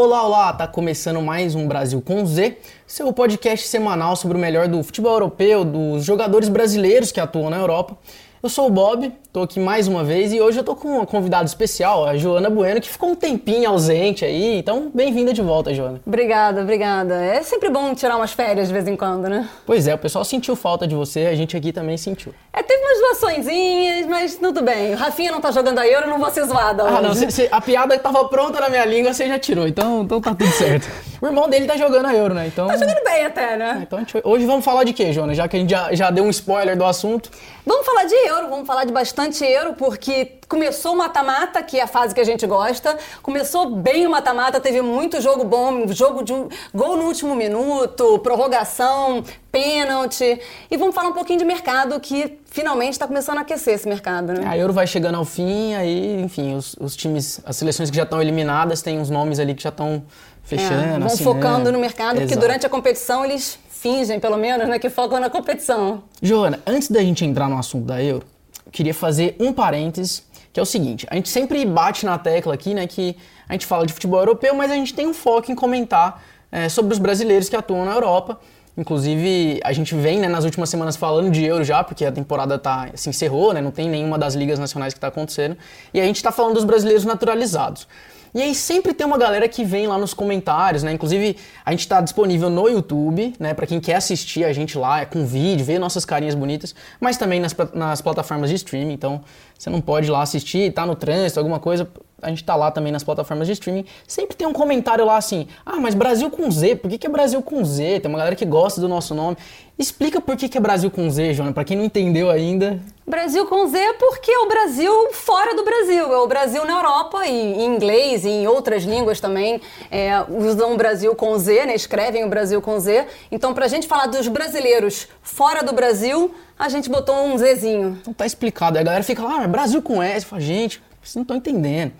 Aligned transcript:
Olá, 0.00 0.22
olá! 0.22 0.52
Tá 0.52 0.68
começando 0.68 1.20
mais 1.20 1.56
um 1.56 1.66
Brasil 1.66 2.00
com 2.00 2.24
Z, 2.24 2.56
seu 2.86 3.12
podcast 3.12 3.66
semanal 3.66 4.14
sobre 4.14 4.38
o 4.38 4.40
melhor 4.40 4.68
do 4.68 4.80
futebol 4.80 5.14
europeu, 5.14 5.64
dos 5.64 6.04
jogadores 6.04 6.48
brasileiros 6.48 7.10
que 7.10 7.18
atuam 7.18 7.50
na 7.50 7.56
Europa. 7.56 7.98
Eu 8.40 8.48
sou 8.48 8.68
o 8.68 8.70
Bob, 8.70 9.12
tô 9.32 9.42
aqui 9.42 9.58
mais 9.58 9.88
uma 9.88 10.04
vez 10.04 10.32
e 10.32 10.40
hoje 10.40 10.60
eu 10.60 10.62
tô 10.62 10.76
com 10.76 10.86
uma 10.98 11.06
convidada 11.06 11.44
especial, 11.44 12.06
a 12.06 12.16
Joana 12.16 12.48
Bueno, 12.48 12.80
que 12.80 12.88
ficou 12.88 13.10
um 13.10 13.14
tempinho 13.16 13.68
ausente 13.68 14.24
aí, 14.24 14.58
então 14.58 14.92
bem-vinda 14.94 15.32
de 15.32 15.42
volta, 15.42 15.74
Joana. 15.74 16.00
Obrigada, 16.06 16.60
obrigada. 16.62 17.16
É 17.16 17.42
sempre 17.42 17.68
bom 17.68 17.92
tirar 17.96 18.16
umas 18.16 18.30
férias 18.32 18.68
de 18.68 18.72
vez 18.72 18.86
em 18.86 18.94
quando, 18.94 19.28
né? 19.28 19.48
Pois 19.66 19.88
é, 19.88 19.94
o 19.94 19.98
pessoal 19.98 20.24
sentiu 20.24 20.54
falta 20.54 20.86
de 20.86 20.94
você, 20.94 21.26
a 21.26 21.34
gente 21.34 21.56
aqui 21.56 21.72
também 21.72 21.96
sentiu. 21.96 22.32
É, 22.52 22.62
teve 22.62 22.80
umas 22.80 23.00
doaçõezinhas, 23.20 24.06
mas 24.06 24.36
tudo 24.36 24.62
bem. 24.62 24.94
O 24.94 24.96
Rafinha 24.96 25.32
não 25.32 25.40
tá 25.40 25.50
jogando 25.50 25.80
a 25.80 25.88
Euro, 25.88 26.08
não 26.08 26.20
vou 26.20 26.30
ser 26.30 26.44
zoada 26.44 26.84
Ah, 26.84 27.02
não, 27.02 27.10
hoje. 27.10 27.18
cê- 27.18 27.30
cê- 27.32 27.48
a 27.50 27.60
piada 27.60 27.98
tava 27.98 28.24
pronta 28.28 28.60
na 28.60 28.68
minha 28.68 28.84
língua, 28.84 29.12
você 29.12 29.26
já 29.26 29.38
tirou, 29.38 29.66
então, 29.66 30.02
então 30.02 30.20
tá 30.20 30.32
tudo 30.32 30.50
certo. 30.52 30.86
o 31.20 31.26
irmão 31.26 31.48
dele 31.48 31.66
tá 31.66 31.76
jogando 31.76 32.06
a 32.06 32.14
Euro, 32.14 32.34
né? 32.34 32.46
Então, 32.46 32.66
Tá 32.66 32.76
jogando 32.76 33.02
bem 33.04 33.24
até, 33.24 33.56
né? 33.56 33.80
então 33.86 33.98
a 33.98 34.02
gente- 34.02 34.20
hoje 34.24 34.46
vamos 34.46 34.64
falar 34.64 34.84
de 34.84 34.92
quê, 34.92 35.12
Joana? 35.12 35.34
Já 35.34 35.48
que 35.48 35.56
a 35.56 35.60
gente 35.60 35.70
já, 35.70 35.92
já 35.94 36.10
deu 36.10 36.24
um 36.24 36.30
spoiler 36.30 36.76
do 36.76 36.84
assunto. 36.84 37.30
Vamos 37.66 37.84
falar 37.84 38.04
de 38.04 38.14
euro, 38.14 38.48
vamos 38.48 38.66
falar 38.66 38.84
de 38.84 38.92
bastante 38.92 39.44
euro, 39.44 39.74
porque 39.74 40.32
começou 40.48 40.94
o 40.94 40.96
mata-mata, 40.96 41.62
que 41.62 41.78
é 41.78 41.82
a 41.82 41.86
fase 41.86 42.14
que 42.14 42.20
a 42.20 42.24
gente 42.24 42.46
gosta. 42.46 42.96
Começou 43.22 43.68
bem 43.70 44.06
o 44.06 44.10
mata-mata, 44.10 44.58
teve 44.60 44.80
muito 44.80 45.20
jogo 45.20 45.44
bom, 45.44 45.86
jogo 45.88 46.22
de 46.22 46.32
um, 46.32 46.48
gol 46.74 46.96
no 46.96 47.04
último 47.04 47.34
minuto, 47.34 48.18
prorrogação, 48.20 49.22
pênalti. 49.52 50.40
E 50.70 50.76
vamos 50.76 50.94
falar 50.94 51.08
um 51.10 51.12
pouquinho 51.12 51.38
de 51.38 51.44
mercado, 51.44 52.00
que 52.00 52.38
finalmente 52.46 52.92
está 52.92 53.06
começando 53.06 53.38
a 53.38 53.40
aquecer 53.42 53.74
esse 53.74 53.86
mercado, 53.88 54.32
né? 54.32 54.46
A 54.46 54.56
Euro 54.56 54.72
vai 54.72 54.86
chegando 54.86 55.16
ao 55.16 55.24
fim, 55.24 55.74
aí, 55.74 56.22
enfim, 56.22 56.54
os, 56.56 56.74
os 56.80 56.96
times, 56.96 57.40
as 57.44 57.56
seleções 57.56 57.90
que 57.90 57.96
já 57.96 58.04
estão 58.04 58.20
eliminadas, 58.22 58.80
tem 58.80 58.98
uns 58.98 59.10
nomes 59.10 59.38
ali 59.38 59.54
que 59.54 59.62
já 59.62 59.68
estão 59.68 60.02
fechando. 60.48 60.82
É, 60.82 60.98
vão 60.98 61.06
assinando. 61.06 61.16
focando 61.16 61.72
no 61.72 61.78
mercado, 61.78 62.16
porque 62.16 62.32
Exato. 62.32 62.40
durante 62.40 62.66
a 62.66 62.68
competição 62.68 63.24
eles 63.24 63.58
fingem, 63.68 64.18
pelo 64.18 64.36
menos, 64.36 64.66
né, 64.66 64.78
que 64.78 64.90
focam 64.90 65.20
na 65.20 65.30
competição. 65.30 66.02
Joana, 66.20 66.60
antes 66.66 66.90
da 66.90 67.00
gente 67.00 67.24
entrar 67.24 67.48
no 67.48 67.58
assunto 67.58 67.84
da 67.84 68.02
Euro, 68.02 68.26
eu 68.66 68.72
queria 68.72 68.94
fazer 68.94 69.36
um 69.38 69.52
parênteses, 69.52 70.24
que 70.52 70.58
é 70.58 70.62
o 70.62 70.66
seguinte, 70.66 71.06
a 71.10 71.14
gente 71.14 71.28
sempre 71.28 71.64
bate 71.64 72.04
na 72.04 72.18
tecla 72.18 72.54
aqui, 72.54 72.74
né, 72.74 72.86
que 72.86 73.16
a 73.48 73.52
gente 73.52 73.66
fala 73.66 73.86
de 73.86 73.92
futebol 73.92 74.18
europeu, 74.18 74.54
mas 74.54 74.70
a 74.70 74.74
gente 74.74 74.94
tem 74.94 75.06
um 75.06 75.14
foco 75.14 75.52
em 75.52 75.54
comentar 75.54 76.22
é, 76.50 76.68
sobre 76.68 76.92
os 76.92 76.98
brasileiros 76.98 77.48
que 77.48 77.54
atuam 77.54 77.84
na 77.84 77.92
Europa. 77.92 78.40
Inclusive, 78.76 79.60
a 79.64 79.72
gente 79.72 79.94
vem 79.94 80.20
né, 80.20 80.28
nas 80.28 80.44
últimas 80.44 80.70
semanas 80.70 80.96
falando 80.96 81.30
de 81.30 81.44
Euro 81.44 81.64
já, 81.64 81.82
porque 81.82 82.04
a 82.04 82.12
temporada 82.12 82.58
tá, 82.58 82.88
se 82.94 83.08
encerrou, 83.08 83.52
né, 83.52 83.60
não 83.60 83.72
tem 83.72 83.88
nenhuma 83.88 84.16
das 84.16 84.34
ligas 84.34 84.58
nacionais 84.58 84.94
que 84.94 84.98
está 84.98 85.08
acontecendo. 85.08 85.56
E 85.92 86.00
a 86.00 86.04
gente 86.04 86.16
está 86.16 86.30
falando 86.30 86.54
dos 86.54 86.64
brasileiros 86.64 87.04
naturalizados. 87.04 87.88
E 88.34 88.42
aí 88.42 88.54
sempre 88.54 88.92
tem 88.92 89.06
uma 89.06 89.18
galera 89.18 89.48
que 89.48 89.64
vem 89.64 89.86
lá 89.86 89.96
nos 89.98 90.12
comentários, 90.14 90.82
né? 90.82 90.92
Inclusive, 90.92 91.36
a 91.64 91.70
gente 91.70 91.86
tá 91.88 92.00
disponível 92.00 92.50
no 92.50 92.68
YouTube, 92.68 93.34
né? 93.38 93.54
Pra 93.54 93.66
quem 93.66 93.80
quer 93.80 93.96
assistir 93.96 94.44
a 94.44 94.52
gente 94.52 94.76
lá, 94.76 95.00
é 95.00 95.04
com 95.04 95.26
vídeo, 95.26 95.64
ver 95.64 95.78
nossas 95.78 96.04
carinhas 96.04 96.34
bonitas, 96.34 96.74
mas 97.00 97.16
também 97.16 97.40
nas, 97.40 97.54
nas 97.72 98.00
plataformas 98.00 98.50
de 98.50 98.56
streaming. 98.56 98.92
Então, 98.92 99.20
você 99.58 99.70
não 99.70 99.80
pode 99.80 100.06
ir 100.06 100.10
lá 100.10 100.22
assistir, 100.22 100.72
tá 100.72 100.84
no 100.84 100.94
trânsito, 100.94 101.38
alguma 101.40 101.58
coisa. 101.58 101.88
A 102.20 102.30
gente 102.30 102.42
tá 102.42 102.56
lá 102.56 102.70
também 102.70 102.90
nas 102.90 103.04
plataformas 103.04 103.46
de 103.46 103.52
streaming. 103.52 103.84
Sempre 104.06 104.36
tem 104.36 104.46
um 104.46 104.52
comentário 104.52 105.04
lá 105.04 105.16
assim: 105.16 105.46
ah, 105.64 105.76
mas 105.76 105.94
Brasil 105.94 106.28
com 106.30 106.50
Z, 106.50 106.76
por 106.76 106.90
que, 106.90 106.98
que 106.98 107.06
é 107.06 107.10
Brasil 107.10 107.40
com 107.40 107.64
Z? 107.64 108.00
Tem 108.00 108.08
uma 108.10 108.18
galera 108.18 108.34
que 108.34 108.44
gosta 108.44 108.80
do 108.80 108.88
nosso 108.88 109.14
nome. 109.14 109.36
Explica 109.78 110.20
por 110.20 110.36
que, 110.36 110.48
que 110.48 110.58
é 110.58 110.60
Brasil 110.60 110.90
com 110.90 111.08
Z, 111.08 111.34
Joana, 111.34 111.52
pra 111.52 111.62
quem 111.62 111.76
não 111.76 111.84
entendeu 111.84 112.28
ainda. 112.28 112.80
Brasil 113.06 113.46
com 113.46 113.64
Z 113.68 113.78
porque 114.00 114.28
é 114.28 114.38
o 114.40 114.48
Brasil 114.48 115.12
fora 115.12 115.54
do 115.54 115.64
Brasil, 115.64 116.12
é 116.12 116.18
o 116.18 116.26
Brasil 116.26 116.64
na 116.64 116.72
Europa 116.72 117.24
e 117.24 117.30
em 117.30 117.64
inglês 117.64 118.24
e 118.24 118.28
em 118.28 118.46
outras 118.48 118.82
línguas 118.82 119.20
também 119.20 119.60
é, 119.88 120.10
usam 120.28 120.74
o 120.74 120.76
Brasil 120.76 121.14
com 121.14 121.38
Z, 121.38 121.66
né? 121.66 121.76
escrevem 121.76 122.24
o 122.24 122.28
Brasil 122.28 122.60
com 122.60 122.78
Z. 122.80 123.06
Então, 123.30 123.54
pra 123.54 123.68
gente 123.68 123.86
falar 123.86 124.06
dos 124.06 124.26
brasileiros 124.26 125.06
fora 125.22 125.62
do 125.62 125.72
Brasil, 125.72 126.34
a 126.58 126.68
gente 126.68 126.90
botou 126.90 127.14
um 127.14 127.38
Zzinho. 127.38 127.98
Então 128.00 128.12
tá 128.12 128.26
explicado. 128.26 128.76
Aí 128.76 128.82
a 128.82 128.84
galera 128.84 129.04
fica 129.04 129.22
lá, 129.22 129.44
ah, 129.44 129.46
Brasil 129.46 129.80
com 129.80 130.02
S. 130.02 130.24
Eu 130.24 130.30
falo, 130.30 130.42
gente, 130.42 130.82
vocês 131.08 131.16
não 131.16 131.22
estão 131.22 131.36
entendendo. 131.36 131.92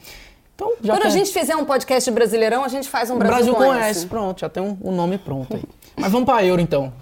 Então, 0.54 0.72
já 0.82 0.94
Quando 0.94 1.02
que 1.02 1.06
a 1.08 1.10
gente 1.10 1.32
fizer 1.32 1.54
um 1.56 1.64
podcast 1.64 2.10
Brasileirão, 2.10 2.64
a 2.64 2.68
gente 2.68 2.88
faz 2.88 3.10
um 3.10 3.18
Brasil, 3.18 3.54
Brasil 3.54 3.54
com 3.54 3.74
S. 3.74 4.00
S, 4.00 4.06
pronto, 4.06 4.40
já 4.40 4.48
tem 4.48 4.62
um, 4.62 4.76
um 4.82 4.92
nome 4.92 5.16
pronto 5.16 5.54
aí. 5.54 5.62
Mas 5.96 6.10
vamos 6.10 6.26
pra 6.26 6.44
Euro 6.44 6.60
então. 6.60 6.92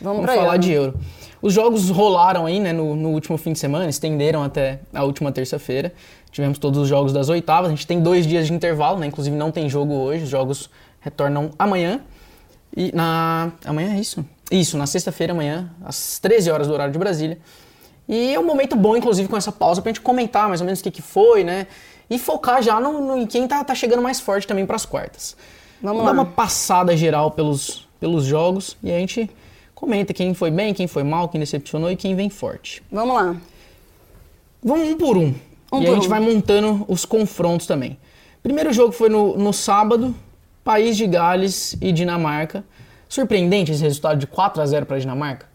Vamos 0.00 0.22
pra 0.22 0.34
falar 0.34 0.54
Euro. 0.54 0.58
de 0.58 0.72
Euro. 0.72 1.00
Os 1.42 1.52
jogos 1.52 1.90
rolaram 1.90 2.46
aí, 2.46 2.58
né, 2.58 2.72
no, 2.72 2.96
no 2.96 3.10
último 3.10 3.36
fim 3.36 3.52
de 3.52 3.58
semana, 3.58 3.88
estenderam 3.88 4.42
até 4.42 4.80
a 4.94 5.04
última 5.04 5.30
terça-feira. 5.30 5.92
Tivemos 6.30 6.58
todos 6.58 6.80
os 6.80 6.88
jogos 6.88 7.12
das 7.12 7.28
oitavas. 7.28 7.66
A 7.66 7.70
gente 7.70 7.86
tem 7.86 8.00
dois 8.00 8.26
dias 8.26 8.46
de 8.46 8.54
intervalo, 8.54 8.98
né? 8.98 9.06
Inclusive 9.06 9.36
não 9.36 9.50
tem 9.50 9.68
jogo 9.68 9.92
hoje. 9.92 10.24
Os 10.24 10.30
jogos 10.30 10.70
retornam 11.00 11.50
amanhã. 11.58 12.00
E 12.74 12.90
na. 12.94 13.52
Amanhã 13.66 13.94
é 13.94 14.00
isso? 14.00 14.24
Isso, 14.50 14.78
na 14.78 14.86
sexta-feira, 14.86 15.32
amanhã, 15.34 15.70
às 15.84 16.18
13 16.18 16.50
horas 16.50 16.68
do 16.68 16.72
horário 16.72 16.92
de 16.92 16.98
Brasília. 16.98 17.38
E 18.08 18.34
é 18.34 18.38
um 18.38 18.44
momento 18.44 18.76
bom, 18.76 18.96
inclusive, 18.96 19.28
com 19.28 19.36
essa 19.36 19.52
pausa, 19.52 19.80
pra 19.80 19.90
gente 19.90 20.00
comentar 20.00 20.48
mais 20.48 20.60
ou 20.60 20.64
menos 20.64 20.80
o 20.80 20.82
que, 20.82 20.90
que 20.90 21.02
foi, 21.02 21.44
né? 21.44 21.66
E 22.10 22.18
focar 22.18 22.62
já 22.62 22.78
no, 22.80 23.00
no- 23.00 23.16
em 23.18 23.26
quem 23.26 23.46
tá, 23.48 23.62
tá 23.64 23.74
chegando 23.74 24.02
mais 24.02 24.20
forte 24.20 24.46
também 24.46 24.66
pras 24.66 24.84
quartas. 24.84 25.36
Vamos 25.80 26.04
Dar 26.04 26.12
uma 26.12 26.24
passada 26.26 26.96
geral 26.96 27.30
pelos, 27.30 27.88
pelos 27.98 28.24
jogos 28.24 28.76
e 28.82 28.90
a 28.92 28.98
gente 28.98 29.30
comenta 29.74 30.12
quem 30.12 30.34
foi 30.34 30.50
bem, 30.50 30.74
quem 30.74 30.86
foi 30.86 31.02
mal, 31.02 31.28
quem 31.28 31.40
decepcionou 31.40 31.90
e 31.90 31.96
quem 31.96 32.14
vem 32.14 32.28
forte. 32.30 32.82
Vamos 32.90 33.14
lá. 33.16 33.36
Vamos 34.62 34.88
um 34.88 34.96
por 34.96 35.16
um. 35.16 35.34
Um 35.72 35.80
e 35.82 35.86
por 35.86 35.90
a 35.90 35.94
gente 35.94 36.06
um. 36.06 36.10
vai 36.10 36.20
montando 36.20 36.84
os 36.88 37.04
confrontos 37.04 37.66
também. 37.66 37.98
Primeiro 38.42 38.72
jogo 38.72 38.92
foi 38.92 39.08
no, 39.08 39.36
no 39.36 39.52
sábado, 39.52 40.14
País 40.62 40.96
de 40.96 41.06
Gales 41.06 41.76
e 41.80 41.92
Dinamarca. 41.92 42.64
Surpreendente 43.08 43.72
esse 43.72 43.82
resultado 43.82 44.18
de 44.18 44.26
4 44.26 44.62
a 44.62 44.66
0 44.66 44.86
para 44.86 44.96
a 44.96 45.00
Dinamarca? 45.00 45.46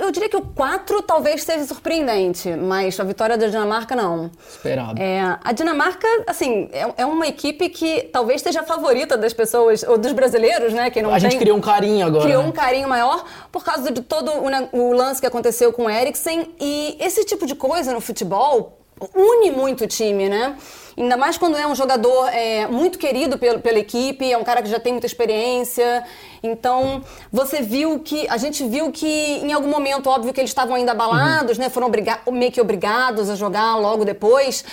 Eu 0.00 0.10
diria 0.10 0.28
que 0.28 0.36
o 0.36 0.42
4 0.42 1.02
talvez 1.02 1.42
seja 1.42 1.64
surpreendente, 1.64 2.50
mas 2.56 2.98
a 2.98 3.04
vitória 3.04 3.36
da 3.36 3.46
Dinamarca 3.46 3.94
não. 3.96 4.30
Esperado. 4.48 5.00
É, 5.00 5.20
a 5.42 5.52
Dinamarca, 5.52 6.06
assim, 6.26 6.68
é, 6.72 7.02
é 7.02 7.06
uma 7.06 7.26
equipe 7.26 7.68
que 7.68 8.02
talvez 8.12 8.40
seja 8.40 8.60
a 8.60 8.62
favorita 8.64 9.16
das 9.16 9.32
pessoas, 9.32 9.82
ou 9.82 9.98
dos 9.98 10.12
brasileiros, 10.12 10.72
né? 10.72 10.90
Que 10.90 11.02
não 11.02 11.12
a 11.12 11.18
gente 11.18 11.32
tem- 11.32 11.40
criou 11.40 11.56
um 11.56 11.60
carinho 11.60 12.06
agora. 12.06 12.24
criou 12.24 12.42
né? 12.42 12.48
um 12.48 12.52
carinho 12.52 12.88
maior 12.88 13.24
por 13.52 13.64
causa 13.64 13.90
de 13.90 14.00
todo 14.00 14.30
o, 14.32 14.48
ne- 14.48 14.68
o 14.72 14.92
lance 14.92 15.20
que 15.20 15.26
aconteceu 15.26 15.72
com 15.72 15.84
o 15.86 15.90
Eriksen. 15.90 16.54
E 16.60 16.96
esse 17.00 17.24
tipo 17.24 17.44
de 17.46 17.54
coisa 17.54 17.92
no 17.92 18.00
futebol 18.00 18.78
une 19.14 19.50
muito 19.50 19.84
o 19.84 19.86
time, 19.86 20.28
né? 20.28 20.56
Ainda 20.96 21.16
mais 21.16 21.36
quando 21.36 21.56
é 21.56 21.66
um 21.66 21.74
jogador 21.74 22.28
é, 22.28 22.68
muito 22.68 22.98
querido 22.98 23.36
pelo, 23.36 23.58
pela 23.58 23.78
equipe, 23.78 24.30
é 24.30 24.38
um 24.38 24.44
cara 24.44 24.62
que 24.62 24.68
já 24.68 24.78
tem 24.78 24.92
muita 24.92 25.06
experiência. 25.06 26.04
Então, 26.42 27.02
você 27.32 27.60
viu 27.60 27.98
que. 27.98 28.28
A 28.28 28.36
gente 28.36 28.64
viu 28.64 28.92
que 28.92 29.06
em 29.06 29.52
algum 29.52 29.68
momento, 29.68 30.08
óbvio 30.08 30.32
que 30.32 30.40
eles 30.40 30.50
estavam 30.50 30.76
ainda 30.76 30.92
abalados, 30.92 31.58
né? 31.58 31.68
Foram 31.68 31.90
meio 32.30 32.52
que 32.52 32.60
obrigados 32.60 33.28
a 33.28 33.34
jogar 33.34 33.76
logo 33.76 34.04
depois 34.04 34.64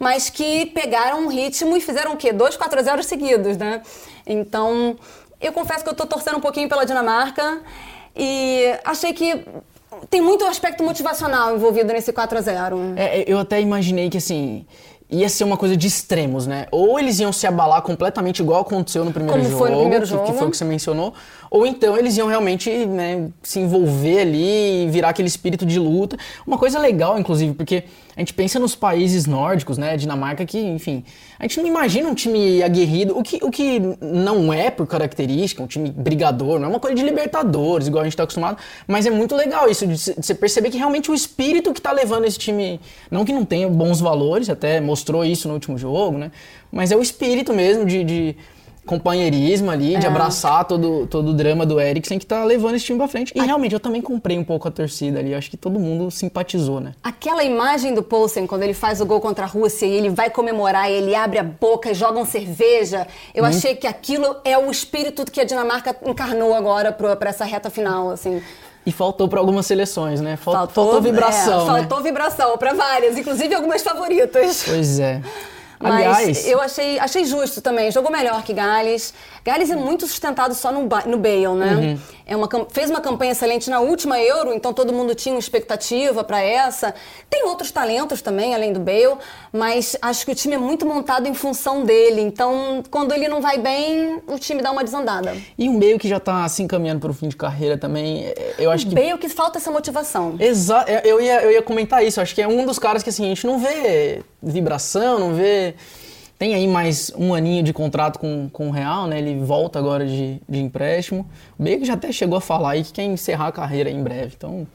mas 0.00 0.30
que 0.30 0.64
pegaram 0.64 1.24
um 1.24 1.28
ritmo 1.28 1.76
e 1.76 1.80
fizeram 1.80 2.14
o 2.14 2.16
quê? 2.16 2.32
Dois 2.32 2.56
4 2.56 2.80
a 2.80 2.82
0 2.82 3.02
seguidos, 3.02 3.58
né? 3.58 3.82
Então, 4.26 4.96
eu 5.38 5.52
confesso 5.52 5.84
que 5.84 5.90
eu 5.90 5.94
tô 5.94 6.06
torcendo 6.06 6.38
um 6.38 6.40
pouquinho 6.40 6.70
pela 6.70 6.86
Dinamarca 6.86 7.60
e 8.16 8.74
achei 8.82 9.12
que 9.12 9.44
tem 10.08 10.20
muito 10.20 10.44
aspecto 10.44 10.82
motivacional 10.82 11.54
envolvido 11.56 11.92
nesse 11.92 12.12
4 12.12 12.38
a 12.38 12.40
0 12.40 12.78
É, 12.96 13.24
eu 13.26 13.38
até 13.38 13.60
imaginei 13.60 14.08
que 14.08 14.18
assim. 14.18 14.64
Ia 15.12 15.28
ser 15.28 15.42
uma 15.42 15.56
coisa 15.56 15.76
de 15.76 15.88
extremos, 15.88 16.46
né? 16.46 16.66
Ou 16.70 16.96
eles 16.96 17.18
iam 17.18 17.32
se 17.32 17.44
abalar 17.44 17.82
completamente 17.82 18.38
igual 18.40 18.60
aconteceu 18.60 19.04
no 19.04 19.10
primeiro 19.12 19.36
Como 19.38 19.44
jogo, 19.50 19.58
foi 19.58 19.70
no 19.72 19.78
primeiro 19.80 20.04
que- 20.04 20.10
que, 20.12 20.16
jogo. 20.16 20.38
foi 20.38 20.46
o 20.46 20.50
que 20.52 20.56
você 20.56 20.64
mencionou, 20.64 21.12
ou 21.50 21.66
então 21.66 21.98
eles 21.98 22.16
iam 22.16 22.28
realmente 22.28 22.70
né, 22.86 23.28
se 23.42 23.58
envolver 23.58 24.20
ali 24.20 24.84
e 24.84 24.88
virar 24.88 25.08
aquele 25.08 25.26
espírito 25.26 25.66
de 25.66 25.80
luta. 25.80 26.16
Uma 26.46 26.56
coisa 26.56 26.78
legal, 26.78 27.18
inclusive, 27.18 27.54
porque 27.54 27.82
a 28.16 28.20
gente 28.20 28.32
pensa 28.32 28.60
nos 28.60 28.76
países 28.76 29.26
nórdicos, 29.26 29.76
né? 29.76 29.96
Dinamarca, 29.96 30.46
que, 30.46 30.58
enfim, 30.58 31.02
a 31.38 31.44
gente 31.44 31.58
não 31.58 31.66
imagina 31.66 32.08
um 32.08 32.14
time 32.14 32.62
aguerrido, 32.62 33.18
o 33.18 33.22
que, 33.22 33.40
o 33.42 33.50
que 33.50 33.80
não 34.00 34.52
é 34.52 34.70
por 34.70 34.86
característica, 34.86 35.60
um 35.60 35.66
time 35.66 35.90
brigador, 35.90 36.60
não 36.60 36.66
é 36.66 36.68
uma 36.68 36.78
coisa 36.78 36.94
de 36.94 37.02
libertadores, 37.02 37.88
igual 37.88 38.02
a 38.02 38.04
gente 38.04 38.16
tá 38.16 38.22
acostumado, 38.22 38.58
mas 38.86 39.04
é 39.06 39.10
muito 39.10 39.34
legal 39.34 39.68
isso, 39.68 39.86
de 39.86 39.98
você 39.98 40.34
perceber 40.34 40.70
que 40.70 40.78
realmente 40.78 41.10
o 41.10 41.14
espírito 41.14 41.72
que 41.72 41.80
tá 41.80 41.90
levando 41.90 42.26
esse 42.26 42.38
time, 42.38 42.80
não 43.10 43.24
que 43.24 43.32
não 43.32 43.44
tenha 43.44 43.68
bons 43.68 44.00
valores, 44.00 44.48
até 44.48 44.80
mostrou 44.80 45.24
isso 45.24 45.48
no 45.48 45.54
último 45.54 45.76
jogo, 45.76 46.16
né? 46.16 46.30
Mas 46.70 46.92
é 46.92 46.96
o 46.96 47.02
espírito 47.02 47.52
mesmo 47.52 47.84
de, 47.84 48.04
de 48.04 48.36
companheirismo 48.90 49.70
ali, 49.70 49.96
de 49.96 50.04
É. 50.04 50.08
abraçar 50.08 50.64
todo, 50.64 51.06
todo 51.06 51.28
o 51.30 51.32
drama 51.32 51.64
do 51.64 51.80
Eriksen 51.80 52.18
que 52.18 52.26
tá 52.26 52.42
levando 52.44 52.74
esse 52.74 52.84
time 52.84 52.98
pra 52.98 53.06
frente. 53.08 53.32
E 53.36 53.40
realmente, 53.40 53.72
eu 53.72 53.80
também 53.80 54.02
comprei 54.02 54.36
um 54.36 54.44
pouco 54.44 54.66
a 54.66 54.70
torcida 54.70 55.20
ali, 55.20 55.34
acho 55.34 55.48
que 55.48 55.56
todo 55.56 55.78
mundo 55.78 56.10
simpatizou, 56.10 56.80
né? 56.80 56.92
Aquela 57.02 57.44
imagem 57.44 57.94
do 57.94 58.02
Poulsen, 58.02 58.46
quando 58.46 58.62
ele 58.64 58.74
faz 58.74 59.00
o 59.00 59.06
gol 59.06 59.20
contra 59.20 59.44
a 59.44 59.48
Rússia 59.48 59.86
e 59.86 59.92
ele 59.92 60.10
vai 60.10 60.28
comemorar, 60.28 60.90
e 60.90 60.94
ele 60.94 61.14
abre 61.14 61.38
a 61.38 61.42
boca 61.44 61.90
e 61.90 61.94
joga 61.94 62.18
um 62.18 62.24
cerveja, 62.26 63.06
eu 63.34 63.44
achei 63.44 63.74
que 63.76 63.86
aquilo 63.86 64.36
é 64.44 64.58
o 64.58 64.70
espírito 64.70 65.24
que 65.30 65.40
a 65.40 65.44
Dinamarca 65.44 65.94
encarnou 66.04 66.54
agora 66.54 66.90
para 66.92 67.30
essa 67.30 67.44
reta 67.44 67.70
final, 67.70 68.10
assim. 68.10 68.42
E 68.84 68.90
faltou 68.90 69.28
pra 69.28 69.38
algumas 69.38 69.66
seleções, 69.66 70.20
né? 70.20 70.36
Fal- 70.36 70.66
faltou, 70.68 71.00
vibração, 71.02 71.60
é, 71.60 71.72
né? 71.74 71.78
Faltou 71.80 72.02
vibração 72.02 72.56
para 72.58 72.72
várias, 72.72 73.16
inclusive 73.16 73.54
algumas 73.54 73.82
favoritas. 73.82 74.64
Pois 74.66 74.98
é. 74.98 75.20
Mas 75.82 75.94
Aliás- 75.94 76.46
eu 76.46 76.60
achei, 76.60 76.98
achei 76.98 77.24
justo 77.24 77.62
também. 77.62 77.90
Jogou 77.90 78.12
melhor 78.12 78.42
que 78.42 78.52
Gales. 78.52 79.14
Gales 79.44 79.70
é 79.70 79.76
muito 79.76 80.06
sustentado 80.06 80.54
só 80.54 80.70
no, 80.70 80.82
no 81.06 81.18
Bale, 81.18 81.54
né? 81.56 81.74
Uhum. 81.74 81.98
É 82.26 82.36
uma, 82.36 82.48
fez 82.70 82.90
uma 82.90 83.00
campanha 83.00 83.32
excelente 83.32 83.68
na 83.68 83.80
última 83.80 84.20
Euro, 84.20 84.52
então 84.52 84.72
todo 84.72 84.92
mundo 84.92 85.14
tinha 85.14 85.34
uma 85.34 85.40
expectativa 85.40 86.22
para 86.22 86.40
essa. 86.40 86.94
Tem 87.28 87.44
outros 87.44 87.70
talentos 87.72 88.22
também, 88.22 88.54
além 88.54 88.72
do 88.72 88.78
Bale, 88.78 89.16
mas 89.52 89.96
acho 90.00 90.24
que 90.24 90.32
o 90.32 90.34
time 90.34 90.54
é 90.54 90.58
muito 90.58 90.86
montado 90.86 91.26
em 91.26 91.34
função 91.34 91.84
dele. 91.84 92.20
Então, 92.20 92.82
quando 92.90 93.12
ele 93.12 93.28
não 93.28 93.40
vai 93.40 93.58
bem, 93.58 94.20
o 94.26 94.38
time 94.38 94.62
dá 94.62 94.70
uma 94.70 94.84
desandada. 94.84 95.36
E 95.58 95.68
um 95.68 95.72
meio 95.72 95.98
que 95.98 96.08
já 96.08 96.20
tá 96.20 96.46
se 96.48 96.62
encaminhando 96.62 97.00
para 97.00 97.10
o 97.10 97.14
fim 97.14 97.28
de 97.28 97.36
carreira 97.36 97.76
também, 97.76 98.32
eu 98.58 98.70
acho 98.70 98.86
que 98.86 98.94
Bale 98.94 99.18
que 99.18 99.28
falta 99.28 99.58
essa 99.58 99.70
motivação. 99.70 100.36
Exato, 100.38 100.90
eu 100.90 101.20
ia, 101.20 101.42
eu 101.42 101.50
ia 101.50 101.62
comentar 101.62 102.04
isso. 102.04 102.20
Acho 102.20 102.34
que 102.34 102.42
é 102.42 102.46
um 102.46 102.64
dos 102.64 102.78
caras 102.78 103.02
que 103.02 103.10
assim, 103.10 103.24
a 103.24 103.28
gente 103.28 103.46
não 103.46 103.58
vê 103.58 104.22
vibração, 104.42 105.18
não 105.18 105.34
vê. 105.34 105.74
Tem 106.40 106.54
aí 106.54 106.66
mais 106.66 107.12
um 107.18 107.34
aninho 107.34 107.62
de 107.62 107.70
contrato 107.70 108.18
com, 108.18 108.48
com 108.50 108.68
o 108.68 108.70
Real, 108.70 109.06
né? 109.06 109.18
Ele 109.18 109.38
volta 109.44 109.78
agora 109.78 110.06
de, 110.06 110.40
de 110.48 110.58
empréstimo. 110.58 111.28
O 111.58 111.62
Bale 111.62 111.84
já 111.84 111.92
até 111.92 112.10
chegou 112.10 112.38
a 112.38 112.40
falar 112.40 112.70
aí 112.70 112.82
que 112.82 112.94
quer 112.94 113.02
encerrar 113.02 113.48
a 113.48 113.52
carreira 113.52 113.90
em 113.90 114.02
breve. 114.02 114.32
Então, 114.38 114.66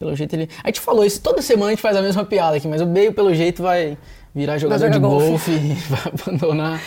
pelo 0.00 0.16
jeito 0.16 0.34
ele. 0.34 0.48
A 0.64 0.66
gente 0.66 0.80
falou 0.80 1.04
isso, 1.04 1.20
toda 1.20 1.40
semana 1.40 1.68
a 1.68 1.70
gente 1.70 1.80
faz 1.80 1.96
a 1.96 2.02
mesma 2.02 2.24
piada 2.24 2.56
aqui, 2.56 2.66
mas 2.66 2.82
o 2.82 2.86
Bale, 2.86 3.12
pelo 3.12 3.32
jeito, 3.32 3.62
vai 3.62 3.96
virar 4.34 4.58
jogador 4.58 4.90
de 4.90 4.98
golfe. 4.98 5.28
golfe 5.28 5.50
e 5.52 5.74
vai 5.88 6.12
abandonar, 6.12 6.80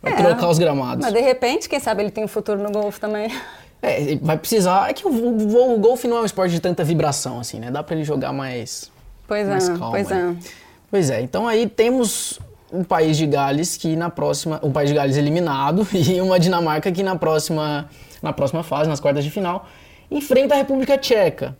vai 0.00 0.12
É, 0.14 0.16
trocar 0.16 0.48
os 0.48 0.58
gramados. 0.58 1.04
Mas 1.04 1.12
de 1.12 1.20
repente, 1.20 1.68
quem 1.68 1.78
sabe 1.78 2.02
ele 2.02 2.10
tem 2.10 2.24
um 2.24 2.28
futuro 2.28 2.62
no 2.62 2.72
golfe 2.72 2.98
também. 2.98 3.30
É, 3.82 4.16
vai 4.22 4.38
precisar. 4.38 4.88
É 4.88 4.94
que 4.94 5.06
o, 5.06 5.10
o, 5.10 5.74
o 5.74 5.78
golfe 5.78 6.08
não 6.08 6.16
é 6.16 6.20
um 6.22 6.24
esporte 6.24 6.52
de 6.52 6.60
tanta 6.60 6.82
vibração, 6.82 7.40
assim, 7.40 7.60
né? 7.60 7.70
Dá 7.70 7.82
pra 7.82 7.94
ele 7.94 8.04
jogar 8.04 8.32
mais. 8.32 8.90
Pois 9.28 9.46
mais 9.46 9.68
é, 9.68 9.76
calmo 9.76 9.90
pois 9.90 10.10
é. 10.10 10.34
Pois 10.90 11.10
é, 11.10 11.20
então 11.20 11.46
aí 11.46 11.68
temos 11.68 12.40
um 12.72 12.82
país 12.84 13.16
de 13.16 13.26
Gales 13.26 13.76
que 13.76 13.94
na 13.96 14.08
próxima, 14.10 14.58
um 14.62 14.72
país 14.72 14.88
de 14.88 14.94
Gales 14.94 15.16
eliminado 15.16 15.86
e 15.92 16.20
uma 16.20 16.38
Dinamarca 16.40 16.90
que 16.90 17.02
na 17.02 17.16
próxima, 17.16 17.88
na 18.22 18.32
próxima 18.32 18.62
fase, 18.62 18.88
nas 18.88 19.00
quartas 19.00 19.22
de 19.24 19.30
final, 19.30 19.66
enfrenta 20.10 20.54
a 20.54 20.56
República 20.58 20.96
Tcheca. 20.98 21.56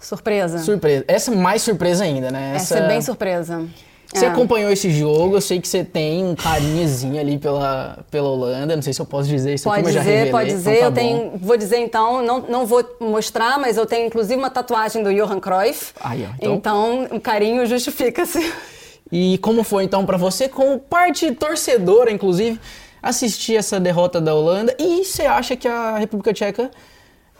Surpresa. 0.00 0.58
Surpresa. 0.58 1.04
Essa 1.08 1.30
mais 1.32 1.62
surpresa 1.62 2.04
ainda, 2.04 2.30
né? 2.30 2.52
Essa 2.54 2.78
é 2.78 2.88
bem 2.88 3.00
surpresa. 3.02 3.66
Você 4.14 4.24
É. 4.24 4.28
acompanhou 4.28 4.70
esse 4.70 4.90
jogo, 4.90 5.36
eu 5.36 5.40
sei 5.40 5.60
que 5.60 5.68
você 5.68 5.84
tem 5.84 6.24
um 6.24 6.34
carinhozinho 6.34 7.20
ali 7.20 7.36
pela, 7.36 7.98
pela 8.10 8.28
Holanda, 8.30 8.74
não 8.74 8.82
sei 8.82 8.94
se 8.94 9.00
eu 9.02 9.04
posso 9.04 9.28
dizer 9.28 9.52
isso 9.52 9.64
Pode 9.64 9.80
aqui, 9.82 9.88
dizer, 9.98 10.00
revelei, 10.00 10.30
pode 10.30 10.50
então 10.50 10.56
dizer. 10.58 10.78
tá 10.78 10.84
eu 10.86 10.90
bom. 10.90 10.94
tenho, 10.94 11.32
vou 11.38 11.56
dizer 11.58 11.76
então, 11.78 12.22
não, 12.24 12.40
não 12.40 12.64
vou 12.66 12.82
mostrar, 13.00 13.58
mas 13.58 13.76
eu 13.76 13.84
tenho 13.84 14.06
inclusive 14.06 14.36
uma 14.38 14.48
tatuagem 14.48 15.02
do 15.02 15.12
Johan 15.12 15.38
Cruyff. 15.40 15.92
Aí, 16.00 16.24
ó, 16.26 16.34
então- 16.40 16.54
então 16.54 17.16
o 17.16 17.20
carinho 17.20 17.66
justifica-se. 17.66 18.38
E 19.10 19.38
como 19.38 19.62
foi 19.64 19.84
então 19.84 20.04
pra 20.04 20.16
você, 20.16 20.48
como 20.48 20.78
parte 20.78 21.32
torcedora, 21.32 22.10
inclusive, 22.10 22.60
assistir 23.02 23.56
essa 23.56 23.80
derrota 23.80 24.20
da 24.20 24.34
Holanda? 24.34 24.74
E 24.78 25.04
você 25.04 25.22
acha 25.24 25.56
que 25.56 25.66
a 25.66 25.96
República 25.96 26.32
Tcheca, 26.32 26.70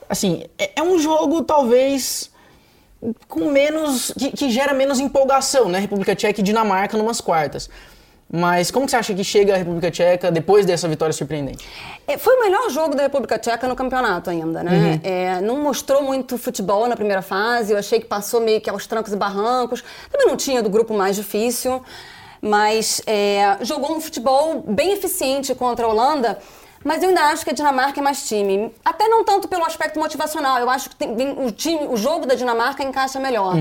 assim, 0.08 0.44
é, 0.58 0.72
é 0.76 0.82
um 0.82 0.98
jogo 0.98 1.42
talvez 1.42 2.30
com 3.28 3.50
menos. 3.50 4.12
Que, 4.18 4.30
que 4.30 4.50
gera 4.50 4.72
menos 4.74 4.98
empolgação, 4.98 5.68
né? 5.68 5.78
República 5.78 6.14
Tcheca 6.14 6.40
e 6.40 6.44
Dinamarca 6.44 6.96
numas 6.96 7.20
quartas. 7.20 7.68
Mas 8.30 8.70
como 8.70 8.84
que 8.84 8.90
você 8.90 8.96
acha 8.96 9.14
que 9.14 9.24
chega 9.24 9.54
a 9.54 9.56
República 9.56 9.90
Tcheca 9.90 10.30
depois 10.30 10.66
dessa 10.66 10.86
vitória 10.86 11.14
surpreendente? 11.14 11.66
É, 12.06 12.18
Foi 12.18 12.36
o 12.36 12.40
melhor 12.40 12.68
jogo 12.68 12.94
da 12.94 13.02
República 13.02 13.38
Tcheca 13.38 13.66
no 13.66 13.74
campeonato 13.74 14.28
ainda, 14.28 14.62
né? 14.62 14.70
Uhum. 14.72 15.00
É, 15.02 15.40
não 15.40 15.62
mostrou 15.62 16.02
muito 16.02 16.36
futebol 16.36 16.86
na 16.86 16.94
primeira 16.94 17.22
fase, 17.22 17.72
eu 17.72 17.78
achei 17.78 18.00
que 18.00 18.06
passou 18.06 18.40
meio 18.40 18.60
que 18.60 18.68
aos 18.68 18.86
trancos 18.86 19.14
e 19.14 19.16
barrancos. 19.16 19.82
Também 20.10 20.26
não 20.26 20.36
tinha 20.36 20.62
do 20.62 20.68
grupo 20.68 20.92
mais 20.92 21.16
difícil, 21.16 21.82
mas 22.42 23.00
é, 23.06 23.56
jogou 23.62 23.96
um 23.96 24.00
futebol 24.00 24.62
bem 24.66 24.92
eficiente 24.92 25.54
contra 25.54 25.86
a 25.86 25.88
Holanda. 25.88 26.38
Mas 26.84 27.02
eu 27.02 27.08
ainda 27.08 27.22
acho 27.22 27.44
que 27.44 27.50
a 27.50 27.52
Dinamarca 27.52 28.00
é 28.00 28.02
mais 28.02 28.26
time. 28.28 28.72
Até 28.84 29.08
não 29.08 29.24
tanto 29.24 29.48
pelo 29.48 29.64
aspecto 29.64 29.98
motivacional. 29.98 30.58
Eu 30.58 30.70
acho 30.70 30.90
que 30.90 30.96
tem- 30.96 31.14
tem- 31.14 31.46
o, 31.46 31.50
time, 31.50 31.86
o 31.88 31.96
jogo 31.96 32.26
da 32.26 32.34
Dinamarca 32.34 32.82
encaixa 32.82 33.18
melhor. 33.18 33.54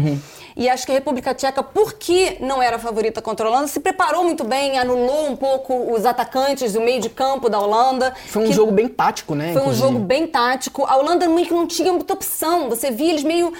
E 0.55 0.69
acho 0.69 0.85
que 0.85 0.91
a 0.91 0.95
República 0.95 1.33
Tcheca, 1.35 1.61
porque 1.61 2.37
não 2.39 2.61
era 2.61 2.77
a 2.77 2.79
favorita 2.79 3.21
contra 3.21 3.45
a 3.45 3.49
Holanda, 3.49 3.67
se 3.67 3.79
preparou 3.79 4.23
muito 4.23 4.43
bem, 4.43 4.77
anulou 4.79 5.29
um 5.29 5.35
pouco 5.35 5.93
os 5.93 6.05
atacantes 6.05 6.73
e 6.73 6.77
o 6.77 6.81
meio 6.81 7.01
de 7.01 7.09
campo 7.09 7.49
da 7.49 7.59
Holanda. 7.59 8.13
Foi 8.27 8.47
um 8.47 8.51
jogo 8.51 8.71
bem 8.71 8.87
tático, 8.87 9.35
né? 9.35 9.51
foi 9.53 9.61
um 9.61 9.65
inclusive. 9.65 9.87
jogo 9.87 9.99
bem 9.99 10.25
tático. 10.27 10.85
A 10.85 10.95
Holanda 10.95 11.27
meio 11.27 11.47
que 11.47 11.53
não 11.53 11.67
tinha 11.67 11.91
muita 11.93 12.13
opção. 12.13 12.69
Você 12.69 12.89
via 12.91 13.09
eles 13.09 13.23
meio 13.23 13.53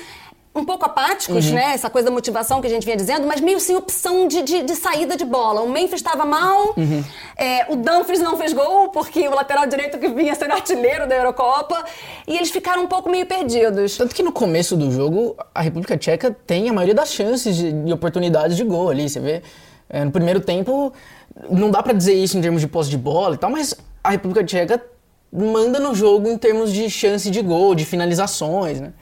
um 0.59 0.65
pouco 0.65 0.85
apáticos, 0.85 1.47
Uhum. 1.47 1.53
né? 1.55 1.73
Essa 1.73 1.89
coisa 1.89 2.07
da 2.07 2.11
motivação 2.13 2.59
que 2.61 2.67
a 2.67 2.69
gente 2.69 2.83
vinha 2.85 2.95
dizendo, 2.97 3.25
mas 3.27 3.39
meio 3.41 3.59
sem 3.59 3.75
opção 3.75 4.27
de, 4.27 4.41
de, 4.41 4.63
de 4.63 4.75
saída 4.75 5.15
de 5.15 5.25
bola. 5.25 5.61
O 5.61 5.69
Memphis 5.69 5.95
estava 5.95 6.25
mal, 6.25 6.73
Uhum. 6.77 7.03
é, 7.37 7.65
o 7.71 7.75
Dumfries 7.75 8.19
não 8.19 8.37
fez 8.37 8.53
gol, 8.53 8.89
porque 8.89 9.27
o 9.27 9.33
lateral 9.35 9.65
direito 9.67 9.97
que 9.97 10.07
vinha 10.09 10.33
sendo 10.35 10.51
artilheiro 10.53 11.07
da 11.07 11.15
Eurocopa, 11.15 11.83
e 12.27 12.35
eles 12.35 12.49
ficaram 12.51 12.83
um 12.83 12.87
pouco 12.87 13.09
meio 13.09 13.25
perdidos. 13.25 13.95
Tanto 13.97 14.13
que 14.15 14.23
no 14.23 14.31
começo 14.31 14.75
do 14.75 14.91
jogo, 14.91 15.35
a 15.53 15.61
República 15.61 15.97
Tcheca 15.97 16.35
tem 16.45 16.69
a 16.69 16.73
maioria 16.73 16.95
das 16.95 17.09
chances 17.13 17.55
de, 17.55 17.71
de 17.71 17.93
oportunidades 17.93 18.55
de 18.57 18.63
gol 18.63 18.89
ali. 18.89 19.09
Você 19.09 19.19
vê, 19.19 19.41
é, 19.89 20.03
no 20.03 20.11
primeiro 20.11 20.39
tempo, 20.39 20.91
não 21.49 21.69
dá 21.69 21.81
pra 21.83 21.93
dizer 21.93 22.13
isso 22.13 22.37
em 22.37 22.41
termos 22.41 22.61
de 22.61 22.67
posse 22.67 22.89
de 22.89 22.97
bola 22.97 23.35
e 23.35 23.37
tal, 23.37 23.49
mas 23.49 23.73
a 24.03 24.09
República 24.11 24.43
Tcheca 24.43 24.81
manda 25.31 25.77
no 25.79 25.93
jogo 25.93 26.29
em 26.29 26.37
termos 26.37 26.71
de 26.71 26.89
chance 26.89 27.29
de 27.29 27.41
gol, 27.41 27.75
de 27.75 27.83
finalizações, 27.85 28.79
né? 28.79 28.93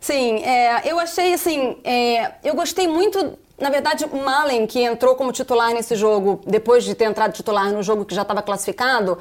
Sim, 0.00 0.42
é, 0.42 0.90
eu 0.90 0.98
achei 0.98 1.34
assim, 1.34 1.76
é, 1.84 2.32
eu 2.42 2.54
gostei 2.54 2.88
muito, 2.88 3.38
na 3.58 3.68
verdade, 3.68 4.06
Malen, 4.06 4.66
que 4.66 4.80
entrou 4.80 5.14
como 5.14 5.30
titular 5.30 5.74
nesse 5.74 5.94
jogo, 5.94 6.40
depois 6.46 6.84
de 6.84 6.94
ter 6.94 7.04
entrado 7.04 7.34
titular 7.34 7.70
no 7.70 7.82
jogo 7.82 8.06
que 8.06 8.14
já 8.14 8.22
estava 8.22 8.40
classificado, 8.40 9.18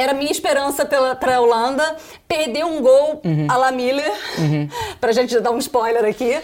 era 0.00 0.12
a 0.12 0.14
minha 0.14 0.30
esperança 0.30 0.84
para 0.86 1.36
a 1.36 1.40
Holanda. 1.40 1.96
Perdeu 2.26 2.66
um 2.68 2.80
gol 2.80 3.20
a 3.48 3.56
la 3.56 3.72
Miller, 3.72 4.12
pra 5.00 5.10
gente 5.12 5.38
dar 5.40 5.50
um 5.50 5.58
spoiler 5.58 6.04
aqui. 6.04 6.38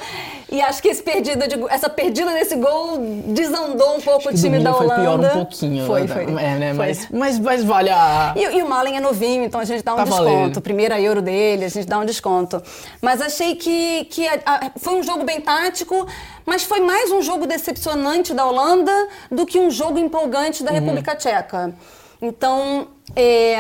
E 0.50 0.61
acho 0.61 0.81
que 0.82 0.94
perdida 0.97 1.47
de, 1.49 1.56
essa 1.69 1.88
perdida 1.88 2.32
desse 2.32 2.55
gol 2.56 2.99
desandou 3.29 3.97
um 3.97 4.00
pouco 4.00 4.29
o 4.29 4.35
time 4.35 4.61
da 4.61 4.75
Holanda. 4.76 4.94
foi 4.94 5.03
pior 5.03 5.19
um 5.20 5.44
pouquinho. 5.44 5.87
Foi, 5.87 6.00
né? 6.03 6.08
foi. 6.08 6.23
É, 6.25 6.55
né? 6.56 6.75
Foi. 6.75 6.87
Mas, 6.87 7.08
mas, 7.11 7.38
mas 7.38 7.64
vale 7.64 7.91
a... 7.91 8.32
E, 8.37 8.43
e 8.56 8.62
o 8.62 8.69
Malen 8.69 8.97
é 8.97 9.00
novinho, 9.00 9.44
então 9.44 9.61
a 9.61 9.64
gente 9.64 9.82
dá 9.82 9.94
um 9.94 9.97
Tá 9.97 10.05
desconto. 10.05 10.25
valendo. 10.25 10.61
Primeira 10.61 11.00
euro 11.00 11.20
dele, 11.23 11.64
a 11.64 11.69
gente 11.69 11.87
dá 11.87 11.99
um 11.99 12.05
desconto. 12.05 12.62
Mas 13.00 13.20
achei 13.20 13.55
que, 13.56 14.05
que 14.06 14.26
a- 14.26 14.41
a- 14.47 14.70
foi 14.76 14.94
um 14.94 15.03
jogo 15.03 15.25
bem 15.25 15.41
tático, 15.41 16.06
mas 16.44 16.62
foi 16.62 16.81
mais 16.81 17.11
um 17.11 17.23
jogo 17.23 17.47
decepcionante 17.47 18.32
da 18.35 18.44
Holanda 18.47 18.93
do 19.31 19.44
que 19.46 19.58
um 19.58 19.70
jogo 19.70 19.98
empolgante 19.98 20.60
Uhum. 20.63 20.67
da 20.67 20.72
República 20.72 21.15
Tcheca. 21.17 21.75
Então, 22.20 22.89
é, 23.15 23.56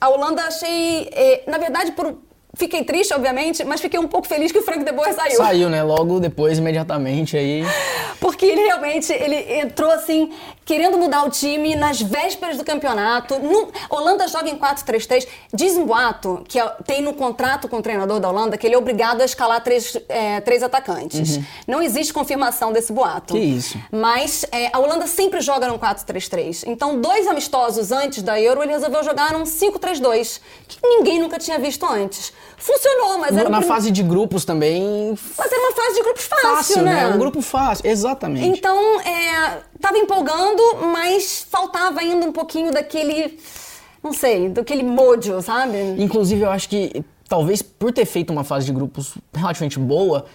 a 0.00 0.08
Holanda 0.08 0.42
achei. 0.42 1.08
é, 1.12 1.42
na 1.46 1.58
verdade, 1.58 1.92
por- 1.92 2.16
fiquei 2.54 2.84
triste, 2.84 3.12
obviamente, 3.12 3.64
mas 3.64 3.80
fiquei 3.80 3.98
um 4.00 4.08
pouco 4.08 4.26
feliz 4.26 4.50
que 4.50 4.58
o 4.58 4.62
Frank 4.62 4.84
de 4.84 4.92
Boer 4.92 5.12
saiu. 5.14 5.36
Saiu, 5.36 5.68
né? 5.68 5.82
Logo 5.82 6.18
depois, 6.20 6.58
imediatamente, 6.58 7.36
aí... 7.36 7.62
Porque 8.20 8.46
ele 8.46 8.62
realmente 8.64 9.12
ele 9.12 9.36
entrou 9.60 9.90
assim, 9.90 10.32
querendo 10.66 10.98
mudar 10.98 11.24
o 11.24 11.30
time 11.30 11.74
nas 11.76 12.02
vésperas 12.02 12.58
do 12.58 12.64
campeonato. 12.64 13.38
No- 13.38 13.68
Holanda 13.88 14.26
joga 14.28 14.50
em 14.50 14.58
4-3-3. 14.58 15.26
Diz 15.54 15.76
um 15.76 15.86
boato 15.86 16.42
que 16.48 16.58
é- 16.58 16.68
tem 16.84 17.00
no 17.00 17.14
contrato 17.14 17.68
com 17.68 17.78
o 17.78 17.82
treinador 17.82 18.18
da 18.20 18.28
Holanda 18.28 18.58
que 18.58 18.66
ele 18.66 18.74
é 18.74 18.78
obrigado 18.78 19.20
a 19.22 19.24
escalar 19.24 19.62
três, 19.62 19.96
é, 20.08 20.40
três 20.40 20.62
atacantes. 20.62 21.38
Não 21.68 21.80
existe 21.80 22.12
confirmação 22.12 22.72
desse 22.72 22.92
boato. 22.92 23.32
Que 23.34 23.38
isso. 23.40 23.78
Mas 23.92 24.44
é, 24.50 24.68
a 24.72 24.78
Holanda 24.80 25.06
sempre 25.06 25.40
joga 25.40 25.68
num 25.68 25.78
4-3-3. 25.78 26.64
Então, 26.66 27.00
dois 27.00 27.26
amistosos 27.28 27.92
antes 27.92 28.22
da 28.22 28.40
Euro, 28.40 28.62
ele 28.62 28.72
resolveu 28.72 29.04
jogar 29.04 29.32
num 29.32 29.44
5-3-2, 29.46 30.40
que 30.66 30.78
ninguém 30.82 31.20
nunca 31.20 31.38
tinha 31.38 31.58
visto 31.60 31.86
antes. 31.86 32.32
Funcionou, 32.58 33.18
mas 33.18 33.36
era, 33.36 33.48
Na 33.48 33.58
prim- 33.58 33.68
fase 33.68 33.90
de 33.92 34.02
grupos 34.02 34.44
também... 34.44 35.16
mas 35.38 35.52
era 35.52 35.60
uma 35.60 35.72
fase 35.72 35.94
de 35.94 36.02
grupos 36.02 36.24
fácil, 36.24 36.48
Fácil, 36.56 36.82
né? 36.82 36.94
né? 36.94 37.14
Um 37.14 37.18
grupo 37.18 37.40
fácil, 37.40 37.86
exatamente. 37.86 38.46
Então, 38.58 39.00
é, 39.02 39.58
tava 39.80 39.98
empolgando, 39.98 40.62
mas 40.92 41.46
faltava 41.50 42.00
ainda 42.00 42.26
um 42.26 42.32
pouquinho 42.32 42.72
daquele, 42.72 43.38
não 44.02 44.12
sei, 44.12 44.48
daquele 44.48 44.82
mojo, 44.82 45.40
sabe? 45.42 45.76
Inclusive, 45.98 46.42
eu 46.42 46.50
acho 46.50 46.68
que 46.68 47.04
talvez 47.28 47.62
por 47.62 47.92
ter 47.92 48.04
feito 48.04 48.32
uma 48.32 48.44
fase 48.44 48.66
de 48.66 48.72
grupos 48.72 49.14
relativamente 49.34 49.78
boa, 49.78 50.26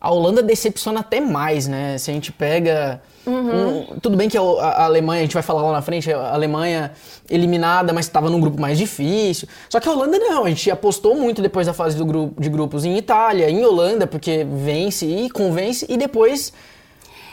a 0.00 0.10
Holanda 0.12 0.42
decepciona 0.42 1.00
até 1.00 1.18
mais, 1.18 1.66
né? 1.66 1.96
Se 1.96 2.10
a 2.10 2.14
gente 2.14 2.30
pega. 2.30 3.00
um- 3.26 3.98
tudo 4.02 4.18
bem 4.18 4.28
que 4.28 4.36
a, 4.36 4.42
a 4.42 4.84
Alemanha, 4.84 5.20
a 5.22 5.24
gente 5.24 5.32
vai 5.32 5.42
falar 5.42 5.62
lá 5.62 5.72
na 5.72 5.80
frente, 5.80 6.12
a 6.12 6.34
Alemanha 6.34 6.92
eliminada, 7.30 7.90
mas 7.90 8.04
estava 8.04 8.28
num 8.28 8.38
grupo 8.38 8.60
mais 8.60 8.76
difícil. 8.76 9.48
Só 9.70 9.80
que 9.80 9.88
a 9.88 9.92
Holanda 9.92 10.18
não, 10.18 10.44
a 10.44 10.48
gente 10.50 10.70
apostou 10.70 11.16
muito 11.16 11.40
depois 11.40 11.66
da 11.66 11.72
fase 11.72 11.96
do 11.96 12.04
grupo, 12.04 12.38
de 12.38 12.50
grupos 12.50 12.84
em 12.84 12.98
Itália, 12.98 13.48
em 13.48 13.64
Holanda, 13.64 14.06
porque 14.06 14.44
vence 14.46 15.06
e 15.06 15.30
convence, 15.30 15.86
e 15.88 15.96
depois 15.96 16.52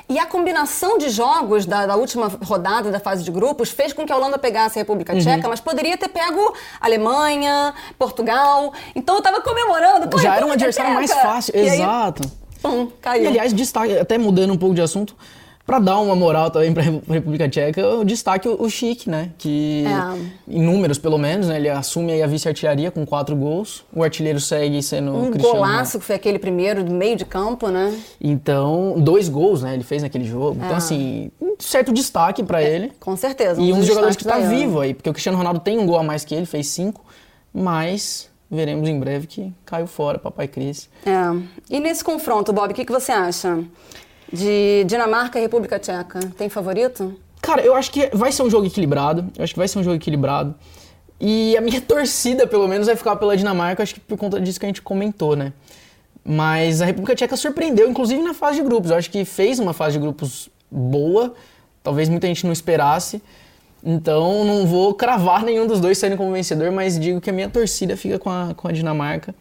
E 0.10 0.20
a 0.20 0.26
combinação 0.26 0.98
de 0.98 1.10
jogos 1.10 1.66
da, 1.66 1.86
da 1.86 1.96
última 1.96 2.28
rodada 2.44 2.92
da 2.92 3.00
fase 3.00 3.24
de 3.24 3.32
grupos 3.32 3.70
fez 3.70 3.94
com 3.94 4.06
que 4.06 4.12
a 4.12 4.18
Holanda 4.18 4.38
pegasse 4.38 4.78
a 4.78 4.82
República 4.82 5.14
Uhum. 5.14 5.20
Tcheca, 5.20 5.48
mas 5.48 5.60
poderia 5.60 5.98
ter 5.98 6.10
pego 6.10 6.54
Alemanha, 6.80 7.74
Portugal. 7.98 8.74
Então 8.96 9.16
eu 9.16 9.22
tava 9.22 9.42
comemorando. 9.42 10.08
Pô, 10.08 10.18
já 10.18 10.36
era 10.36 10.46
um 10.46 10.52
adversário 10.52 10.94
mais 10.94 11.12
fácil. 11.12 11.56
E 11.56 11.60
aí, 11.60 11.68
Exato. 11.82 12.30
pum, 12.62 12.90
caiu. 13.02 13.24
E 13.24 13.28
aliás, 13.28 13.54
destaque, 13.54 13.98
até 13.98 14.18
mudando 14.18 14.52
um 14.54 14.58
pouco 14.58 14.76
de 14.76 14.82
assunto, 14.82 15.16
Para 15.66 15.80
dar 15.80 16.00
uma 16.00 16.16
moral 16.16 16.50
também 16.50 16.74
para 16.74 16.84
a 16.84 17.14
República 17.14 17.48
Tcheca, 17.48 17.80
eu 17.80 18.04
destaque 18.04 18.48
o, 18.50 18.62
o 18.62 18.70
Chic, 18.70 19.08
né? 19.08 19.30
Que, 19.38 19.86
É. 19.86 20.20
em 20.56 20.62
números 20.62 20.98
pelo 20.98 21.18
menos, 21.18 21.48
né? 21.48 21.56
ele 21.58 21.70
assume 21.70 22.12
aí 22.12 22.24
a 22.24 22.28
vice-artilharia 22.28 22.90
com 22.92 23.06
quatro 23.06 23.36
gols. 23.36 23.84
O 23.94 24.04
artilheiro 24.04 24.40
segue 24.40 24.82
sendo 24.82 25.12
o 25.12 25.24
Um 25.28 25.32
Cristiano 25.32 25.58
golaço 25.60 26.00
que 26.00 26.06
foi 26.06 26.16
aquele 26.16 26.40
primeiro 26.40 26.84
do 26.84 26.92
meio 26.94 27.16
de 27.16 27.26
campo, 27.26 27.70
né? 27.70 27.96
Então, 28.20 28.96
dois 28.98 29.30
gols, 29.30 29.62
né? 29.62 29.74
Ele 29.76 29.84
fez 29.84 30.02
naquele 30.02 30.26
jogo. 30.26 30.58
Então, 30.58 30.74
Ah. 30.74 30.78
assim, 30.78 31.32
um 31.40 31.56
certo 31.60 31.94
destaque 31.94 32.44
para 32.44 32.62
ele. 32.64 32.92
Com 33.00 33.16
certeza. 33.16 33.62
E 33.62 33.72
um 33.72 33.78
dos 33.78 33.86
jogadores 33.88 34.16
que 34.18 34.24
tá 34.26 34.40
Euro. 34.40 34.50
vivo 34.50 34.80
aí, 34.82 34.94
porque 34.94 35.10
o 35.10 35.14
Cristiano 35.14 35.38
Ronaldo 35.38 35.60
tem 35.60 35.78
um 35.78 35.86
gol 35.86 36.00
a 36.00 36.04
mais 36.04 36.26
que 36.26 36.34
ele, 36.34 36.46
fez 36.48 36.68
cinco, 36.68 37.06
mas 37.54 38.30
veremos 38.50 38.90
em 38.90 39.00
breve 39.00 39.28
que 39.28 39.54
caiu 39.66 39.88
fora, 39.88 40.18
papai 40.20 40.48
Cris. 40.48 40.90
É. 41.06 41.12
E 41.70 41.80
nesse 41.80 42.04
confronto, 42.04 42.52
Bob, 42.52 42.72
o 42.72 42.74
que, 42.74 42.84
que 42.84 42.92
você 42.92 43.12
acha? 43.12 43.60
De 44.32 44.84
Dinamarca 44.86 45.38
e 45.40 45.42
República 45.42 45.78
Tcheca. 45.78 46.20
Tem 46.38 46.50
favorito? 46.50 47.20
Cara, 47.42 47.62
eu 47.62 47.76
acho 47.76 47.92
que 47.92 48.10
vai 48.14 48.32
ser 48.32 48.44
um 48.44 48.50
jogo 48.50 48.68
equilibrado. 48.68 49.30
Eu 49.38 49.44
acho 49.44 49.54
que 49.54 49.60
vai 49.60 49.68
ser 49.68 49.80
um 49.80 49.84
jogo 49.84 49.96
equilibrado. 49.96 50.56
E 51.20 51.56
a 51.58 51.62
minha 51.62 51.80
torcida, 51.82 52.48
pelo 52.48 52.68
menos, 52.68 52.88
vai 52.88 52.96
ficar 52.96 53.16
pela 53.16 53.36
Dinamarca, 53.36 53.84
acho 53.84 53.96
que 53.96 54.00
por 54.00 54.18
conta 54.18 54.40
disso 54.40 54.60
que 54.60 54.66
a 54.66 54.70
gente 54.70 54.82
comentou, 54.82 55.36
né? 55.36 55.54
Mas 56.24 56.82
a 56.82 56.86
República 56.86 57.16
Tcheca 57.16 57.36
surpreendeu, 57.36 57.90
inclusive 57.90 58.22
na 58.22 58.34
fase 58.34 58.58
de 58.58 58.64
grupos. 58.64 58.92
Eu 58.92 58.98
acho 58.98 59.10
que 59.10 59.26
fez 59.26 59.60
uma 59.60 59.74
fase 59.74 59.94
de 59.94 60.00
grupos 60.00 60.50
boa, 60.70 61.34
talvez 61.84 62.08
muita 62.10 62.28
gente 62.28 62.46
não 62.46 62.54
esperasse. 62.54 63.22
Então 63.84 64.46
não 64.46 64.68
vou 64.68 64.94
cravar 64.94 65.44
nenhum 65.44 65.66
dos 65.66 65.80
dois 65.80 65.98
saindo 65.98 66.16
como 66.16 66.32
vencedor, 66.32 66.72
mas 66.72 67.00
digo 67.00 67.20
que 67.20 67.30
a 67.30 67.34
minha 67.34 67.50
torcida 67.50 67.98
fica 67.98 68.20
com 68.20 68.30
a, 68.30 68.54
com 68.56 68.68
a 68.68 68.72
Dinamarca. 68.72 69.34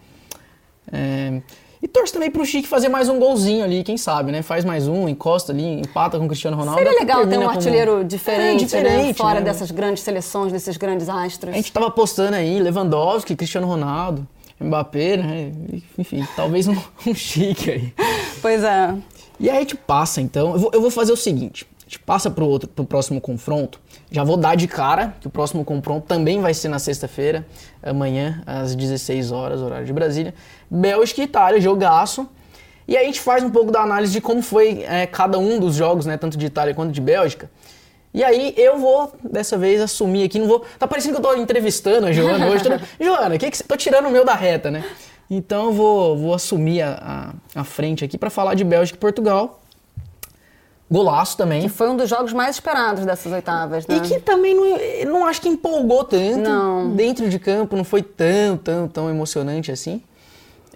É, 0.90 1.42
E 1.82 1.88
torço 1.88 2.12
também 2.12 2.30
pro 2.30 2.44
Chique 2.44 2.68
fazer 2.68 2.90
mais 2.90 3.08
um 3.08 3.18
golzinho 3.18 3.64
ali, 3.64 3.82
quem 3.82 3.96
sabe, 3.96 4.30
né? 4.30 4.42
Faz 4.42 4.66
mais 4.66 4.86
um, 4.86 5.08
encosta 5.08 5.50
ali, 5.50 5.64
empata 5.80 6.18
com 6.18 6.26
o 6.26 6.28
Cristiano 6.28 6.54
Ronaldo. 6.56 6.78
Seria 6.82 6.98
legal 6.98 7.26
ter 7.26 7.38
um 7.38 7.40
como- 7.42 7.50
artilheiro 7.50 8.04
diferente, 8.04 8.62
É, 8.62 8.64
diferente, 8.66 9.06
né? 9.06 9.14
Fora 9.14 9.40
né? 9.40 9.46
dessas 9.46 9.70
grandes 9.70 10.02
seleções, 10.02 10.52
desses 10.52 10.76
grandes 10.76 11.08
astros. 11.08 11.54
A 11.54 11.56
gente 11.56 11.72
tava 11.72 11.86
apostando 11.86 12.36
aí, 12.36 12.58
Lewandowski, 12.60 13.34
Cristiano 13.34 13.66
Ronaldo, 13.66 14.28
Mbappé, 14.60 15.16
né? 15.16 15.52
Enfim, 15.96 16.22
talvez 16.36 16.68
um, 16.68 16.76
um 17.06 17.14
chique 17.14 17.70
aí. 17.70 17.94
Pois 18.42 18.62
é. 18.62 18.94
E 19.38 19.48
aí 19.48 19.56
a 19.56 19.60
gente 19.60 19.74
passa, 19.74 20.20
então. 20.20 20.52
Eu 20.52 20.58
vou, 20.58 20.70
eu 20.74 20.80
vou 20.82 20.90
fazer 20.90 21.12
o 21.12 21.16
seguinte: 21.16 21.66
gente 21.90 21.98
passa 21.98 22.32
outro, 22.38 22.68
pro 22.68 22.84
próximo 22.84 23.20
confronto. 23.20 23.80
Já 24.12 24.22
vou 24.22 24.36
dar 24.36 24.54
de 24.54 24.68
cara 24.68 25.16
que 25.20 25.26
o 25.26 25.30
próximo 25.30 25.64
confronto 25.64 26.06
também 26.06 26.40
vai 26.40 26.54
ser 26.54 26.68
na 26.68 26.78
sexta-feira, 26.78 27.44
amanhã, 27.82 28.42
às 28.46 28.76
16 28.76 29.32
horas, 29.32 29.60
horário 29.60 29.84
de 29.84 29.92
Brasília. 29.92 30.32
Bélgica 30.70 31.20
e 31.20 31.24
Itália, 31.24 31.60
jogaço. 31.60 32.28
E 32.86 32.96
aí 32.96 33.02
a 33.02 33.06
gente 33.06 33.20
faz 33.20 33.42
um 33.42 33.50
pouco 33.50 33.72
da 33.72 33.80
análise 33.80 34.12
de 34.12 34.20
como 34.20 34.40
foi 34.40 34.84
é, 34.84 35.04
cada 35.04 35.36
um 35.36 35.58
dos 35.58 35.74
jogos, 35.74 36.06
né? 36.06 36.16
Tanto 36.16 36.38
de 36.38 36.46
Itália 36.46 36.74
quanto 36.74 36.92
de 36.92 37.00
Bélgica. 37.00 37.50
E 38.14 38.22
aí 38.22 38.54
eu 38.56 38.78
vou, 38.78 39.12
dessa 39.28 39.58
vez, 39.58 39.80
assumir 39.80 40.24
aqui, 40.24 40.38
não 40.38 40.46
vou. 40.46 40.64
Tá 40.78 40.86
parecendo 40.86 41.14
que 41.14 41.26
eu 41.26 41.30
tô 41.30 41.36
entrevistando 41.36 42.06
a 42.06 42.12
Joana 42.12 42.46
hoje. 42.46 42.62
Tô, 42.62 42.70
Joana, 43.04 43.36
que 43.36 43.50
que 43.50 43.56
você. 43.56 43.64
Tô 43.64 43.76
tirando 43.76 44.06
o 44.06 44.10
meu 44.10 44.24
da 44.24 44.34
reta, 44.34 44.70
né? 44.70 44.84
Então 45.28 45.66
eu 45.66 45.72
vou, 45.72 46.16
vou 46.16 46.34
assumir 46.34 46.82
a, 46.82 47.34
a, 47.54 47.60
a 47.60 47.64
frente 47.64 48.04
aqui 48.04 48.16
para 48.18 48.30
falar 48.30 48.54
de 48.54 48.64
Bélgica 48.64 48.96
e 48.96 49.00
Portugal. 49.00 49.60
Golaço 50.90 51.36
também. 51.36 51.62
Que 51.62 51.68
foi 51.68 51.88
um 51.88 51.96
dos 51.96 52.08
jogos 52.08 52.32
mais 52.32 52.56
esperados 52.56 53.06
dessas 53.06 53.32
oitavas, 53.32 53.86
né? 53.86 53.96
E 53.96 54.00
que 54.00 54.18
também 54.18 54.54
não, 54.54 55.12
não 55.12 55.26
acho 55.26 55.40
que 55.40 55.48
empolgou 55.48 56.02
tanto. 56.02 56.40
Não. 56.40 56.90
Dentro 56.90 57.28
de 57.28 57.38
campo 57.38 57.76
não 57.76 57.84
foi 57.84 58.02
tão, 58.02 58.56
tão, 58.56 58.88
tão 58.88 59.08
emocionante 59.08 59.70
assim. 59.70 60.02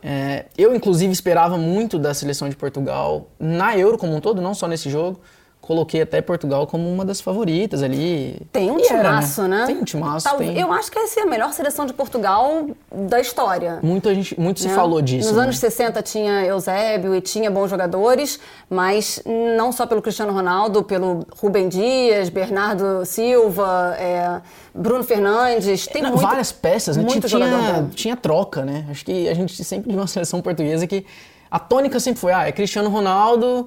É, 0.01 0.45
eu, 0.57 0.75
inclusive, 0.75 1.13
esperava 1.13 1.57
muito 1.57 1.99
da 1.99 2.13
seleção 2.13 2.49
de 2.49 2.55
Portugal 2.55 3.27
na 3.41 3.77
Euro 3.77 3.97
como 3.97 4.15
um 4.15 4.21
todo, 4.21 4.41
não 4.41 4.55
só 4.55 4.69
nesse 4.69 4.89
jogo. 4.91 5.19
Coloquei 5.67 6.03
até 6.03 6.21
Portugal 6.21 6.67
como 6.67 6.87
uma 6.93 7.07
das 7.07 7.23
favoritas 7.23 7.83
ali. 7.83 8.39
Tem 8.53 8.71
um 8.71 8.79
E 8.79 8.83
era, 8.87 8.99
timaço, 8.99 9.43
né? 9.49 9.65
Tem 9.67 9.79
um 9.79 9.83
timaço. 9.83 10.29
Tal- 10.29 10.37
tem... 10.37 10.61
Eu 10.61 10.71
acho 10.71 10.93
que 10.93 10.99
essa 10.99 11.21
é 11.21 11.23
a 11.23 11.27
melhor 11.27 11.55
seleção 11.55 11.87
de 11.87 11.95
Portugal 11.95 12.67
da 12.93 13.19
história. 13.19 13.79
Muita 13.83 14.15
gente, 14.15 14.39
muito 14.39 14.61
se 14.61 14.69
né? 14.69 14.75
falou 14.75 15.01
disso. 15.01 15.27
Nos 15.29 15.39
né? 15.39 15.45
anos 15.45 15.57
60 15.57 16.03
tinha 16.03 16.45
Eusébio 16.45 17.15
e 17.15 17.21
tinha 17.23 17.51
bons 17.51 17.71
jogadores, 17.71 18.39
mas 18.69 19.23
não 19.57 19.73
só 19.73 19.87
pelo 19.87 20.03
Cristiano 20.03 20.35
Ronaldo, 20.35 20.83
pelo 20.83 21.27
Rubem 21.41 21.67
Dias, 21.67 22.29
Bernardo 22.29 23.07
Silva, 23.07 23.97
é, 23.99 24.43
Bruno 24.75 25.03
Fernandes. 25.03 25.87
Tem 25.87 26.03
muito, 26.03 26.19
várias 26.19 26.53
peças, 26.53 26.99
né? 26.99 27.05
muito 27.05 27.27
Tinha- 27.27 27.47
jogador 27.49 27.89
tinha, 27.95 28.15
troca, 28.15 28.67
né? 28.67 28.85
Acho 28.91 29.03
que 29.03 29.31
a 29.31 29.35
gente 29.35 29.65
sempre 29.65 29.91
viu 29.91 29.99
uma 29.99 30.07
seleção 30.09 30.43
portuguesa 30.43 30.87
que 30.87 31.07
a 31.51 31.59
tônica 31.59 31.99
sempre 32.01 32.21
foi, 32.21 32.35
ah, 32.35 32.47
é 32.47 32.53
Cristiano 32.53 32.91
Ronaldo 32.91 33.67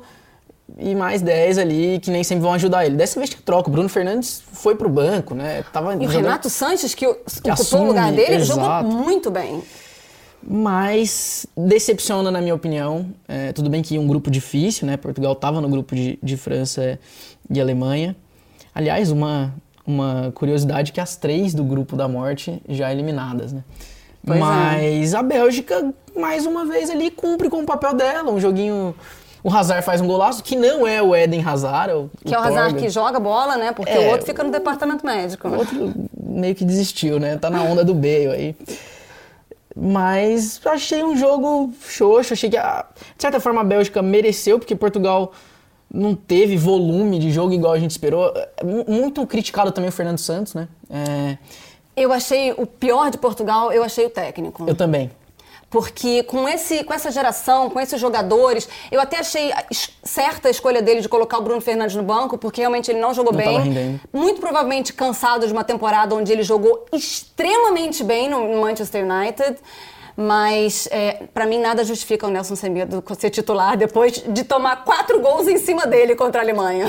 e 0.77 0.93
mais 0.93 1.21
10 1.21 1.57
ali 1.57 1.99
que 1.99 2.11
nem 2.11 2.23
sempre 2.23 2.43
vão 2.43 2.53
ajudar 2.53 2.85
ele. 2.85 2.95
Dessa 2.95 3.19
vez 3.19 3.29
tinha 3.29 3.41
troca. 3.43 3.69
O 3.69 3.71
Bruno 3.71 3.87
Fernandes 3.87 4.41
foi 4.51 4.75
pro 4.75 4.89
banco, 4.89 5.33
né? 5.33 5.63
Tava 5.71 5.95
E 5.95 6.05
o 6.05 6.09
Renato 6.09 6.49
Sanches, 6.49 6.93
que, 6.93 7.07
ocupou 7.07 7.81
o 7.81 7.87
lugar 7.87 8.11
dele, 8.11 8.39
jogou 8.43 8.63
exato. 8.63 8.87
muito 8.87 9.31
bem. 9.31 9.63
Mas 10.49 11.45
decepciona, 11.55 12.29
na 12.31 12.41
minha 12.41 12.55
opinião. 12.55 13.07
É, 13.27 13.51
tudo 13.53 13.69
bem 13.69 13.81
que 13.81 13.97
um 13.97 14.07
grupo 14.07 14.29
difícil, 14.29 14.87
né? 14.87 14.97
Portugal 14.97 15.33
estava 15.33 15.59
no 15.61 15.69
grupo 15.69 15.95
de, 15.95 16.19
de 16.21 16.37
França 16.37 16.99
e 17.49 17.59
Alemanha. 17.59 18.15
Aliás, 18.73 19.09
uma, 19.11 19.53
uma 19.85 20.31
curiosidade 20.35 20.91
que 20.91 21.01
as 21.01 21.15
três 21.15 21.53
do 21.53 21.63
grupo 21.63 21.95
da 21.95 22.07
morte 22.07 22.61
já 22.69 22.91
eliminadas, 22.91 23.51
né? 23.51 23.63
Pois 24.25 24.37
é. 24.37 24.41
Mas 24.41 25.13
a 25.13 25.23
Bélgica, 25.23 25.93
mais 26.15 26.45
uma 26.45 26.65
vez 26.65 26.89
ali, 26.89 27.09
cumpre 27.09 27.49
com 27.49 27.61
o 27.61 27.65
papel 27.65 27.93
dela. 27.93 28.31
Um 28.31 28.39
joguinho... 28.39 28.93
O 29.47 29.55
Hazard 29.55 29.85
faz 29.85 30.01
um 30.01 30.07
golaço, 30.07 30.43
que 30.43 30.57
não 30.57 30.85
é 30.85 31.01
o 31.01 31.15
Eden 31.15 31.41
Hazard. 31.41 31.93
o- 31.93 32.09
Que 32.25 32.35
é 32.35 32.37
o 32.37 32.41
Hazard 32.41 32.71
Torgan. 32.71 32.79
que 32.85 32.89
joga 32.89 33.17
bola, 33.17 33.55
né? 33.55 33.71
Porque 33.71 33.91
É, 33.91 33.99
o 33.99 34.11
outro 34.11 34.25
fica 34.25 34.43
no 34.43 34.51
departamento 34.51 35.05
médico. 35.05 35.47
O 35.47 35.57
outro 35.57 35.93
meio 36.21 36.53
que 36.53 36.65
desistiu, 36.65 37.17
né? 37.17 37.37
Tá 37.37 37.49
na 37.49 37.63
onda 37.63 37.81
do 37.85 37.93
Bale 37.93 38.27
aí. 38.27 38.55
Mas 39.75 40.59
achei 40.65 41.03
um 41.03 41.15
jogo 41.15 41.71
xoxo, 41.87 42.33
achei 42.33 42.49
que, 42.49 42.57
a- 42.57 42.85
de 43.15 43.21
certa 43.21 43.39
forma, 43.39 43.61
a 43.61 43.63
Bélgica 43.63 44.01
mereceu, 44.01 44.57
porque 44.57 44.75
Portugal 44.75 45.31
não 45.93 46.15
teve 46.15 46.57
volume 46.57 47.19
de 47.19 47.31
jogo 47.31 47.53
igual 47.53 47.73
a 47.73 47.79
gente 47.79 47.91
esperou. 47.91 48.33
É, 48.35 48.63
mu- 48.63 48.85
Muito 48.87 49.25
criticado 49.27 49.71
também 49.71 49.89
o 49.89 49.93
Fernando 49.93 50.17
Santos, 50.17 50.53
né? 50.53 50.67
É, 50.89 51.37
Eu 51.95 52.11
achei 52.13 52.51
o 52.51 52.65
pior 52.67 53.09
de 53.09 53.17
Portugal, 53.17 53.71
eu 53.71 53.83
achei 53.83 54.05
o 54.05 54.09
técnico. 54.09 54.65
eu 54.67 54.75
também. 54.75 55.09
Porque 55.69 56.23
com, 56.23 56.47
esse, 56.47 56.83
com 56.83 56.93
essa 56.93 57.11
geração, 57.11 57.69
com 57.69 57.79
esses 57.79 57.99
jogadores, 57.99 58.69
eu 58.89 59.01
até 59.01 59.19
achei 59.19 59.51
certa 60.01 60.47
a 60.47 60.51
escolha 60.51 60.81
dele 60.81 61.01
de 61.01 61.09
colocar 61.09 61.37
o 61.39 61.41
Bruno 61.41 61.59
Fernandes 61.59 61.95
no 61.95 62.03
banco, 62.03 62.37
porque 62.37 62.61
realmente 62.61 62.89
ele 62.89 62.99
não 62.99 63.13
jogou 63.13 63.33
Não 63.33 63.39
bem. 63.39 63.99
Muito 64.13 64.39
provavelmente 64.39 64.93
cansado 64.93 65.45
de 65.45 65.51
uma 65.51 65.65
temporada 65.65 66.15
onde 66.15 66.31
ele 66.31 66.43
jogou 66.43 66.85
extremamente 66.93 68.01
bem 68.03 68.29
no 68.29 68.61
Manchester 68.61 69.05
United. 69.05 69.57
Mas, 70.15 70.87
é, 70.89 71.25
para 71.31 71.45
mim, 71.45 71.59
nada 71.59 71.83
justifica 71.83 72.25
o 72.25 72.29
Nelson 72.31 72.55
Semedo 72.55 73.03
ser 73.19 73.29
titular 73.29 73.77
depois 73.77 74.13
de 74.13 74.43
tomar 74.43 74.83
quatro 74.83 75.19
gols 75.19 75.47
em 75.47 75.57
cima 75.59 75.85
dele 75.85 76.15
contra 76.15 76.41
a 76.41 76.43
Alemanha. 76.43 76.87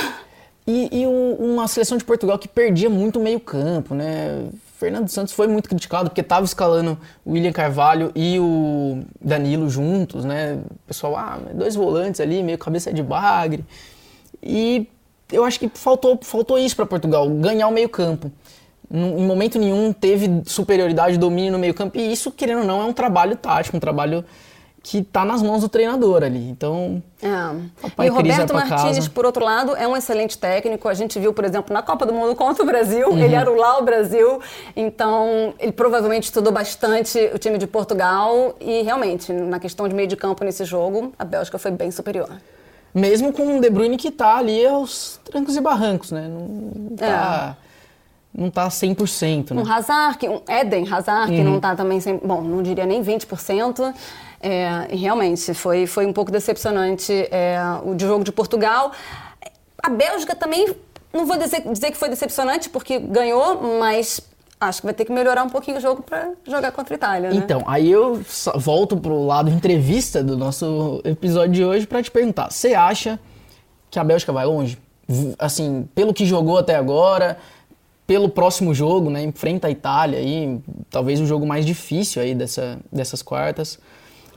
E, 0.66 1.02
e 1.02 1.06
uma 1.06 1.66
seleção 1.68 1.98
de 1.98 2.04
Portugal 2.04 2.38
que 2.38 2.48
perdia 2.48 2.88
muito 2.88 3.18
o 3.18 3.22
meio-campo, 3.22 3.94
né? 3.94 4.46
Fernando 4.78 5.08
Santos 5.08 5.34
foi 5.34 5.48
muito 5.48 5.68
criticado 5.68 6.08
porque 6.08 6.20
estava 6.20 6.44
escalando 6.44 6.96
o 7.24 7.32
William 7.32 7.50
Carvalho 7.50 8.12
e 8.14 8.38
o 8.38 9.02
Danilo 9.20 9.68
juntos, 9.68 10.24
né? 10.24 10.54
O 10.54 10.86
pessoal, 10.86 11.16
ah, 11.16 11.40
dois 11.52 11.74
volantes 11.74 12.20
ali, 12.20 12.44
meio 12.44 12.56
cabeça 12.56 12.92
de 12.92 13.02
bagre. 13.02 13.64
E 14.40 14.88
eu 15.32 15.44
acho 15.44 15.58
que 15.58 15.68
faltou, 15.74 16.16
faltou 16.22 16.56
isso 16.56 16.76
para 16.76 16.86
Portugal, 16.86 17.28
ganhar 17.28 17.66
o 17.66 17.72
meio-campo. 17.72 18.30
Em 18.88 19.26
momento 19.26 19.58
nenhum 19.58 19.92
teve 19.92 20.42
superioridade, 20.46 21.18
domínio 21.18 21.50
no 21.50 21.58
meio-campo, 21.58 21.98
e 21.98 22.12
isso, 22.12 22.30
querendo 22.30 22.60
ou 22.60 22.64
não, 22.64 22.80
é 22.80 22.84
um 22.84 22.92
trabalho 22.92 23.34
tático, 23.34 23.76
um 23.76 23.80
trabalho 23.80 24.24
que 24.90 25.02
tá 25.02 25.22
nas 25.22 25.42
mãos 25.42 25.60
do 25.60 25.68
treinador 25.68 26.22
ali. 26.22 26.48
Então, 26.48 27.02
É. 27.22 27.28
Papai 27.82 28.06
e 28.06 28.10
o 28.10 28.14
Roberto 28.14 28.54
Martins, 28.54 28.96
casa. 28.96 29.10
por 29.10 29.26
outro 29.26 29.44
lado, 29.44 29.76
é 29.76 29.86
um 29.86 29.94
excelente 29.94 30.38
técnico. 30.38 30.88
A 30.88 30.94
gente 30.94 31.18
viu, 31.20 31.34
por 31.34 31.44
exemplo, 31.44 31.74
na 31.74 31.82
Copa 31.82 32.06
do 32.06 32.14
Mundo 32.14 32.34
contra 32.34 32.62
o 32.62 32.66
Brasil, 32.66 33.10
Uhum. 33.10 33.18
ele 33.18 33.34
era 33.34 33.50
o 33.50 33.54
lá 33.54 33.78
o 33.78 33.82
Brasil. 33.84 34.40
Então, 34.74 35.52
ele 35.58 35.72
provavelmente 35.72 36.24
estudou 36.24 36.50
bastante 36.50 37.18
o 37.34 37.38
time 37.38 37.58
de 37.58 37.66
Portugal. 37.66 38.54
E 38.60 38.80
realmente, 38.82 39.30
na 39.30 39.58
questão 39.60 39.86
de 39.86 39.94
meio 39.94 40.08
de 40.08 40.16
campo 40.16 40.42
nesse 40.42 40.64
jogo, 40.64 41.12
a 41.18 41.24
Bélgica 41.24 41.58
foi 41.58 41.70
bem 41.70 41.90
superior. 41.90 42.30
Mesmo 42.94 43.30
com 43.30 43.58
o 43.58 43.60
De 43.60 43.68
Bruyne 43.68 43.98
que 43.98 44.10
tá 44.10 44.36
ali 44.38 44.66
aos 44.66 45.20
trancos 45.22 45.54
e 45.54 45.60
barrancos, 45.60 46.10
né? 46.12 46.26
Não 46.30 46.96
tá, 46.96 47.56
não 48.34 48.50
tá 48.50 48.70
100%, 48.70 49.52
né? 49.52 49.62
Um 49.62 49.70
Hazard, 49.70 50.16
que- 50.16 50.28
um 50.30 50.40
Eden 50.48 50.90
Hazard, 50.90 51.30
que 51.30 51.38
Uhum. 51.40 51.44
não 51.44 51.56
está 51.56 51.76
também 51.76 52.00
sem, 52.00 52.16
bom, 52.16 52.40
não 52.40 52.62
diria 52.62 52.86
nem 52.86 53.02
20%. 53.02 53.92
É, 54.40 54.94
realmente, 54.94 55.52
foi, 55.54 55.86
foi 55.86 56.06
um 56.06 56.12
pouco 56.12 56.30
decepcionante 56.30 57.12
é, 57.30 57.58
o 57.84 57.98
jogo 57.98 58.24
de 58.24 58.32
Portugal. 58.32 58.92
A 59.82 59.90
Bélgica 59.90 60.34
também, 60.34 60.74
não 61.12 61.26
vou 61.26 61.36
dizer, 61.36 61.62
dizer 61.72 61.90
que 61.90 61.96
foi 61.96 62.08
decepcionante, 62.08 62.68
porque 62.68 62.98
ganhou, 62.98 63.78
mas 63.78 64.20
acho 64.60 64.80
que 64.80 64.86
vai 64.86 64.94
ter 64.94 65.04
que 65.04 65.12
melhorar 65.12 65.44
um 65.44 65.48
pouquinho 65.48 65.78
o 65.78 65.80
jogo 65.80 66.02
para 66.02 66.32
jogar 66.46 66.72
contra 66.72 66.94
a 66.94 66.96
Itália, 66.96 67.30
né? 67.30 67.36
Então, 67.36 67.62
aí 67.66 67.90
eu 67.90 68.20
volto 68.56 68.96
pro 68.96 69.24
lado 69.24 69.50
entrevista 69.50 70.22
do 70.22 70.36
nosso 70.36 71.00
episódio 71.04 71.52
de 71.52 71.64
hoje 71.64 71.86
para 71.86 72.02
te 72.02 72.10
perguntar: 72.10 72.50
você 72.50 72.74
acha 72.74 73.18
que 73.90 73.98
a 73.98 74.04
Bélgica 74.04 74.32
vai 74.32 74.46
longe? 74.46 74.78
Assim, 75.38 75.88
pelo 75.94 76.12
que 76.12 76.26
jogou 76.26 76.58
até 76.58 76.76
agora, 76.76 77.38
pelo 78.06 78.28
próximo 78.28 78.74
jogo, 78.74 79.10
né? 79.10 79.22
Enfrenta 79.22 79.68
a 79.68 79.70
Itália 79.70 80.18
aí, 80.18 80.60
talvez 80.90 81.20
o 81.20 81.26
jogo 81.26 81.46
mais 81.46 81.64
difícil 81.64 82.20
aí 82.20 82.34
dessa, 82.34 82.78
dessas 82.92 83.22
quartas. 83.22 83.78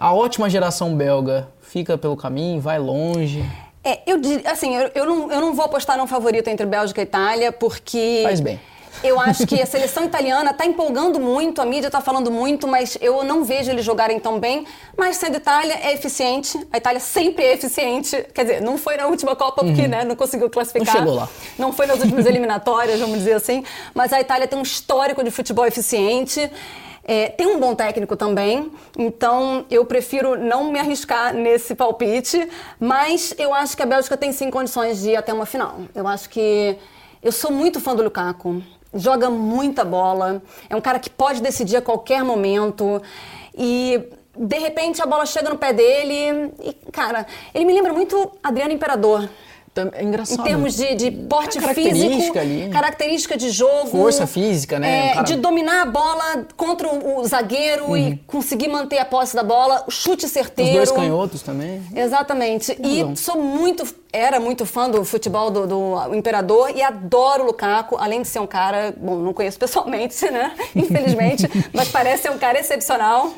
A 0.02 0.12
ótima 0.16 0.50
geração 0.50 0.96
belga 0.96 1.48
fica 1.62 1.96
pelo 1.96 2.18
caminho, 2.18 2.60
vai 2.60 2.80
longe, 2.80 3.46
É, 3.84 4.00
eu 4.08 4.20
diria, 4.20 4.50
assim, 4.50 4.76
eu, 4.76 4.90
eu 4.96 5.06
não, 5.06 5.32
eu 5.32 5.40
não 5.40 5.54
vou 5.54 5.64
apostar 5.64 5.96
num 5.96 6.08
favorito 6.08 6.48
entre 6.48 6.66
Bélgica 6.66 7.02
e 7.02 7.04
Itália, 7.04 7.52
porque. 7.52 8.22
faz 8.24 8.40
bem. 8.40 8.60
Eu 9.04 9.20
acho 9.20 9.46
que 9.46 9.60
a 9.62 9.66
seleção 9.66 10.06
italiana 10.06 10.50
está 10.50 10.66
empolgando 10.66 11.20
muito, 11.20 11.62
a 11.62 11.66
mídia 11.66 11.88
está 11.88 12.02
falando 12.02 12.32
muito, 12.32 12.68
mas 12.68 12.98
eu 13.00 13.24
não 13.24 13.44
vejo 13.44 13.70
eles 13.70 13.86
jogarem 13.86 14.20
tão 14.20 14.40
bem. 14.40 14.66
Mas 14.98 15.18
sendo 15.18 15.38
Itália, 15.38 15.78
é 15.84 15.94
eficiente. 15.94 16.60
A 16.72 16.80
Itália 16.80 17.00
sempre 17.00 17.44
é 17.44 17.54
eficiente. 17.54 18.26
Quer 18.34 18.42
dizer, 18.44 18.62
não 18.62 18.80
foi 18.80 18.98
na 18.98 19.06
última 19.06 19.36
Copa 19.36 19.64
porque 19.64 19.88
né, 19.88 20.04
não 20.04 20.16
conseguiu 20.16 20.50
classificar. 20.50 20.96
Uhum. 20.96 21.02
Não 21.02 21.10
chegou 21.10 21.16
lá. 21.16 21.30
Não 21.60 21.72
foi 21.72 21.86
nas 21.86 22.00
últimas 22.00 22.26
eliminatórias, 22.28 23.00
vamos 23.00 23.20
dizer 23.20 23.34
assim. 23.34 23.64
Mas 23.94 24.12
a 24.12 24.20
Itália 24.20 24.48
tem 24.48 24.58
um 24.58 24.64
histórico 24.64 25.24
de 25.24 25.30
futebol 25.30 25.66
eficiente. 25.68 26.52
É, 27.04 27.30
tem 27.30 27.48
um 27.48 27.60
bom 27.60 27.74
técnico 27.74 28.16
também, 28.16 28.72
então 28.98 29.66
eu 29.72 29.86
prefiro 29.86 30.38
não 30.38 30.72
me 30.72 30.80
arriscar 30.80 31.34
nesse 31.34 31.74
palpite, 31.74 32.48
mas 32.80 33.34
eu 33.40 33.54
acho 33.54 33.76
que 33.76 33.82
a 33.82 33.86
Bélgica 33.86 34.16
tem 34.16 34.32
sim 34.32 34.52
condições 34.52 35.02
de 35.02 35.12
ir 35.12 35.16
até 35.16 35.34
uma 35.34 35.46
final. 35.46 35.80
Eu 35.96 36.08
acho 36.08 36.30
que. 36.30 36.78
Eu 37.24 37.32
sou 37.32 37.52
muito 37.52 37.80
fã 37.80 37.96
do 37.96 38.04
Lukaku, 38.04 38.64
joga 38.94 39.30
muita 39.30 39.84
bola, 39.84 40.42
é 40.70 40.76
um 40.76 40.82
cara 40.82 41.00
que 41.00 41.10
pode 41.10 41.42
decidir 41.42 41.78
a 41.78 41.82
qualquer 41.82 42.24
momento 42.24 43.02
e. 43.58 44.02
De 44.34 44.58
repente 44.58 45.02
a 45.02 45.06
bola 45.06 45.26
chega 45.26 45.50
no 45.50 45.58
pé 45.58 45.74
dele 45.74 46.54
e, 46.64 46.74
cara, 46.90 47.28
ele 47.54 47.66
me 47.66 47.74
lembra 47.74 47.92
muito 47.92 48.32
Adriano 48.42 48.72
Imperador. 48.72 49.30
É 49.74 50.04
Em 50.04 50.08
engraçado. 50.10 50.44
termos 50.44 50.76
de, 50.76 50.96
de 50.96 51.12
porte 51.12 51.58
característica 51.58 52.14
físico, 52.14 52.40
ali. 52.40 52.70
característica 52.70 53.38
de 53.38 53.50
jogo. 53.52 53.88
Força 53.88 54.28
física, 54.28 54.78
né? 54.78 55.08
é, 55.08 55.14
cara- 55.14 55.24
De 55.24 55.38
dominar 55.38 55.84
a 55.84 55.86
bola 55.86 56.46
contra 56.58 56.90
o, 56.94 57.24
zagueiro 57.26 57.96
e 57.96 58.18
conseguir 58.28 58.68
manter 58.68 58.98
a 59.00 59.06
posse 59.06 59.34
da 59.34 59.44
bola, 59.44 59.86
o 59.88 59.92
chute 59.92 60.26
Os 60.26 60.32
certeiro. 60.32 60.74
dois 60.74 60.92
canhotos 60.92 61.42
também. 61.42 61.82
Exatamente. 61.96 62.78
E 62.84 63.16
sou 63.18 63.38
muito, 63.42 63.88
era 64.12 64.42
muito 64.42 64.66
fã 64.66 64.90
do 64.90 65.06
futebol 65.06 65.50
do, 65.50 65.66
do 65.66 66.16
Imperador 66.16 66.70
e 66.76 66.82
adoro 66.84 67.44
o 67.44 67.48
Lukaku, 67.48 67.96
além 67.98 68.22
de 68.24 68.28
ser 68.28 68.40
um 68.40 68.48
cara, 68.48 68.94
bom, 68.98 69.16
não 69.20 69.34
conheço 69.34 69.58
pessoalmente, 69.58 70.24
né? 70.30 70.52
Infelizmente, 70.76 71.48
mas 71.72 71.88
parece 71.88 72.24
ser 72.24 72.32
um 72.32 72.38
cara 72.38 72.60
excepcional. 72.60 73.32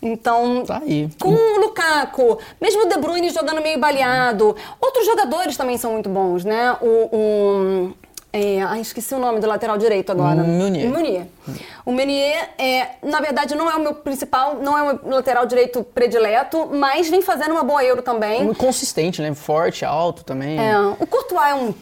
Então, 0.00 0.64
Tá 0.66 0.80
com 1.18 1.30
o 1.30 1.60
Lukaku, 1.60 2.38
mesmo 2.60 2.84
o 2.84 2.88
De 2.88 2.98
Bruyne 2.98 3.30
jogando 3.30 3.62
meio 3.62 3.78
baleado, 3.78 4.54
outros 4.80 5.06
jogadores 5.06 5.56
também 5.56 5.78
são 5.78 5.92
muito 5.92 6.08
bons, 6.08 6.44
né? 6.44 6.76
O, 6.80 7.16
o 7.16 7.92
é, 8.32 8.60
ai, 8.60 8.80
esqueci 8.80 9.14
o 9.14 9.18
nome 9.18 9.40
do 9.40 9.46
lateral 9.46 9.78
direito 9.78 10.12
agora. 10.12 10.42
Meunier. 10.42 10.86
O 10.86 10.90
Meunier. 10.92 11.26
O 11.86 11.92
Meunier, 11.92 12.50
é, 12.58 12.88
na 13.02 13.18
verdade, 13.18 13.54
não 13.54 13.70
é 13.70 13.74
o 13.74 13.80
meu 13.80 13.94
principal, 13.94 14.56
não 14.56 14.76
é 14.76 14.82
o 14.82 15.00
meu 15.06 15.16
lateral 15.16 15.46
direito 15.46 15.82
predileto, 15.82 16.68
mas 16.70 17.08
vem 17.08 17.22
fazendo 17.22 17.52
uma 17.52 17.64
boa 17.64 17.82
Euro 17.82 18.02
também. 18.02 18.44
Muito 18.44 18.58
consistente, 18.58 19.22
né? 19.22 19.32
Forte, 19.32 19.86
alto 19.86 20.22
também. 20.22 20.58
É, 20.60 20.78
o 20.78 21.06
Courtois 21.06 21.48
é 21.48 21.54
um 21.54 21.74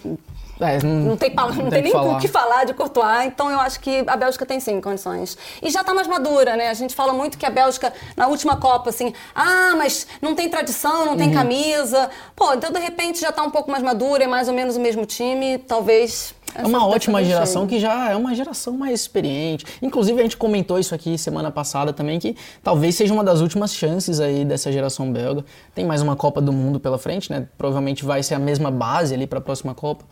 É, 0.61 0.81
não 0.83 1.17
tem, 1.17 1.31
pa- 1.31 1.47
não 1.49 1.69
tem 1.69 1.71
que 1.71 1.81
nem 1.83 1.93
falar. 1.93 2.17
o 2.17 2.21
que 2.21 2.29
falar 2.29 2.65
de 2.65 2.75
Courtois, 2.75 3.27
então 3.27 3.51
eu 3.51 3.59
acho 3.59 3.81
que 3.81 4.05
a 4.07 4.17
Bélgica 4.17 4.47
tem 4.47 4.61
sim 4.61 4.81
condições. 4.81 5.37
E 5.61 5.69
já 5.71 5.81
está 5.81 5.93
mais 5.93 6.07
madura, 6.07 6.57
né? 6.57 6.69
A 6.69 6.75
gente 6.75 6.95
fala 6.95 7.13
muito 7.13 7.37
que 7.37 7.45
a 7.45 7.51
Bélgica, 7.51 7.93
na 8.17 8.29
última 8.29 8.57
Copa, 8.57 8.91
assim, 8.91 9.13
ah, 9.35 9.75
mas 9.77 10.07
não 10.23 10.35
tem 10.35 10.49
tradição, 10.49 11.05
não 11.07 11.17
tem 11.17 11.29
Uhum. 11.29 11.35
camisa. 11.35 12.09
Pô, 12.37 12.55
então 12.55 12.71
de 12.71 12.79
repente 12.79 13.21
já 13.21 13.31
está 13.31 13.43
um 13.43 13.51
pouco 13.51 13.69
mais 13.71 13.83
madura, 13.83 14.25
é 14.25 14.27
mais 14.29 14.47
ou 14.49 14.55
menos 14.55 14.77
o 14.77 14.81
mesmo 14.81 15.05
time, 15.05 15.59
talvez. 15.59 16.35
É 16.57 16.65
uma 16.65 16.87
ótima 16.87 17.25
geração 17.25 17.67
que 17.67 17.81
já 17.81 18.11
é 18.11 18.15
uma 18.15 18.33
geração 18.33 18.75
mais 18.75 19.01
experiente. 19.01 19.67
Inclusive, 19.83 20.21
a 20.21 20.23
gente 20.23 20.37
comentou 20.37 20.79
isso 20.79 20.95
aqui 20.95 21.19
semana 21.19 21.51
passada 21.51 21.93
também, 21.93 22.21
que 22.21 22.37
talvez 22.63 22.95
seja 22.95 23.13
uma 23.13 23.25
das 23.25 23.41
últimas 23.41 23.75
chances 23.75 24.21
aí 24.21 24.45
dessa 24.45 24.71
geração 24.71 25.13
belga. 25.13 25.45
Tem 25.75 25.85
mais 25.85 26.01
uma 26.01 26.15
Copa 26.15 26.41
do 26.41 26.53
Mundo 26.53 26.79
pela 26.79 26.97
frente, 26.97 27.29
né? 27.33 27.49
Provavelmente 27.59 28.05
vai 28.05 28.23
ser 28.23 28.35
a 28.37 28.39
mesma 28.39 28.71
base 28.71 29.13
ali 29.13 29.27
para 29.27 29.41
a 29.41 29.43
próxima 29.43 29.75
Copa. 29.75 30.05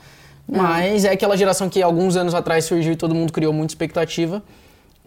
Mas 0.48 1.04
é 1.04 1.10
aquela 1.10 1.36
geração 1.36 1.68
que 1.68 1.82
alguns 1.82 2.16
anos 2.16 2.34
atrás 2.34 2.64
surgiu 2.64 2.92
e 2.92 2.96
todo 2.96 3.14
mundo 3.14 3.32
criou 3.32 3.52
muita 3.52 3.72
expectativa 3.72 4.42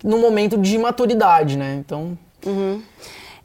no 0.03 0.17
momento 0.17 0.57
de 0.57 0.77
maturidade, 0.77 1.57
né? 1.57 1.75
Então, 1.75 2.17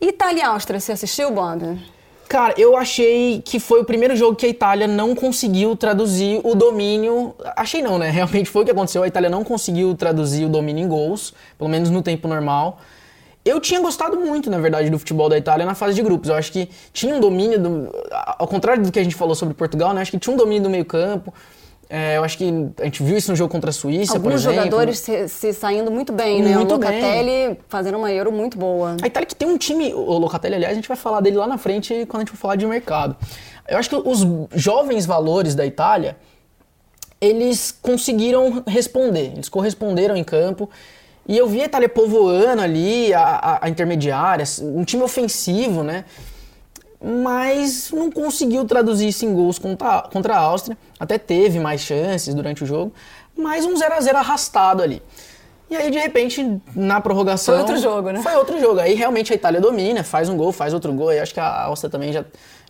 Itália 0.01 0.41
e 0.41 0.43
Áustria, 0.43 0.81
você 0.81 0.93
assistiu, 0.93 1.31
Bob? 1.31 1.79
Cara, 2.29 2.55
eu 2.57 2.77
achei 2.77 3.43
que 3.45 3.59
foi 3.59 3.81
o 3.81 3.85
primeiro 3.85 4.15
jogo 4.15 4.37
que 4.37 4.47
a 4.47 4.49
Itália 4.49 4.87
não 4.87 5.17
conseguiu 5.17 5.75
traduzir 5.75 6.41
o 6.45 6.55
domínio. 6.55 7.35
Achei 7.57 7.83
não, 7.83 7.99
né? 7.99 8.09
Realmente 8.11 8.49
foi 8.49 8.63
o 8.63 8.65
que 8.65 8.71
aconteceu. 8.71 9.03
A 9.03 9.09
Itália 9.09 9.29
não 9.29 9.43
conseguiu 9.43 9.97
traduzir 9.97 10.45
o 10.45 10.49
domínio 10.49 10.85
em 10.85 10.89
gols, 10.89 11.35
pelo 11.59 11.69
menos 11.69 11.91
no 11.91 12.03
tempo 12.03 12.29
normal. 12.29 12.79
Eu 13.45 13.59
tinha 13.59 13.81
gostado 13.81 14.17
muito, 14.21 14.49
na 14.49 14.59
verdade, 14.59 14.91
do 14.91 14.99
futebol 14.99 15.29
da 15.29 15.37
Itália 15.37 15.67
na 15.67 15.75
fase 15.75 15.95
de 15.95 16.03
grupos. 16.03 16.29
Eu 16.29 16.37
acho 16.37 16.53
que 16.53 16.69
tinha 16.93 17.15
um 17.17 17.21
domínio, 17.21 17.59
do, 17.59 17.91
ao 18.39 18.47
contrário 18.47 18.83
do 18.83 18.93
que 18.93 18.99
a 18.99 19.03
gente 19.03 19.17
falou 19.17 19.35
sobre 19.35 19.55
Portugal, 19.55 19.93
né? 19.93 20.03
Acho 20.03 20.13
que 20.13 20.19
tinha 20.19 20.33
um 20.33 20.37
domínio 20.37 20.63
do 20.63 20.71
meio 20.71 20.85
campo. 20.85 21.35
É, 21.93 22.17
eu 22.19 22.23
acho 22.23 22.39
que 22.39 22.45
a 22.81 22.85
gente 22.85 23.03
viu 23.03 23.17
isso 23.17 23.33
no 23.33 23.37
jogo 23.37 23.51
contra 23.51 23.71
a 23.71 23.73
Suíça, 23.73 24.13
por 24.21 24.27
Alguns 24.29 24.43
exemplo. 24.43 24.57
jogadores 24.59 24.99
se, 25.01 25.29
se 25.29 25.53
saindo 25.53 25.91
muito 25.91 26.13
bem, 26.13 26.41
né? 26.41 26.55
Muito 26.57 26.73
o 26.77 26.79
bem. 26.79 26.89
Locatelli 27.01 27.59
fazendo 27.69 27.99
uma 27.99 28.13
Euro 28.13 28.31
muito 28.31 28.57
boa. 28.57 28.97
A 29.03 29.07
Itália 29.09 29.27
que 29.27 29.35
tem 29.35 29.49
um 29.49 29.59
time, 29.59 29.93
o 29.93 30.17
Locatelli, 30.19 30.55
aliás, 30.55 30.73
a 30.73 30.77
gente 30.77 30.87
vai 30.87 30.97
falar 30.97 31.21
dele 31.21 31.37
lá 31.37 31.49
na 31.49 31.59
frente 31.59 32.07
quando 32.07 32.21
a 32.23 32.25
gente 32.25 32.31
for 32.31 32.37
falar 32.37 32.55
de 32.55 32.65
mercado. 32.65 33.17
Eu 33.69 33.77
acho 33.77 33.91
que 33.91 33.97
os 33.97 34.25
jovens 34.55 35.05
valores 35.05 35.57
da 35.57 35.67
Itália, 35.67 36.17
eles 37.21 37.77
conseguiram 37.83 38.63
responder, 38.67 39.33
eles 39.35 39.49
corresponderam 39.49 40.17
em 40.17 40.23
campo. 40.25 40.71
E 41.29 41.37
eu 41.37 41.47
vi 41.49 41.61
a 41.61 41.65
Itália 41.67 41.89
povoando 41.89 42.63
ali, 42.63 43.13
a, 43.13 43.21
a- 43.23 43.59
a 43.63 43.69
intermediária, 43.69 44.45
um 44.63 44.85
time 44.85 45.03
ofensivo, 45.03 45.83
né? 45.83 46.05
Mas 47.03 47.91
não 47.91 48.11
conseguiu 48.11 48.65
traduzir 48.67 49.09
isso 49.09 49.25
em 49.25 49.33
gols 49.33 49.59
contra, 49.59 50.03
contra 50.13 50.35
a 50.35 50.39
Áustria. 50.39 50.77
Até 50.99 51.17
teve 51.17 51.59
mais 51.59 51.81
chances 51.81 52.35
durante 52.35 52.63
o 52.63 52.67
jogo, 52.67 52.93
mas 53.37 53.65
um 53.65 53.75
0 53.75 53.95
a 53.95 54.01
0 54.01 54.19
arrastado 54.19 54.83
ali. 54.83 55.03
E 55.71 55.77
aí, 55.77 55.89
de 55.89 55.99
repente, 55.99 56.61
na 56.75 57.01
prorrogação. 57.01 57.55
Foi 57.55 57.63
outro 57.63 57.79
jogo, 57.81 58.11
né? 58.11 58.21
Foi 58.23 58.35
outro 58.35 58.61
jogo. 58.61 58.81
Aí 58.81 58.95
realmente 58.95 59.33
a 59.33 59.37
Itália 59.37 59.61
domina, 59.61 60.03
faz 60.03 60.29
um 60.29 60.37
gol, 60.37 60.51
faz 60.51 60.75
outro 60.75 60.93
gol. 60.93 61.11
Aí 61.11 61.21
acho 61.21 61.33
que 61.33 61.39
a 61.39 61.63
Áustria 61.63 61.89
também 61.89 62.13
já, 62.13 62.25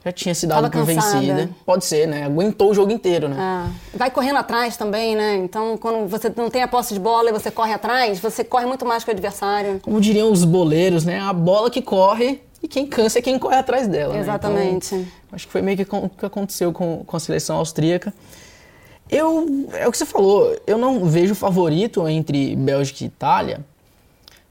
já 0.05 0.13
tinha 0.13 0.35
se 0.35 0.47
dado 0.47 0.71
por 0.71 0.85
vencida. 0.85 1.49
Pode 1.65 1.87
ser, 1.87 2.07
né? 2.07 2.25
Aguentou 2.25 2.71
o 2.71 2.75
jogo 2.75 2.93
inteiro, 2.93 3.27
né? 3.27 3.37
Ah, 3.39 3.69
vai 3.95 4.11
correndo 4.11 4.37
atrás 4.37 4.77
também, 4.77 5.17
né? 5.17 5.37
Então, 5.37 5.79
quando 5.79 6.07
você 6.07 6.31
não 6.37 6.51
tem 6.51 6.63
a 6.63 6.69
posse 6.69 6.93
de 6.93 7.01
bola 7.01 7.31
e 7.31 7.33
você 7.33 7.51
corre 7.51 7.73
atrás, 7.73 8.21
você 8.21 8.45
corre 8.45 8.67
muito 8.67 8.85
mais 8.85 9.03
que 9.03 9.11
o 9.11 9.15
adversário. 9.15 9.81
Como 9.81 9.99
diriam 9.99 10.31
os 10.31 10.45
boleiros, 10.45 11.03
né? 11.03 11.21
A 11.21 11.33
bola 11.33 11.71
que 11.71 11.81
corre 11.81 12.43
e 12.63 12.69
quem 12.69 12.87
cansa 12.87 13.19
é 13.19 13.23
quem 13.23 13.39
corre 13.39 13.57
atrás 13.57 13.89
dela. 13.89 14.15
né? 14.15 14.21
Exatamente. 14.21 14.95
Então, 14.95 15.07
acho 15.33 15.47
que 15.47 15.53
foi 15.53 15.63
meio 15.63 15.77
que 15.79 15.95
o 15.95 16.09
que 16.09 16.27
aconteceu 16.27 16.73
com, 16.73 17.05
com 17.05 17.17
a 17.17 17.21
seleção 17.21 17.57
austríaca. 17.57 18.13
Eu, 19.09 19.69
é 19.73 19.89
o 19.89 19.91
que 19.91 19.99
você 19.99 20.07
falou, 20.07 20.57
eu 20.67 20.79
não 20.79 21.05
vejo 21.05 21.35
favorito 21.35 22.07
entre 22.09 22.55
Bélgica 22.55 23.03
e 23.03 23.07
Itália, 23.09 23.65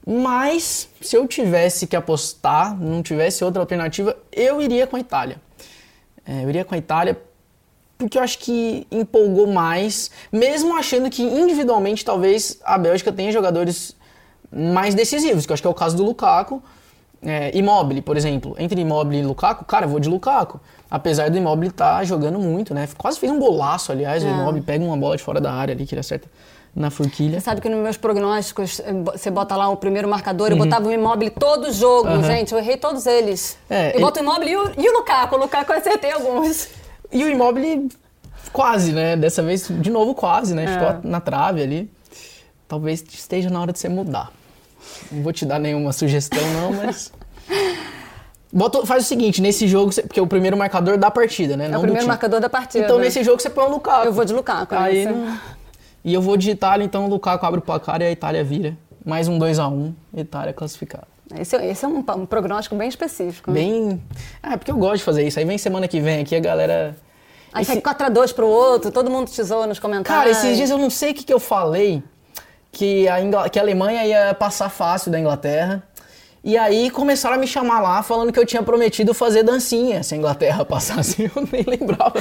mas 0.06 0.88
se 1.00 1.16
eu 1.16 1.26
tivesse 1.26 1.86
que 1.86 1.96
apostar, 1.96 2.78
não 2.78 3.02
tivesse 3.02 3.42
outra 3.42 3.62
alternativa, 3.62 4.16
eu 4.30 4.60
iria 4.60 4.86
com 4.86 4.96
a 4.96 5.00
Itália. 5.00 5.40
É, 6.26 6.44
eu 6.44 6.48
iria 6.50 6.64
com 6.64 6.74
a 6.74 6.78
Itália 6.78 7.18
porque 7.96 8.16
eu 8.16 8.22
acho 8.22 8.38
que 8.38 8.86
empolgou 8.90 9.46
mais, 9.46 10.10
mesmo 10.32 10.74
achando 10.76 11.10
que 11.10 11.22
individualmente 11.22 12.02
talvez 12.02 12.58
a 12.64 12.78
Bélgica 12.78 13.12
tenha 13.12 13.30
jogadores 13.30 13.94
mais 14.50 14.94
decisivos, 14.94 15.44
que 15.44 15.52
eu 15.52 15.54
acho 15.54 15.62
que 15.62 15.66
é 15.66 15.70
o 15.70 15.74
caso 15.74 15.96
do 15.96 16.04
Lukaku. 16.04 16.62
É, 17.22 17.56
Immobile, 17.56 18.00
por 18.00 18.16
exemplo. 18.16 18.54
Entre 18.58 18.80
Immobile 18.80 19.18
e 19.22 19.24
Lukaku, 19.24 19.64
cara, 19.64 19.84
eu 19.84 19.90
vou 19.90 20.00
de 20.00 20.08
Lukaku. 20.08 20.58
Apesar 20.90 21.30
do 21.30 21.36
Immobile 21.36 21.70
estar 21.70 22.02
jogando 22.04 22.38
muito, 22.38 22.72
né? 22.74 22.88
Quase 22.96 23.18
fez 23.18 23.30
um 23.30 23.38
golaço, 23.38 23.92
aliás. 23.92 24.24
O 24.24 24.26
É. 24.26 24.30
Immobile 24.30 24.64
pega 24.64 24.84
uma 24.84 24.96
bola 24.96 25.16
de 25.16 25.22
fora 25.22 25.40
da 25.40 25.52
área 25.52 25.74
ali, 25.74 25.84
que 25.86 25.94
ele 25.94 26.00
acerta 26.00 26.26
na 26.74 26.88
forquilha. 26.90 27.38
Você 27.38 27.44
sabe 27.44 27.60
que 27.60 27.68
nos 27.68 27.78
meus 27.82 27.96
prognósticos, 27.96 28.80
eh, 28.80 28.92
você 29.14 29.30
bota 29.30 29.54
lá 29.56 29.68
o 29.68 29.76
primeiro 29.76 30.08
marcador, 30.08 30.50
eu 30.50 30.56
botava 30.56 30.88
o 30.88 30.92
Immobile 30.92 31.30
todo 31.30 31.70
jogo, 31.72 32.08
Uhum. 32.08 32.22
Gente. 32.24 32.52
Eu 32.52 32.58
errei 32.58 32.76
todos 32.76 33.04
eles. 33.06 33.58
É, 33.68 33.88
eu 33.88 33.94
ele- 33.96 34.00
boto 34.04 34.18
o 34.18 34.22
Immobile 34.22 34.50
e 34.52 34.56
o, 34.56 34.72
e 34.78 34.88
o 34.88 34.92
Lukaku. 34.98 35.34
O 35.36 35.38
Lukaku 35.38 35.72
eu 35.72 35.78
acertei 35.78 36.12
alguns. 36.12 36.68
E 37.12 37.22
o 37.24 37.28
Immobile 37.28 37.88
quase, 38.52 38.92
né? 38.92 39.16
Dessa 39.16 39.42
vez, 39.42 39.66
de 39.68 39.90
novo, 39.90 40.14
quase, 40.14 40.54
né? 40.54 40.64
É. 40.64 40.68
Ficou 40.68 41.10
na 41.10 41.20
trave 41.20 41.62
ali. 41.62 41.90
Talvez 42.66 43.04
esteja 43.12 43.50
na 43.50 43.60
hora 43.60 43.72
de 43.72 43.78
você 43.78 43.88
mudar. 43.88 44.30
Não 45.10 45.22
vou 45.22 45.32
te 45.32 45.44
dar 45.44 45.58
nenhuma 45.58 45.92
sugestão, 45.92 46.40
não, 46.54 46.72
mas. 46.72 47.12
Bota, 48.52 48.84
faz 48.84 49.04
o 49.04 49.06
seguinte, 49.06 49.40
nesse 49.40 49.68
jogo, 49.68 49.92
porque 50.02 50.18
é 50.18 50.22
o 50.22 50.26
primeiro 50.26 50.56
marcador 50.56 50.98
da 50.98 51.08
partida, 51.10 51.56
né? 51.56 51.66
É 51.66 51.68
não 51.68 51.78
o 51.78 51.82
primeiro 51.82 52.06
marcador 52.06 52.40
da 52.40 52.48
partida. 52.50 52.84
Então 52.84 52.98
nesse 52.98 53.22
jogo 53.22 53.40
você 53.40 53.48
põe 53.48 53.64
o 53.64 53.70
Lukaku. 53.70 54.06
Eu 54.06 54.12
vou 54.12 54.24
de 54.24 54.32
Lukaku, 54.32 54.74
né? 54.74 54.80
Aí, 54.80 54.98
Esse- 54.98 55.12
não- 55.12 55.38
E 56.04 56.14
eu 56.14 56.20
vou 56.22 56.36
de 56.36 56.50
Itália, 56.50 56.84
então 56.84 57.04
o 57.04 57.08
Lukaku 57.08 57.44
abre 57.46 57.60
o 57.60 57.62
placar 57.62 58.00
e 58.00 58.04
a 58.06 58.10
Itália 58.10 58.42
vira. 58.42 58.76
Mais 59.04 59.28
um 59.28 59.38
2x1, 59.38 59.92
Itália 60.16 60.52
classificada. 60.52 61.06
Esse, 61.38 61.54
esse 61.56 61.84
é 61.84 61.88
um, 61.88 61.98
um 62.16 62.26
prognóstico 62.26 62.74
bem 62.74 62.88
específico. 62.88 63.50
né? 63.52 63.60
Bem. 63.60 64.02
É, 64.42 64.56
porque 64.56 64.70
eu 64.72 64.76
gosto 64.76 64.96
de 64.96 65.04
fazer 65.04 65.24
isso. 65.26 65.38
Aí 65.38 65.44
vem 65.44 65.56
semana 65.58 65.86
que 65.86 66.00
vem 66.00 66.20
aqui 66.22 66.34
a 66.34 66.40
galera 66.40 66.96
Aí 67.52 67.62
Esse- 67.62 67.72
sai 67.72 67.80
4x2 67.80 68.32
pro 68.32 68.46
outro, 68.48 68.90
todo 68.90 69.08
mundo 69.10 69.28
te 69.30 69.40
zoa 69.42 69.66
nos 69.66 69.78
Cara, 69.78 69.92
comentários. 69.92 70.38
esses 70.38 70.56
dias 70.56 70.70
eu 70.70 70.78
não 70.78 70.90
sei 70.90 71.12
o 71.12 71.14
que, 71.14 71.22
que 71.24 71.32
eu 71.32 71.38
falei, 71.40 72.02
que 72.72 73.08
a, 73.08 73.48
que 73.48 73.58
a 73.58 73.62
Alemanha 73.62 74.04
ia 74.06 74.34
passar 74.34 74.68
fácil 74.68 75.10
da 75.10 75.18
Inglaterra. 75.18 75.82
E 76.42 76.56
aí 76.56 76.90
começaram 76.90 77.34
a 77.36 77.38
me 77.38 77.46
chamar 77.46 77.80
lá 77.80 78.02
falando 78.02 78.32
que 78.32 78.38
eu 78.38 78.46
tinha 78.46 78.62
prometido 78.62 79.12
fazer 79.12 79.42
dancinha 79.42 80.02
se 80.02 80.14
a 80.14 80.16
Inglaterra 80.16 80.64
passasse. 80.66 81.24
Eu 81.34 81.46
nem 81.52 81.62
lembrava. 81.66 82.14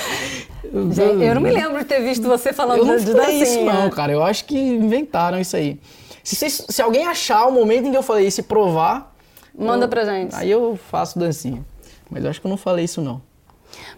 Gente, 0.92 1.24
eu 1.24 1.36
não 1.36 1.42
me 1.42 1.52
lembro 1.52 1.80
de 1.80 1.86
ter 1.86 2.02
visto 2.02 2.28
você 2.28 2.52
falando 2.52 2.80
Eu 2.80 2.86
não 2.86 2.98
de 2.98 3.12
falei 3.12 3.42
isso 3.42 3.54
dancinha. 3.56 3.74
não, 3.74 3.90
cara. 3.90 4.12
Eu 4.12 4.22
acho 4.24 4.44
que 4.46 4.58
inventaram 4.60 5.40
isso 5.40 5.56
aí. 5.56 5.80
Se, 6.24 6.36
vocês- 6.36 6.66
se 6.70 6.82
alguém 6.82 7.08
achar 7.08 7.46
o 7.48 7.52
momento 7.52 7.88
em 7.88 7.92
que 7.92 7.98
eu 7.98 8.04
falei 8.04 8.28
isso 8.28 8.42
e 8.42 8.44
provar, 8.44 9.16
Manda 9.58 9.86
eu- 9.86 9.90
pra 9.90 10.04
gente. 10.06 10.36
Aí 10.36 10.52
eu 10.52 10.78
faço 10.92 11.18
dancinha. 11.18 11.64
Mas 12.10 12.24
eu 12.24 12.30
acho 12.30 12.42
que 12.42 12.48
eu 12.48 12.50
não 12.50 12.58
falei 12.58 12.86
isso 12.86 13.02
não. 13.02 13.22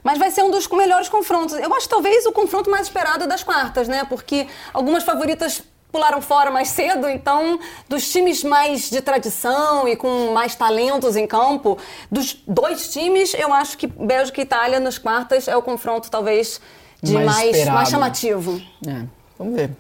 Mas 0.03 0.19
vai 0.19 0.29
ser 0.29 0.43
um 0.43 0.51
dos 0.51 0.67
melhores 0.67 1.09
confrontos. 1.09 1.55
Eu 1.55 1.73
acho 1.73 1.87
talvez 1.89 2.25
o 2.25 2.31
confronto 2.31 2.69
mais 2.69 2.83
esperado 2.87 3.25
das 3.27 3.41
quartas, 3.43 3.87
né? 3.87 4.05
Porque 4.07 4.45
algumas 4.73 5.03
favoritas 5.03 5.63
pularam 5.91 6.21
fora 6.21 6.49
mais 6.49 6.69
cedo, 6.69 7.10
então 7.10 7.60
dos 7.88 8.10
times 8.12 8.43
mais 8.43 8.89
de 8.89 9.01
tradição 9.01 9.88
e 9.88 9.95
com 9.95 10.32
mais 10.34 10.56
talentos 10.56 11.15
em 11.15 11.27
campo, 11.27 11.77
dos 12.10 12.41
dois 12.47 12.89
times, 12.89 13.34
eu 13.34 13.54
acho 13.54 13.77
que 13.77 13.88
Bélgica 13.88 14.39
e 14.39 14.43
Itália 14.43 14.80
nas 14.80 14.97
quartas 14.97 15.47
é 15.47 15.56
o 15.56 15.62
confronto 15.62 16.10
talvez 16.10 16.62
de 17.01 17.13
Mais 17.13 17.25
mais, 17.25 17.67
mais 17.67 17.89
chamativo. 17.89 18.62
É, 18.88 19.04
vamos 19.38 19.56
ver. 19.56 19.71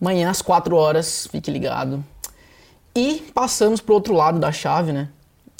Amanhã 0.00 0.30
às 0.30 0.42
4 0.42 0.74
horas, 0.74 1.28
fique 1.30 1.50
ligado. 1.50 2.04
E 2.94 3.30
passamos 3.34 3.80
pro 3.80 3.94
outro 3.94 4.14
lado 4.14 4.38
da 4.38 4.50
chave, 4.50 4.92
né? 4.92 5.08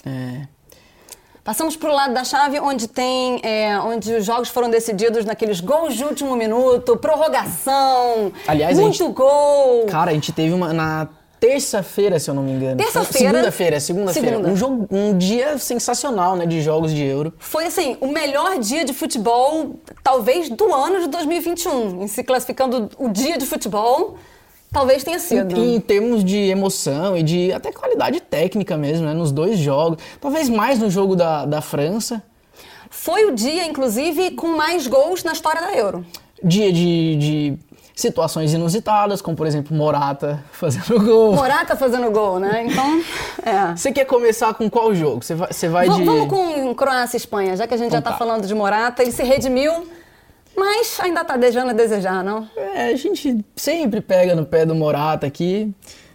É, 0.04 0.48
Passamos 1.44 1.74
para 1.74 1.90
o 1.90 1.94
lado 1.94 2.14
da 2.14 2.22
chave 2.22 2.60
onde 2.60 2.86
tem, 2.86 3.40
é, 3.42 3.76
onde 3.80 4.14
os 4.14 4.24
jogos 4.24 4.48
foram 4.48 4.70
decididos 4.70 5.24
naqueles 5.24 5.60
gols 5.60 5.94
de 5.94 6.04
último 6.04 6.36
minuto, 6.36 6.96
prorrogação, 6.96 8.30
Aliás, 8.46 8.78
muito 8.78 8.98
gente- 8.98 9.12
gol. 9.12 9.86
Cara, 9.86 10.12
a 10.12 10.14
gente 10.14 10.30
teve 10.32 10.54
uma 10.54 10.72
na 10.72 11.08
terça-feira, 11.40 12.20
se 12.20 12.30
eu 12.30 12.34
não 12.34 12.44
me 12.44 12.52
engano. 12.52 12.76
Terça-feira? 12.76 13.30
Segunda-feira, 13.32 13.80
segunda-feira. 13.80 14.28
Segunda. 14.30 14.48
Um, 14.50 14.56
jogo, 14.56 14.86
um 14.92 15.18
dia 15.18 15.58
sensacional, 15.58 16.36
né, 16.36 16.46
de 16.46 16.62
jogos 16.62 16.94
de 16.94 17.04
Euro. 17.04 17.32
Foi 17.40 17.66
assim, 17.66 17.96
o 18.00 18.06
melhor 18.06 18.60
dia 18.60 18.84
de 18.84 18.92
futebol, 18.94 19.74
talvez 20.04 20.48
do 20.48 20.72
ano 20.72 21.00
de 21.00 21.08
2021, 21.08 22.04
em 22.04 22.06
se 22.06 22.22
classificando 22.22 22.88
o 22.96 23.08
dia 23.08 23.36
de 23.36 23.44
futebol, 23.46 24.14
talvez 24.72 25.04
tenha 25.04 25.18
sido. 25.18 25.56
Em, 25.56 25.76
em 25.76 25.80
termos 25.80 26.24
de 26.24 26.36
emoção 26.38 27.16
e 27.16 27.22
de 27.22 27.52
até 27.52 27.70
qualidade 27.72 28.20
técnica 28.20 28.76
mesmo, 28.76 29.06
né, 29.06 29.12
nos 29.14 29.30
dois 29.30 29.58
jogos. 29.58 29.98
Talvez 30.20 30.48
mais 30.48 30.78
no 30.78 30.90
jogo 30.90 31.14
da, 31.14 31.44
da 31.44 31.60
França. 31.60 32.22
Foi 32.90 33.24
o 33.26 33.34
dia, 33.34 33.64
inclusive, 33.66 34.32
com 34.32 34.48
mais 34.56 34.86
gols 34.86 35.24
na 35.24 35.32
história 35.32 35.60
da 35.62 35.74
Euro. 35.74 36.04
Dia 36.44 36.72
de, 36.72 37.16
de 37.16 37.58
situações 37.94 38.52
inusitadas, 38.52 39.22
como 39.22 39.36
por 39.36 39.46
exemplo 39.46 39.76
Morata 39.76 40.42
fazendo 40.52 41.00
gol. 41.02 41.34
Morata 41.34 41.74
fazendo 41.76 42.10
gol, 42.10 42.38
né? 42.38 42.66
Então, 42.66 43.02
é. 43.44 43.74
Você 43.76 43.92
quer 43.92 44.04
começar 44.04 44.52
com 44.54 44.68
qual 44.68 44.94
jogo? 44.94 45.22
Você 45.24 45.34
vai, 45.34 45.48
você 45.52 45.68
vai 45.68 45.88
V- 45.88 45.94
de. 45.96 46.04
Vamos 46.04 46.28
com 46.28 46.74
Croácia 46.74 47.16
e 47.16 47.18
Espanha, 47.18 47.56
já 47.56 47.66
que 47.66 47.74
a 47.74 47.76
gente 47.76 47.92
já 47.92 47.98
Então 47.98 48.12
tá 48.12 48.18
tá. 48.18 48.24
falando 48.24 48.46
de 48.46 48.54
Morata, 48.54 49.02
ele 49.02 49.12
se 49.12 49.22
redimiu, 49.22 49.86
mas 50.56 50.98
ainda 51.00 51.24
tá 51.24 51.36
deixando 51.36 51.70
a 51.70 51.72
desejar, 51.72 52.22
não? 52.22 52.48
É, 52.56 52.88
a 52.88 52.96
gente 52.96 53.44
sempre 53.56 54.00
pega 54.00 54.34
no 54.34 54.44
pé 54.44 54.64
do 54.66 54.74
Morata 54.74 55.26
aqui. 55.26 55.72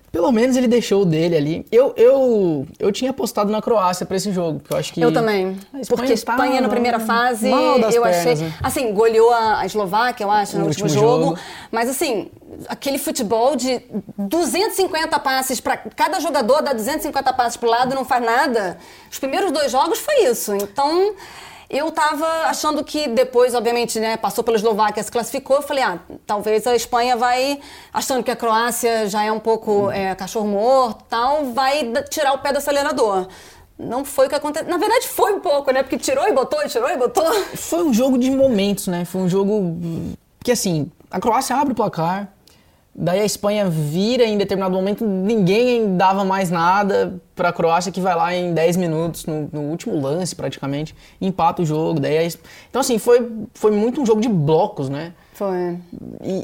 Pelo 0.10 0.32
menos 0.32 0.56
ele 0.56 0.68
deixou 0.68 1.02
o 1.02 1.06
dele 1.06 1.36
ali. 1.36 1.66
Eu, 1.72 1.94
eu, 1.98 2.66
eu 2.80 2.92
tinha 2.92 3.12
apostado 3.12 3.52
na 3.52 3.62
Croácia 3.62 4.06
pra 4.06 4.16
esse 4.16 4.32
jogo, 4.32 4.60
porque 4.60 4.74
eu 4.74 4.78
acho 4.78 4.94
que. 4.94 5.02
Eu 5.02 5.12
também. 5.12 5.58
a 5.74 5.86
Porque 5.86 6.12
a 6.12 6.16
Espanha 6.16 6.56
tá 6.56 6.62
na 6.62 6.70
primeira 6.70 7.00
fase, 7.00 7.50
mal 7.50 7.78
das 7.78 7.94
eu 7.94 8.02
pernas, 8.02 8.26
achei. 8.26 8.48
né? 8.48 8.54
Assim, 8.64 8.94
goleou 8.94 9.32
a, 9.32 9.66
Eslováquia, 9.66 10.24
eu 10.24 10.32
acho, 10.32 10.54
no, 10.56 10.62
No 10.62 10.68
último, 10.70 10.86
último 10.86 11.02
jogo. 11.04 11.24
jogo. 11.26 11.40
Mas 11.72 11.90
assim, 11.90 12.32
aquele 12.70 12.98
futebol 12.98 13.56
de 13.56 13.82
250 14.18 15.20
passes 15.20 15.60
para 15.60 15.78
cada 15.78 16.20
jogador 16.20 16.62
dá 16.62 16.74
250 16.74 17.34
passes 17.34 17.58
pro 17.58 17.70
lado 17.70 17.92
e 17.92 17.96
não 17.96 18.06
faz 18.06 18.24
nada. 18.24 18.78
Os 19.12 19.20
primeiros 19.20 19.52
dois 19.52 19.72
jogos 19.72 20.00
foi 20.00 20.24
isso. 20.24 20.56
Então. 20.56 21.14
Eu 21.70 21.92
tava 21.92 22.26
achando 22.46 22.84
que 22.84 23.10
depois, 23.10 23.54
obviamente, 23.54 24.00
né, 24.00 24.16
passou 24.16 24.44
pela 24.44 24.56
Eslováquia, 24.56 25.04
se 25.04 25.12
classificou. 25.12 25.58
Eu 25.58 25.62
falei, 25.62 25.84
ah, 25.84 26.00
talvez 26.26 26.66
a 26.66 26.76
Espanha 26.76 27.18
vai, 27.18 27.60
achando 27.94 28.24
que 28.24 28.32
a 28.32 28.36
Croácia 28.36 29.10
já 29.10 29.24
é 29.24 29.32
um 29.32 29.40
pouco 29.40 29.92
é, 29.92 30.16
cachorro 30.16 30.48
morto 30.48 31.04
tal, 31.10 31.46
vai 31.52 31.92
tirar 32.10 32.34
o 32.34 32.38
pé 32.38 32.54
do 32.54 32.60
acelerador. 32.60 33.28
Não 33.78 34.06
foi 34.06 34.28
o 34.28 34.30
que 34.30 34.36
aconteceu. 34.36 34.68
Na 34.68 34.78
verdade, 34.78 35.08
foi 35.08 35.34
um 35.34 35.40
pouco, 35.40 35.72
né? 35.72 35.84
Porque 35.84 35.98
tirou 35.98 36.28
e 36.28 36.32
botou, 36.32 36.66
tirou 36.68 36.90
e 36.90 36.98
botou. 36.98 37.32
Foi 37.56 37.84
um 37.84 37.94
jogo 37.94 38.18
de 38.18 38.32
momentos, 38.32 38.88
né? 38.88 39.06
Foi 39.06 39.22
um 39.22 39.30
jogo 39.30 39.78
que, 40.44 40.52
assim, 40.52 40.90
a 41.12 41.20
Croácia 41.20 41.56
abre 41.56 41.74
o 41.74 41.76
placar, 41.76 42.34
daí 42.98 43.20
a 43.20 43.26
Espanha 43.26 43.70
vira 43.70 44.26
em 44.26 44.38
determinado 44.38 44.76
momento, 44.76 45.06
ninguém 45.06 45.96
dava 45.96 46.26
mais 46.26 46.50
nada 46.50 47.22
pra 47.36 47.54
Croácia, 47.54 47.92
que 47.92 48.02
vai 48.02 48.16
lá 48.16 48.34
em 48.34 48.54
10 48.54 48.78
minutos, 48.78 49.26
no, 49.28 49.48
no 49.54 49.62
último 49.62 50.02
lance 50.02 50.36
praticamente, 50.36 50.96
empata 51.22 51.62
o 51.62 51.66
jogo. 51.66 52.00
Daí 52.00 52.18
a 52.18 52.26
Então, 52.26 52.82
assim, 52.82 52.98
foi, 52.98 53.32
foi 53.54 53.72
muito 53.72 54.02
um 54.02 54.06
jogo 54.06 54.20
de 54.20 54.28
blocos, 54.28 54.90
né? 54.90 55.14
Foi. 55.34 55.78
E 56.24 56.44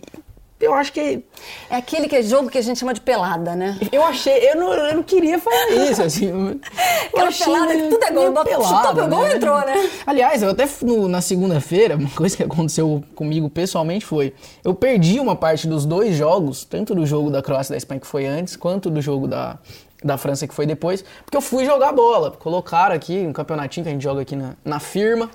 eu 0.64 0.74
acho 0.74 0.92
que. 0.94 1.24
É 1.70 1.76
aquele 1.78 2.08
que 2.08 2.16
é 2.16 2.22
jogo 2.24 2.50
que 2.50 2.58
a 2.58 2.62
gente 2.62 2.80
chama 2.80 2.94
de 2.94 3.02
pelada, 3.02 3.56
né? 3.56 3.78
Eu 3.92 4.04
achei. 4.04 4.50
Eu 4.50 4.56
não, 4.58 4.74
eu 4.74 4.96
não 4.96 5.04
queria 5.04 5.40
falar 5.40 5.70
isso, 5.90 6.02
assim. 6.02 6.28
Eu 6.30 6.60
Aquela 7.08 7.32
pelada 7.32 7.74
que 7.76 7.90
tudo 7.90 8.04
é 8.04 8.12
gol, 8.12 8.32
bota- 8.32 8.52
chutou 8.64 8.96
pro 8.96 9.08
gol, 9.08 9.28
entrou, 9.28 9.60
né? 9.60 9.90
Aliás, 10.06 10.42
eu 10.42 10.50
até 10.52 10.68
no- 10.82 11.08
na 11.08 11.22
segunda-feira, 11.22 11.96
uma 11.98 12.10
coisa 12.10 12.36
que 12.38 12.44
aconteceu 12.44 13.04
comigo 13.16 13.50
pessoalmente 13.50 14.06
foi: 14.06 14.34
eu 14.64 14.74
perdi 14.74 15.20
uma 15.20 15.36
parte 15.36 15.68
dos 15.68 15.86
dois 15.86 16.16
jogos, 16.16 16.64
tanto 16.66 16.96
do 16.96 17.06
jogo 17.06 17.30
da 17.30 17.42
Croácia 17.42 17.72
e 17.72 17.74
da 17.74 17.78
Espanha 17.78 18.00
que 18.02 18.08
foi 18.08 18.26
antes, 18.26 18.56
quanto 18.56 18.90
do 18.90 19.02
jogo 19.02 19.28
da, 19.28 19.58
da 20.04 20.18
França 20.18 20.48
que 20.48 20.54
foi 20.54 20.66
depois, 20.66 21.04
porque 21.26 21.38
eu 21.38 21.42
fui 21.42 21.66
jogar 21.66 21.92
bola. 21.92 22.32
Colocaram 22.32 22.96
aqui 22.96 23.20
um 23.28 23.34
campeonatinho 23.34 23.84
que 23.84 23.90
a 23.90 23.94
gente 23.94 24.04
joga 24.04 24.22
aqui 24.22 24.36
na, 24.36 24.54
na 24.64 24.80
firma. 24.80 25.30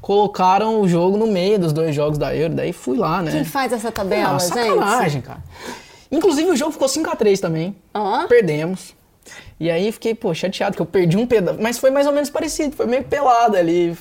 Colocaram 0.00 0.80
o 0.80 0.88
jogo 0.88 1.16
no 1.16 1.26
meio 1.26 1.58
dos 1.58 1.72
dois 1.72 1.94
jogos 1.94 2.16
da 2.18 2.34
Euro, 2.34 2.54
daí 2.54 2.72
fui 2.72 2.96
lá, 2.96 3.20
né? 3.22 3.30
Quem 3.30 3.44
faz 3.44 3.72
essa 3.72 3.92
tabela, 3.92 4.36
Ah, 4.36 4.38
gente? 4.38 4.48
sacanagem, 4.54 5.20
cara. 5.20 5.42
Inclusive 6.10 6.50
o 6.50 6.56
jogo 6.56 6.72
ficou 6.72 6.88
5x3 6.88 7.38
também. 7.38 7.76
Ó. 7.94 8.26
Perdemos. 8.26 8.94
E 9.60 9.70
aí 9.70 9.92
fiquei, 9.92 10.14
pô, 10.14 10.32
chateado 10.34 10.74
que 10.74 10.82
eu 10.82 10.86
perdi 10.86 11.16
um 11.16 11.26
pedaço. 11.26 11.58
Mas 11.60 11.78
foi 11.78 11.90
mais 11.90 12.06
ou 12.06 12.12
menos 12.12 12.30
parecido, 12.30 12.74
foi 12.74 12.86
meio 12.86 13.04
pelado 13.04 13.56
ali. 13.56 13.96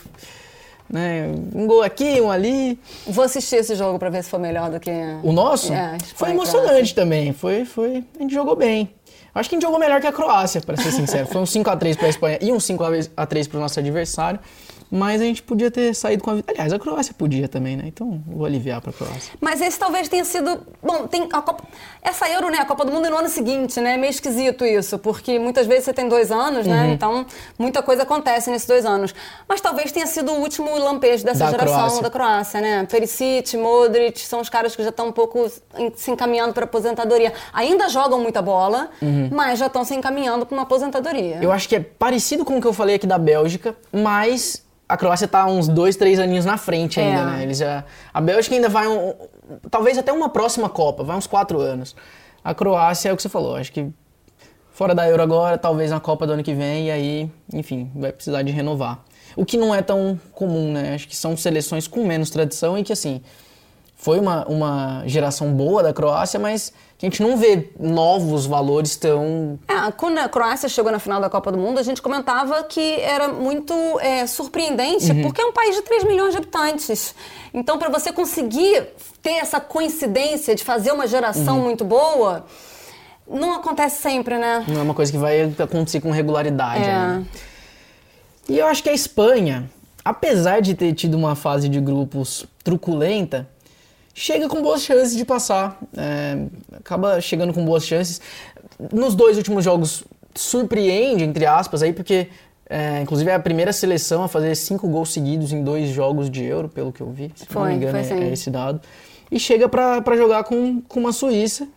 Né? 0.89 1.27
Um 1.53 1.67
gol 1.67 1.83
aqui, 1.83 2.19
um 2.19 2.31
ali. 2.31 2.79
Vou 3.05 3.23
assistir 3.23 3.57
esse 3.57 3.75
jogo 3.75 3.99
pra 3.99 4.09
ver 4.09 4.23
se 4.23 4.29
foi 4.29 4.39
melhor 4.39 4.71
do 4.71 4.79
que. 4.79 4.89
O 5.21 5.31
nosso 5.31 5.71
É, 5.71 5.97
foi 6.15 6.31
emocionante 6.31 6.95
também. 6.95 7.31
Foi, 7.33 7.63
foi. 7.65 8.03
A 8.17 8.21
gente 8.23 8.33
jogou 8.33 8.55
bem. 8.55 8.89
Acho 9.35 9.47
que 9.49 9.55
a 9.55 9.57
gente 9.57 9.63
jogou 9.63 9.79
melhor 9.79 10.01
que 10.01 10.07
a 10.07 10.11
Croácia, 10.11 10.59
pra 10.61 10.75
ser 10.75 10.91
sincero. 10.91 11.27
Foi 11.27 11.39
um 11.41 11.45
5x3 11.45 11.95
pra 11.95 12.09
Espanha 12.09 12.39
e 12.41 12.51
um 12.51 12.57
5x3 12.57 13.47
pro 13.47 13.59
nosso 13.59 13.79
adversário. 13.79 14.39
Mas 14.91 15.21
a 15.21 15.23
gente 15.23 15.43
podia 15.43 15.69
ter 15.69 15.93
saído 15.93 16.23
com 16.23 16.31
a 16.31 16.33
vitória. 16.35 16.55
Aliás, 16.59 16.73
a 16.73 16.79
Croácia 16.79 17.13
podia 17.15 17.47
também, 17.47 17.77
né? 17.77 17.83
Então 17.87 18.23
vou 18.25 18.45
aliviar 18.45 18.81
pra 18.81 18.91
Croácia. 18.91 19.33
Mas 19.39 19.61
esse 19.61 19.77
talvez 19.77 20.09
tenha 20.09 20.25
sido. 20.25 20.61
Bom, 20.81 21.05
tem 21.05 21.27
a 21.31 21.41
Copa. 21.41 21.63
Essa 22.01 22.27
Euro, 22.29 22.49
né? 22.49 22.57
A 22.57 22.65
Copa 22.65 22.83
do 22.85 22.91
Mundo 22.91 23.05
é 23.05 23.09
no 23.09 23.17
ano 23.17 23.29
seguinte, 23.29 23.79
né? 23.79 23.93
É 23.93 23.97
meio 23.97 24.09
esquisito 24.09 24.65
isso, 24.65 24.97
porque 24.97 25.37
muitas 25.37 25.67
vezes 25.67 25.85
você 25.85 25.93
tem 25.93 26.07
dois 26.09 26.31
anos, 26.31 26.65
Uhum. 26.65 26.73
né? 26.73 26.91
Então 26.91 27.25
muita 27.57 27.83
coisa 27.83 28.01
acontece 28.03 28.49
nesses 28.49 28.67
dois 28.67 28.83
anos. 28.85 29.13
Mas 29.47 29.61
talvez 29.61 29.91
tenha 29.91 30.07
sido 30.07 30.31
o 30.31 30.39
último 30.39 30.75
lampejo 30.79 31.23
dessa 31.23 31.45
Da 31.45 31.51
geração 31.51 31.75
Croácia. 31.75 32.01
da 32.01 32.09
Croácia, 32.09 32.61
né? 32.61 32.87
Perisic, 32.89 33.55
Modric, 33.57 34.19
são 34.21 34.39
os 34.41 34.49
caras 34.49 34.75
que 34.75 34.81
já 34.81 34.89
estão 34.89 35.09
um 35.09 35.11
pouco 35.11 35.47
se 35.95 36.09
encaminhando 36.09 36.53
para 36.53 36.63
aposentadoria. 36.65 37.31
Ainda 37.53 37.87
jogam 37.89 38.19
muita 38.19 38.41
bola, 38.41 38.89
mas 39.31 39.59
já 39.59 39.67
estão 39.67 39.83
se 39.83 39.93
encaminhando 39.93 40.47
para 40.47 40.55
uma 40.55 40.63
aposentadoria. 40.63 41.35
Uhum. 41.35 41.43
Eu 41.43 41.51
acho 41.51 41.69
que 41.69 41.75
é 41.75 41.79
parecido 41.79 42.43
com 42.43 42.57
o 42.57 42.61
que 42.61 42.65
eu 42.67 42.73
falei 42.73 42.95
aqui 42.95 43.05
da 43.05 43.17
Bélgica, 43.19 43.75
mas 43.91 44.63
a 44.89 44.97
Croácia 44.97 45.27
tá 45.27 45.45
uns 45.45 45.67
dois, 45.67 45.95
três 45.95 46.19
aninhos 46.19 46.45
na 46.45 46.57
frente 46.57 46.99
ainda, 46.99 47.21
É. 47.21 47.25
né? 47.25 47.43
Eles 47.43 47.59
já... 47.59 47.85
A 48.11 48.19
Bélgica 48.19 48.55
ainda 48.55 48.67
vai 48.67 48.87
um... 48.87 49.13
talvez 49.69 49.97
até 49.99 50.11
uma 50.11 50.29
próxima 50.29 50.67
Copa, 50.67 51.03
vai 51.03 51.15
uns 51.15 51.27
quatro 51.27 51.59
anos. 51.59 51.95
A 52.43 52.55
Croácia 52.55 53.09
é 53.09 53.13
o 53.13 53.15
que 53.15 53.21
você 53.21 53.29
falou, 53.29 53.55
acho 53.55 53.71
que 53.71 53.87
fora 54.71 54.95
da 54.95 55.07
Euro 55.07 55.21
agora, 55.21 55.57
talvez 55.57 55.91
na 55.91 55.99
Copa 55.99 56.25
do 56.25 56.33
ano 56.33 56.41
que 56.41 56.53
vem, 56.55 56.87
e 56.87 56.91
aí, 56.91 57.31
enfim, 57.53 57.91
vai 57.95 58.11
precisar 58.11 58.41
de 58.41 58.51
renovar. 58.51 59.03
O 59.35 59.45
que 59.45 59.57
não 59.57 59.75
é 59.75 59.81
tão 59.81 60.19
comum, 60.31 60.71
né? 60.71 60.95
Acho 60.95 61.07
que 61.07 61.15
são 61.15 61.37
seleções 61.37 61.87
com 61.87 62.03
menos 62.03 62.31
tradição 62.31 62.77
e 62.77 62.83
que, 62.83 62.91
assim, 62.91 63.21
foi 64.01 64.17
uma, 64.17 64.45
uma 64.47 65.03
geração 65.05 65.51
boa 65.51 65.83
da 65.83 65.93
Croácia, 65.93 66.39
mas 66.39 66.71
a 67.01 67.05
gente 67.05 67.21
não 67.21 67.35
vê 67.35 67.69
novos 67.77 68.45
valores 68.45 68.95
tão 68.95 69.59
É, 69.67 69.91
quando 69.91 70.17
a 70.19 70.29
Croácia 70.29 70.69
chegou 70.69 70.89
na 70.89 70.99
final 70.99 71.19
da 71.19 71.29
Copa 71.29 71.51
do 71.51 71.57
Mundo, 71.57 71.79
a 71.79 71.83
gente 71.83 72.01
comentava 72.01 72.63
que 72.63 72.79
era 73.01 73.27
muito 73.27 73.73
é, 73.99 74.25
surpreendente, 74.25 75.11
Uhum. 75.11 75.21
porque 75.23 75.41
é 75.41 75.45
um 75.45 75.51
país 75.51 75.75
de 75.75 75.81
3 75.81 76.05
milhões 76.05 76.31
de 76.31 76.37
habitantes. 76.37 77.13
Então, 77.53 77.77
para 77.77 77.89
você 77.89 78.13
conseguir 78.13 78.87
ter 79.21 79.31
essa 79.33 79.59
coincidência 79.59 80.55
de 80.55 80.63
fazer 80.63 80.93
uma 80.93 81.05
geração 81.05 81.57
Uhum. 81.57 81.63
muito 81.65 81.83
boa, 81.83 82.45
não 83.29 83.53
acontece 83.53 84.01
sempre, 84.01 84.37
né? 84.37 84.63
Não 84.65 84.79
é 84.79 84.83
uma 84.83 84.93
coisa 84.93 85.11
que 85.11 85.17
vai 85.17 85.41
acontecer 85.59 85.99
com 85.99 86.09
regularidade. 86.09 86.83
É. 86.85 86.87
né? 86.87 87.25
E 88.47 88.57
eu 88.57 88.65
acho 88.65 88.81
que 88.81 88.89
a 88.89 88.93
Espanha, 88.93 89.69
apesar 90.05 90.61
de 90.61 90.73
ter 90.73 90.93
tido 90.93 91.15
uma 91.15 91.35
fase 91.35 91.67
de 91.67 91.79
grupos 91.81 92.45
truculenta, 92.63 93.47
chega 94.19 94.49
com 94.49 94.61
boas 94.61 94.81
chances 94.83 95.15
de 95.15 95.23
passar. 95.23 95.79
É, 95.95 96.37
acaba 96.75 97.21
chegando 97.21 97.53
com 97.53 97.63
boas 97.63 97.85
chances. 97.85 98.19
Nos 98.91 99.15
dois 99.15 99.37
últimos 99.37 99.63
jogos 99.63 100.03
surpreende, 100.35 101.23
entre 101.23 101.45
aspas, 101.45 101.81
aí, 101.81 101.93
porque 101.93 102.27
é, 102.69 103.01
inclusive 103.01 103.29
é 103.31 103.35
a 103.35 103.39
primeira 103.39 103.71
seleção 103.71 104.23
a 104.23 104.27
fazer 104.27 104.53
cinco 104.55 104.87
gols 104.89 105.13
seguidos 105.13 105.53
em 105.53 105.63
dois 105.63 105.89
jogos 105.89 106.29
de 106.29 106.43
Euro, 106.43 106.67
pelo 106.67 106.91
que 106.91 107.01
eu 107.01 107.09
vi. 107.09 107.31
Se 107.35 107.45
Foi, 107.45 107.61
não 107.61 107.69
me 107.69 107.75
engano, 107.75 107.97
é, 107.97 108.03
sim. 108.03 108.21
é 108.21 108.31
esse 108.33 108.49
dado. 108.49 108.81
E 109.31 109.39
chega 109.39 109.69
para 109.69 110.17
jogar 110.17 110.43
com, 110.43 110.81
com 110.81 110.99
uma 110.99 111.13
Suíça 111.13 111.67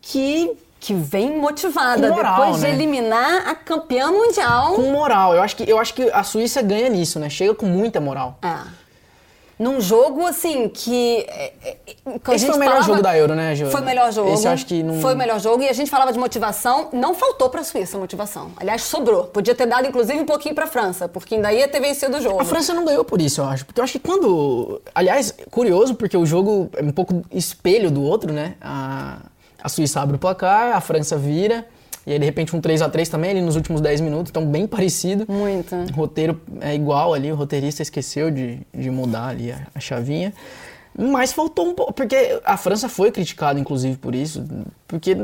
que 0.00 0.52
Que 0.80 0.94
vem 0.94 1.38
motivada 1.38 2.08
moral, 2.08 2.40
depois 2.40 2.56
de 2.56 2.62
né? 2.62 2.72
eliminar 2.72 3.48
a 3.48 3.54
campeã 3.54 4.10
mundial. 4.10 4.74
com 4.74 4.90
moral. 4.90 5.34
Eu 5.34 5.42
acho 5.42 5.54
que, 5.56 5.70
eu 5.70 5.78
acho 5.78 5.92
que 5.94 6.10
a 6.10 6.22
Suíça 6.24 6.62
ganha 6.62 6.88
nisso, 6.88 7.20
né? 7.20 7.28
Chega 7.28 7.54
com 7.54 7.66
muita 7.66 8.00
moral. 8.00 8.38
É. 8.42 8.81
Num 9.62 9.80
jogo, 9.80 10.26
assim, 10.26 10.68
que. 10.68 11.18
é, 11.28 11.52
é, 11.64 11.76
que 12.18 12.30
a 12.30 12.34
Esse 12.34 12.46
foi 12.46 12.56
o 12.56 12.58
melhor 12.58 12.72
falava- 12.72 12.86
jogo 12.92 13.02
da 13.02 13.16
Euro, 13.16 13.34
né, 13.36 13.54
Ju? 13.54 13.66
Foi 13.70 13.80
o 13.80 13.84
melhor 13.84 14.12
jogo. 14.12 14.34
Esse 14.34 14.48
eu 14.48 14.50
acho 14.52 14.66
que 14.66 14.82
não... 14.82 15.00
Foi 15.00 15.14
o 15.14 15.16
melhor 15.16 15.38
jogo. 15.38 15.62
E 15.62 15.68
a 15.68 15.72
gente 15.72 15.88
falava 15.88 16.12
de 16.12 16.18
motivação. 16.18 16.88
Não 16.92 17.14
faltou 17.14 17.48
pra 17.48 17.62
Suíça 17.62 17.96
motivação. 17.96 18.50
Aliás, 18.56 18.82
sobrou. 18.82 19.24
Podia 19.24 19.54
ter 19.54 19.66
dado, 19.66 19.86
inclusive, 19.86 20.18
um 20.18 20.26
pouquinho 20.26 20.52
pra 20.54 20.66
França, 20.66 21.08
porque 21.08 21.36
ainda 21.36 21.52
ia 21.52 21.68
ter 21.68 21.78
vencido 21.80 22.16
o 22.16 22.20
jogo. 22.20 22.40
A 22.40 22.44
França 22.44 22.74
não 22.74 22.84
ganhou 22.84 23.04
por 23.04 23.20
isso, 23.20 23.40
eu 23.40 23.44
acho. 23.44 23.64
Porque 23.64 23.78
eu 23.78 23.84
acho 23.84 23.92
que 23.92 24.00
quando. 24.00 24.82
Aliás, 24.92 25.32
curioso, 25.50 25.94
porque 25.94 26.16
o 26.16 26.26
jogo 26.26 26.68
é 26.76 26.82
um 26.82 26.90
pouco 26.90 27.22
espelho 27.30 27.88
do 27.88 28.02
outro, 28.02 28.32
né? 28.32 28.54
A, 28.60 29.18
a 29.62 29.68
Suíça 29.68 30.00
abre 30.00 30.16
o 30.16 30.18
placar, 30.18 30.74
a 30.76 30.80
França 30.80 31.16
vira. 31.16 31.64
E 32.06 32.12
aí, 32.12 32.18
de 32.18 32.24
repente, 32.24 32.54
um 32.54 32.60
3 32.60 32.82
a 32.82 32.88
3 32.88 33.08
também 33.08 33.30
ali 33.30 33.40
nos 33.40 33.54
últimos 33.54 33.80
10 33.80 34.00
minutos. 34.00 34.30
Então, 34.30 34.44
bem 34.44 34.66
parecido. 34.66 35.24
Muito. 35.28 35.74
O 35.74 35.92
roteiro 35.92 36.40
é 36.60 36.74
igual 36.74 37.14
ali, 37.14 37.30
o 37.30 37.36
roteirista 37.36 37.82
esqueceu 37.82 38.30
de, 38.30 38.58
de 38.74 38.90
mudar 38.90 39.28
ali 39.28 39.52
a, 39.52 39.66
a 39.74 39.80
chavinha. 39.80 40.32
Mas 40.98 41.32
faltou 41.32 41.66
um 41.66 41.74
pouco, 41.74 41.92
porque 41.92 42.40
a 42.44 42.56
França 42.56 42.88
foi 42.88 43.10
criticada, 43.10 43.58
inclusive, 43.58 43.96
por 43.96 44.14
isso. 44.14 44.44
Porque, 44.86 45.16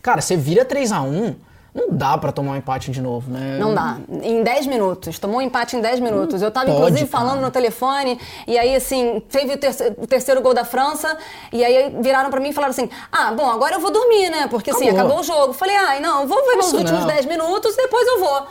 cara, 0.00 0.20
você 0.20 0.36
vira 0.36 0.64
3 0.64 0.92
a 0.92 1.02
1 1.02 1.34
não 1.74 1.86
dá 1.90 2.16
pra 2.18 2.32
tomar 2.32 2.52
um 2.52 2.56
empate 2.56 2.90
de 2.90 3.00
novo, 3.00 3.30
né? 3.30 3.56
Não 3.58 3.74
dá. 3.74 3.96
Em 4.22 4.42
10 4.42 4.66
minutos. 4.66 5.18
Tomou 5.18 5.38
um 5.38 5.42
empate 5.42 5.76
em 5.76 5.80
10 5.80 6.00
minutos. 6.00 6.42
Eu 6.42 6.50
tava, 6.50 6.66
pode, 6.66 6.78
inclusive, 6.78 7.08
cara. 7.10 7.24
falando 7.24 7.40
no 7.42 7.50
telefone, 7.50 8.18
e 8.46 8.58
aí, 8.58 8.74
assim, 8.74 9.22
teve 9.30 9.54
o, 9.54 9.56
terce- 9.58 9.94
o 9.98 10.06
terceiro 10.06 10.40
gol 10.42 10.52
da 10.54 10.64
França, 10.64 11.16
e 11.52 11.64
aí 11.64 11.94
viraram 12.00 12.30
pra 12.30 12.40
mim 12.40 12.48
e 12.48 12.52
falaram 12.52 12.72
assim: 12.72 12.88
ah, 13.12 13.32
bom, 13.32 13.48
agora 13.50 13.74
eu 13.76 13.80
vou 13.80 13.90
dormir, 13.90 14.30
né? 14.30 14.46
Porque, 14.50 14.70
assim, 14.70 14.88
Acabou. 14.88 15.00
acabou 15.00 15.20
o 15.20 15.22
jogo. 15.24 15.52
Falei, 15.52 15.76
ai, 15.76 16.00
não, 16.00 16.26
vou 16.26 16.38
ver 16.46 16.54
meus 16.54 16.66
Isso 16.66 16.76
últimos 16.76 17.00
não. 17.00 17.06
10 17.08 17.26
minutos, 17.26 17.76
depois 17.76 18.06
eu 18.08 18.18
vou. 18.20 18.46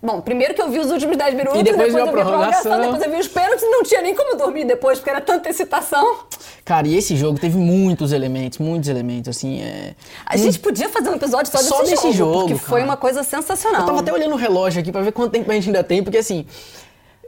Bom, 0.00 0.20
primeiro 0.20 0.54
que 0.54 0.62
eu 0.62 0.70
vi 0.70 0.78
os 0.78 0.92
últimos 0.92 1.16
10 1.16 1.34
minutos, 1.34 1.58
E 1.58 1.62
depois 1.64 1.92
a 1.92 1.98
eu 1.98 2.04
vi 2.04 2.08
a 2.08 2.12
prorrogação, 2.12 2.80
depois 2.80 3.02
eu 3.02 3.10
vi 3.10 3.16
os 3.18 3.26
pênaltis, 3.26 3.62
não 3.62 3.82
tinha 3.82 4.00
nem 4.00 4.14
como 4.14 4.36
dormir 4.36 4.64
depois, 4.64 4.98
porque 4.98 5.10
era 5.10 5.20
tanta 5.20 5.48
excitação. 5.50 6.20
Cara, 6.64 6.86
e 6.86 6.96
esse 6.96 7.16
jogo 7.16 7.38
teve 7.38 7.56
muitos 7.56 8.12
elementos, 8.12 8.58
muitos 8.58 8.88
elementos, 8.88 9.36
assim, 9.36 9.60
é... 9.60 9.96
A 10.24 10.36
gente 10.36 10.60
podia 10.60 10.88
fazer 10.88 11.10
um 11.10 11.14
episódio 11.14 11.50
só 11.50 11.58
desse, 11.58 11.68
Só 11.68 11.82
desse 11.82 12.12
jogo, 12.12 12.40
porque 12.40 12.54
foi 12.54 12.80
cara. 12.80 12.90
uma 12.90 12.96
coisa 12.96 13.24
sensacional. 13.24 13.80
Eu 13.80 13.86
tava 13.86 14.00
até 14.00 14.12
olhando 14.12 14.34
o 14.34 14.36
relógio 14.38 14.80
aqui 14.80 14.92
pra 14.92 15.02
ver 15.02 15.10
quanto 15.10 15.32
tempo 15.32 15.50
a 15.50 15.54
gente 15.54 15.66
ainda 15.66 15.82
tem, 15.82 16.00
porque 16.00 16.18
assim, 16.18 16.46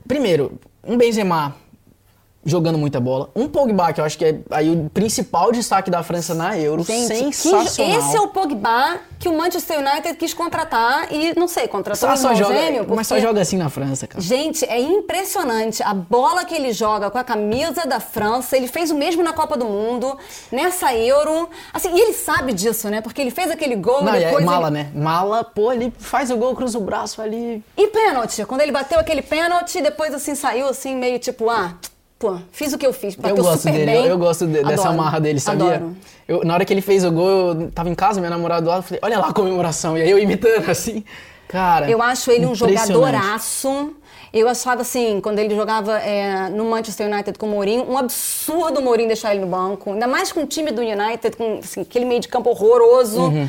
primeiro, 0.07 0.53
um 0.87 0.97
Benzema 0.97 1.57
jogando 2.45 2.79
muita 2.79 2.99
bola, 2.99 3.31
um 3.37 3.47
Pogba, 3.47 3.93
que 3.93 4.01
eu 4.01 4.05
acho 4.05 4.17
que 4.17 4.25
é 4.25 4.39
aí 4.51 4.71
o 4.71 4.89
principal 4.89 5.53
destaque 5.53 5.91
da 5.91 6.03
França 6.03 6.35
na 6.35 6.57
Euro, 6.59 6.83
Gente, 6.83 7.09
que- 7.09 7.33
sensacional. 7.35 7.99
esse 7.99 8.17
é 8.17 8.21
o 8.21 8.29
Pogba 8.29 8.99
que 9.19 9.29
o 9.29 9.37
Manchester 9.37 9.79
United 9.81 10.15
quis 10.17 10.33
contratar 10.33 11.13
e, 11.13 11.39
não 11.39 11.47
sei, 11.47 11.69
contratou 11.69 12.09
só, 12.09 12.15
um 12.15 12.17
só 12.17 12.35
joga, 12.35 12.55
gêmeo. 12.55 12.87
mas 12.89 13.07
só 13.07 13.15
porque- 13.17 13.27
joga 13.29 13.41
assim 13.43 13.59
na 13.59 13.69
França, 13.69 14.07
cara. 14.07 14.23
Gente, 14.23 14.65
é 14.65 14.81
impressionante. 14.81 15.83
A 15.83 15.93
bola 15.93 16.45
que 16.47 16.55
ele 16.55 16.73
joga 16.73 17.11
com 17.11 17.19
a 17.19 17.25
camisa 17.25 17.87
da 17.87 18.01
França, 18.01 18.57
ele 18.57 18.67
fez 18.67 18.91
o 18.91 18.95
mesmo 18.95 19.23
na 19.23 19.35
Copa 19.35 19.59
do 19.59 19.67
Mundo, 19.67 20.17
nessa 20.51 20.95
Euro. 20.95 21.51
Assim, 21.75 21.95
e 21.95 22.01
ele 22.01 22.15
sabe 22.15 22.55
disso, 22.55 22.89
né? 22.89 23.03
Porque 23.03 23.21
ele 23.21 23.31
fez 23.31 23.51
aquele 23.51 23.77
gol 23.77 24.03
Não, 24.03 24.15
é 24.15 24.21
depois. 24.25 24.45
mala, 24.45 24.69
ele... 24.69 24.77
né? 24.79 24.91
Mala, 24.95 25.45
pô, 25.45 25.71
ele 25.73 25.93
faz 25.99 26.31
o 26.31 26.37
gol, 26.39 26.55
cruza 26.57 26.79
o 26.79 26.81
braço 26.81 27.21
ali. 27.21 27.63
E 27.77 27.87
pênalti. 27.89 28.47
Quando 28.47 28.63
ele 28.63 28.73
bateu 28.73 28.99
aquele 28.99 29.21
pênalti, 29.21 29.83
depois 29.83 30.15
assim 30.15 30.35
saiu 30.35 30.67
assim, 30.69 30.97
meio 30.97 31.19
tipo, 31.19 31.51
ah, 31.51 31.75
pô, 32.21 32.37
fiz 32.53 32.73
o 32.75 32.79
que 32.79 32.87
eu 32.87 32.93
fiz. 32.93 33.17
Bateu 33.17 33.35
eu 33.35 33.43
gosto 33.43 33.63
super 33.63 33.73
dele, 33.73 33.87
bem. 33.87 34.05
eu, 34.05 34.11
eu 34.11 34.19
gosto 34.19 34.47
de- 34.47 34.63
dessa 34.63 34.83
Adoro. 34.91 34.97
marra 34.99 35.19
dele, 35.19 35.41
sabia? 35.41 35.83
Eu, 36.29 36.45
na 36.45 36.55
hora 36.55 36.65
que 36.67 36.73
ele 36.73 36.83
fez 36.83 37.03
o 37.03 37.11
gol, 37.11 37.29
eu 37.63 37.71
tava 37.73 37.89
em 37.89 37.95
casa, 37.95 38.21
minha 38.21 38.31
namorada 38.31 38.61
do 38.63 38.69
lado, 38.69 38.79
eu 38.81 38.83
falei, 38.83 39.01
olha 39.03 39.19
lá 39.19 39.29
a 39.29 39.33
comemoração. 39.33 39.97
E 39.99 40.03
aí 40.03 40.11
eu 40.11 40.19
imitando 40.19 40.71
assim. 40.71 41.03
Cara. 41.49 41.91
Eu 41.91 42.01
acho 42.01 42.31
ele 42.31 42.47
um 42.47 42.55
jogadoraço. 42.55 43.97
Eu 44.33 44.49
achava 44.49 44.83
assim, 44.83 45.21
quando 45.21 45.41
ele 45.41 45.57
jogava 45.57 45.99
é, 45.99 46.49
no 46.51 46.65
Manchester 46.67 47.11
United 47.11 47.37
com 47.37 47.47
o 47.47 47.51
Mourinho, 47.51 47.91
um 47.91 47.99
absurdo 47.99 48.79
o 48.79 48.85
Mourinho 48.85 49.09
deixar 49.09 49.33
ele 49.35 49.41
no 49.41 49.49
banco. 49.49 49.93
Ainda 49.93 50.07
mais 50.07 50.31
com 50.31 50.43
o 50.43 50.47
time 50.47 50.71
do 50.71 50.83
United, 50.83 51.37
com 51.37 51.59
assim, 51.59 51.81
aquele 51.81 52.05
meio 52.05 52.21
de 52.21 52.29
campo 52.29 52.51
horroroso. 52.51 53.23
Uhum. 53.23 53.49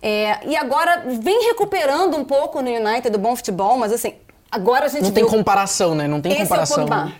É, 0.00 0.38
e 0.46 0.56
agora 0.56 1.04
vem 1.20 1.46
recuperando 1.48 2.16
um 2.16 2.24
pouco 2.24 2.62
no 2.62 2.70
United 2.70 3.10
do 3.10 3.18
bom 3.18 3.36
futebol, 3.36 3.76
mas 3.76 3.92
assim, 3.92 4.14
agora 4.50 4.86
a 4.86 4.88
gente 4.88 5.02
Não 5.02 5.10
tem 5.10 5.24
viu... 5.24 5.30
comparação, 5.32 5.94
né? 5.94 6.08
Não 6.08 6.22
tem 6.22 6.32
Esse 6.32 6.40
é 6.40 6.44
o 6.44 6.48
comparação. 6.48 6.86
Pogba. 6.86 7.12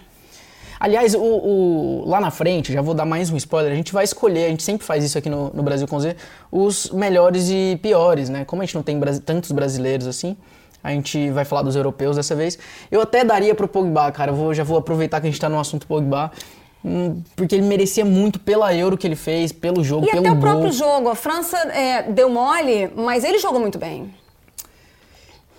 Aliás, 0.85 1.15
o, 1.15 1.19
o- 1.23 2.05
lá 2.07 2.21
na 2.21 2.31
frente, 2.31 2.71
já 2.71 2.83
vou 2.83 2.93
dar 2.93 3.07
mais 3.07 3.31
um 3.31 3.37
spoiler, 3.39 3.73
a 3.73 3.75
gente 3.75 3.91
vai 3.91 4.05
escolher, 4.05 4.45
a 4.45 4.49
gente 4.51 4.63
sempre 4.63 4.87
faz 4.87 5.03
isso 5.03 5.17
aqui 5.17 5.31
no, 5.31 5.51
no 5.55 5.63
Brasil 5.63 5.89
com 5.89 5.99
Z, 5.99 6.15
os 6.53 6.91
melhores 6.91 7.49
e 7.49 7.79
piores, 7.81 8.29
né? 8.29 8.45
Como 8.45 8.61
a 8.61 8.67
gente 8.67 8.75
não 8.75 8.83
tem 8.83 8.99
brasi- 8.99 9.21
tantos 9.21 9.51
brasileiros 9.51 10.07
assim, 10.07 10.37
a 10.83 10.91
gente 10.91 11.31
vai 11.31 11.47
falar 11.47 11.63
dos 11.63 11.75
europeus 11.75 12.17
dessa 12.17 12.35
vez. 12.35 12.59
Eu 12.91 13.01
até 13.01 13.25
daria 13.25 13.55
pro 13.55 13.67
Pogba, 13.67 14.13
cara, 14.13 14.31
eu 14.33 14.37
vou, 14.37 14.53
já 14.53 14.63
vou 14.63 14.77
aproveitar 14.77 15.23
que 15.23 15.27
a 15.27 15.31
gente 15.31 15.41
tá 15.41 15.49
no 15.49 15.59
assunto 15.59 15.87
Pogba, 15.87 16.31
hum, 16.85 17.23
porque 17.35 17.55
ele 17.55 17.65
merecia 17.67 18.05
muito 18.05 18.39
pela 18.39 18.75
Euro 18.75 18.99
que 18.99 19.07
ele 19.07 19.17
fez, 19.17 19.53
pelo 19.53 19.83
jogo, 19.83 20.05
E 20.07 20.11
pelo 20.11 20.21
até 20.21 20.31
o 20.31 20.35
gol. 20.35 20.43
próprio 20.43 20.71
jogo. 20.71 21.09
A 21.09 21.15
França 21.15 21.57
é, 21.69 22.03
deu 22.03 22.29
mole, 22.29 22.91
mas 22.95 23.25
ele 23.25 23.39
jogou 23.39 23.59
muito 23.59 23.79
bem. 23.79 24.15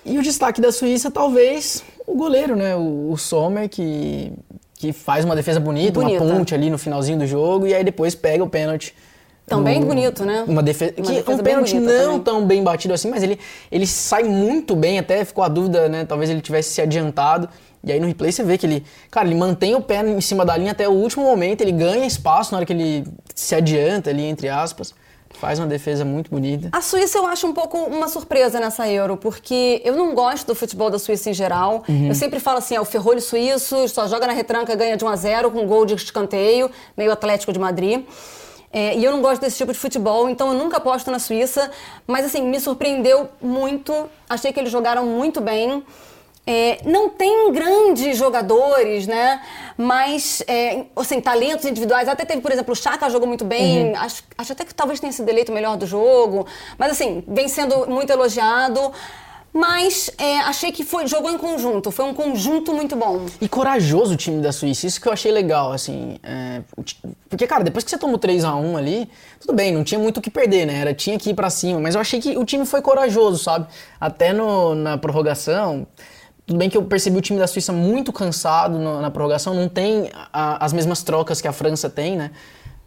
E 0.05 0.19
o 0.19 0.21
destaque 0.21 0.61
da 0.61 0.71
Suíça, 0.71 1.09
talvez, 1.09 1.83
o 2.05 2.13
goleiro, 2.15 2.55
né? 2.55 2.75
O, 2.75 3.09
o 3.11 3.17
Sommer, 3.17 3.67
que, 3.67 4.31
que 4.85 4.93
faz 4.93 5.25
uma 5.25 5.35
defesa 5.35 5.59
bonita, 5.59 5.99
Bonita. 5.99 6.23
uma 6.23 6.33
ponte 6.35 6.53
ali 6.53 6.69
no 6.69 6.77
finalzinho 6.77 7.17
do 7.19 7.27
jogo, 7.27 7.65
e 7.67 7.73
aí 7.73 7.83
depois 7.83 8.13
pega 8.15 8.43
o 8.43 8.49
pênalti. 8.49 8.93
Também 9.47 9.79
No- 9.79 9.85
bonito, 9.85 10.25
né? 10.25 10.43
Uma 10.47 10.63
defesa. 10.63 10.93
Uma 10.97 11.05
que 11.05 11.13
defesa 11.13 11.39
um 11.39 11.43
bem 11.43 11.53
pênalti 11.53 11.75
não 11.75 11.87
também. 12.03 12.19
tão 12.21 12.45
bem 12.45 12.63
batido 12.63 12.93
assim, 12.95 13.09
mas 13.09 13.21
ele, 13.21 13.39
ele 13.71 13.85
sai 13.85 14.23
muito 14.23 14.75
bem, 14.75 14.97
até 14.97 15.23
ficou 15.23 15.43
a 15.43 15.47
dúvida, 15.47 15.87
né? 15.87 16.03
Talvez 16.03 16.29
ele 16.31 16.41
tivesse 16.41 16.69
se 16.73 16.81
adiantado. 16.81 17.47
E 17.83 17.91
aí 17.91 17.99
no 17.99 18.07
replay 18.07 18.31
você 18.31 18.43
vê 18.43 18.57
que 18.57 18.65
ele, 18.65 18.83
cara, 19.11 19.27
ele 19.27 19.35
mantém 19.35 19.75
o 19.75 19.81
pé 19.81 20.01
em 20.03 20.19
cima 20.19 20.43
da 20.43 20.57
linha 20.57 20.71
até 20.71 20.89
o 20.89 20.91
último 20.93 21.23
momento, 21.23 21.61
ele 21.61 21.71
ganha 21.71 22.05
espaço 22.07 22.51
na 22.51 22.57
hora 22.57 22.65
que 22.65 22.73
ele 22.73 23.05
se 23.35 23.53
adianta 23.53 24.09
ali, 24.09 24.23
entre 24.25 24.49
aspas. 24.49 24.95
Faz 25.37 25.59
uma 25.59 25.67
defesa 25.67 26.03
muito 26.05 26.29
bonita. 26.31 26.69
A 26.71 26.81
Suíça 26.81 27.17
eu 27.17 27.25
acho 27.25 27.45
um 27.47 27.53
pouco 27.53 27.77
uma 27.77 28.07
surpresa 28.07 28.59
nessa 28.59 28.87
Euro, 28.89 29.17
porque 29.17 29.81
eu 29.83 29.95
não 29.95 30.13
gosto 30.13 30.47
do 30.47 30.55
futebol 30.55 30.89
da 30.89 30.97
Suíça 30.99 31.29
em 31.29 31.33
geral. 31.33 31.83
Uhum. 31.87 32.07
Eu 32.07 32.15
sempre 32.15 32.39
falo 32.39 32.57
assim, 32.57 32.75
é 32.75 32.81
o 32.81 32.85
ferrolho 32.85 33.21
suíço, 33.21 33.87
só 33.87 34.07
joga 34.07 34.27
na 34.27 34.33
retranca, 34.33 34.75
ganha 34.75 34.97
de 34.97 35.03
1 35.03 35.07
a 35.07 35.15
0 35.15 35.51
com 35.51 35.65
gol 35.65 35.85
de 35.85 35.93
escanteio, 35.95 36.69
meio 36.95 37.11
Atlético 37.11 37.51
de 37.51 37.59
Madrid. 37.59 38.05
É, 38.71 38.97
e 38.97 39.05
eu 39.05 39.11
não 39.11 39.21
gosto 39.21 39.39
desse 39.39 39.55
tipo 39.55 39.71
de 39.71 39.79
futebol, 39.79 40.29
então 40.29 40.49
eu 40.49 40.53
nunca 40.53 40.77
aposto 40.77 41.09
na 41.09 41.17
Suíça. 41.17 41.71
Mas 42.05 42.25
assim, 42.25 42.41
me 42.41 42.59
surpreendeu 42.59 43.29
muito. 43.41 44.09
Achei 44.29 44.51
que 44.51 44.59
eles 44.59 44.71
jogaram 44.71 45.05
muito 45.05 45.39
bem. 45.39 45.81
É, 46.47 46.77
não 46.85 47.09
tem 47.09 47.51
grandes 47.51 48.17
jogadores, 48.17 49.07
né? 49.07 49.41
Mas, 49.75 50.43
é, 50.47 50.85
assim, 50.95 51.19
talentos 51.19 51.65
individuais. 51.65 52.07
Até 52.07 52.23
teve, 52.23 52.41
por 52.41 52.51
exemplo, 52.51 52.71
o 52.71 52.75
Chaka 52.75 53.09
jogou 53.09 53.27
muito 53.27 53.43
bem. 53.43 53.87
Uhum. 53.89 53.97
Acho, 53.97 54.23
acho 54.37 54.51
até 54.51 54.63
que 54.63 54.73
talvez 54.73 54.99
tenha 54.99 55.11
sido 55.11 55.27
eleito 55.27 55.51
o 55.51 55.55
melhor 55.55 55.75
do 55.75 55.87
jogo. 55.87 56.45
Mas, 56.77 56.91
assim, 56.91 57.23
vem 57.27 57.47
sendo 57.47 57.87
muito 57.89 58.11
elogiado. 58.11 58.91
Mas 59.51 60.11
é, 60.17 60.39
achei 60.39 60.69
que 60.69 60.83
foi, 60.83 61.07
jogou 61.07 61.31
em 61.31 61.37
conjunto. 61.37 61.89
Foi 61.89 62.03
um 62.03 62.13
conjunto 62.13 62.73
muito 62.73 62.93
bom. 62.93 63.25
E 63.39 63.47
corajoso 63.47 64.13
o 64.13 64.17
time 64.17 64.41
da 64.41 64.51
Suíça, 64.51 64.85
isso 64.85 64.99
que 64.99 65.07
eu 65.07 65.13
achei 65.13 65.31
legal, 65.31 65.71
assim. 65.71 66.19
é, 66.21 66.61
porque, 67.29 67.47
cara, 67.47 67.63
depois 67.63 67.81
que 67.85 67.89
você 67.89 67.97
toma 67.97 68.15
o 68.15 68.19
3x1 68.19 68.77
ali, 68.77 69.09
tudo 69.39 69.53
bem, 69.53 69.71
não 69.71 69.81
tinha 69.81 69.97
muito 69.97 70.17
o 70.17 70.21
que 70.21 70.29
perder, 70.29 70.65
né? 70.65 70.77
Era, 70.81 70.93
tinha 70.93 71.17
que 71.17 71.29
ir 71.29 71.33
pra 71.33 71.49
cima, 71.49 71.79
mas 71.79 71.95
eu 71.95 72.01
achei 72.01 72.19
que 72.19 72.37
o 72.37 72.43
time 72.43 72.65
foi 72.65 72.81
corajoso, 72.81 73.41
sabe? 73.41 73.67
Até 73.97 74.33
no, 74.33 74.75
na 74.75 74.97
prorrogação. 74.97 75.87
Tudo 76.45 76.59
bem 76.59 76.69
que 76.69 76.77
eu 76.77 76.83
percebi 76.83 77.17
o 77.17 77.21
time 77.21 77.39
da 77.39 77.47
Suíça 77.47 77.73
muito 77.73 78.13
cansado 78.13 78.77
no- 78.77 79.01
na 79.01 79.09
prorrogação, 79.09 79.53
não 79.53 79.67
tem 79.67 80.11
a- 80.31 80.63
as 80.63 80.73
mesmas 80.73 81.01
trocas 81.01 81.41
que 81.41 81.47
a 81.47 81.51
França 81.53 81.89
tem, 81.89 82.15
né? 82.15 82.31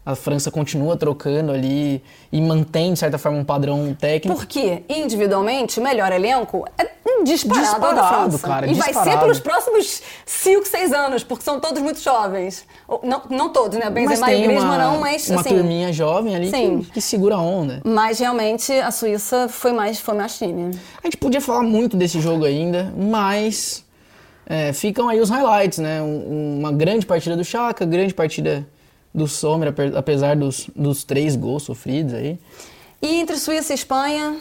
A 0.05 0.15
França 0.15 0.49
continua 0.49 0.95
trocando 0.97 1.51
ali 1.51 2.01
e 2.31 2.41
mantém, 2.41 2.93
de 2.93 2.99
certa 2.99 3.17
forma, 3.17 3.37
um 3.37 3.43
padrão 3.43 3.95
técnico. 3.99 4.35
Porque, 4.37 4.83
individualmente, 4.89 5.79
o 5.79 5.83
melhor 5.83 6.11
elenco 6.11 6.65
é 6.77 6.89
disparado, 7.23 7.61
Disparado, 7.65 7.95
da 7.95 8.07
França. 8.07 8.47
cara, 8.47 8.65
e 8.65 8.73
vai 8.73 8.87
ser 8.87 8.93
disparado. 8.93 9.21
pelos 9.21 9.39
próximos 9.39 10.01
5, 10.25 10.65
6 10.67 10.93
anos, 10.93 11.23
porque 11.23 11.43
são 11.43 11.59
todos 11.59 11.81
muito 11.81 11.99
jovens. 11.99 12.65
Não, 13.03 13.21
não 13.29 13.49
todos, 13.49 13.77
né? 13.77 13.85
mas 13.89 13.93
Benzema 13.93 14.31
e 14.33 14.41
Griezmann 14.43 14.65
uma, 14.65 14.77
não, 14.77 14.99
mas 14.99 15.29
uma 15.29 15.41
assim... 15.41 15.49
turminha 15.49 15.91
jovem 15.93 16.35
ali 16.35 16.51
que, 16.51 16.91
que 16.93 17.01
segura 17.01 17.35
a 17.35 17.41
onda. 17.41 17.81
Mas 17.83 18.19
realmente 18.19 18.71
a 18.71 18.91
Suíça 18.91 19.47
foi 19.49 19.73
mais, 19.73 19.99
foi 19.99 20.15
mais 20.15 20.37
time. 20.37 20.71
A 21.03 21.07
gente 21.07 21.17
podia 21.17 21.41
falar 21.41 21.61
muito 21.63 21.97
desse 21.97 22.19
jogo 22.21 22.45
ainda, 22.45 22.93
mas 22.97 23.85
é, 24.45 24.71
ficam 24.73 25.09
aí 25.09 25.19
os 25.19 25.29
highlights, 25.29 25.79
né? 25.79 26.01
Um- 26.01 26.59
uma 26.59 26.71
grande 26.71 27.05
partida 27.05 27.35
do 27.35 27.43
Chaka, 27.43 27.85
grande 27.85 28.13
partida 28.13 28.65
do 29.13 29.27
Sommer, 29.27 29.69
ape- 29.69 29.93
apesar 29.95 30.35
dos, 30.35 30.69
dos 30.75 31.03
três 31.03 31.35
gols 31.35 31.63
sofridos 31.63 32.13
aí. 32.13 32.39
E 33.01 33.15
entre 33.19 33.35
Suíça 33.37 33.73
e 33.73 33.75
Espanha, 33.75 34.37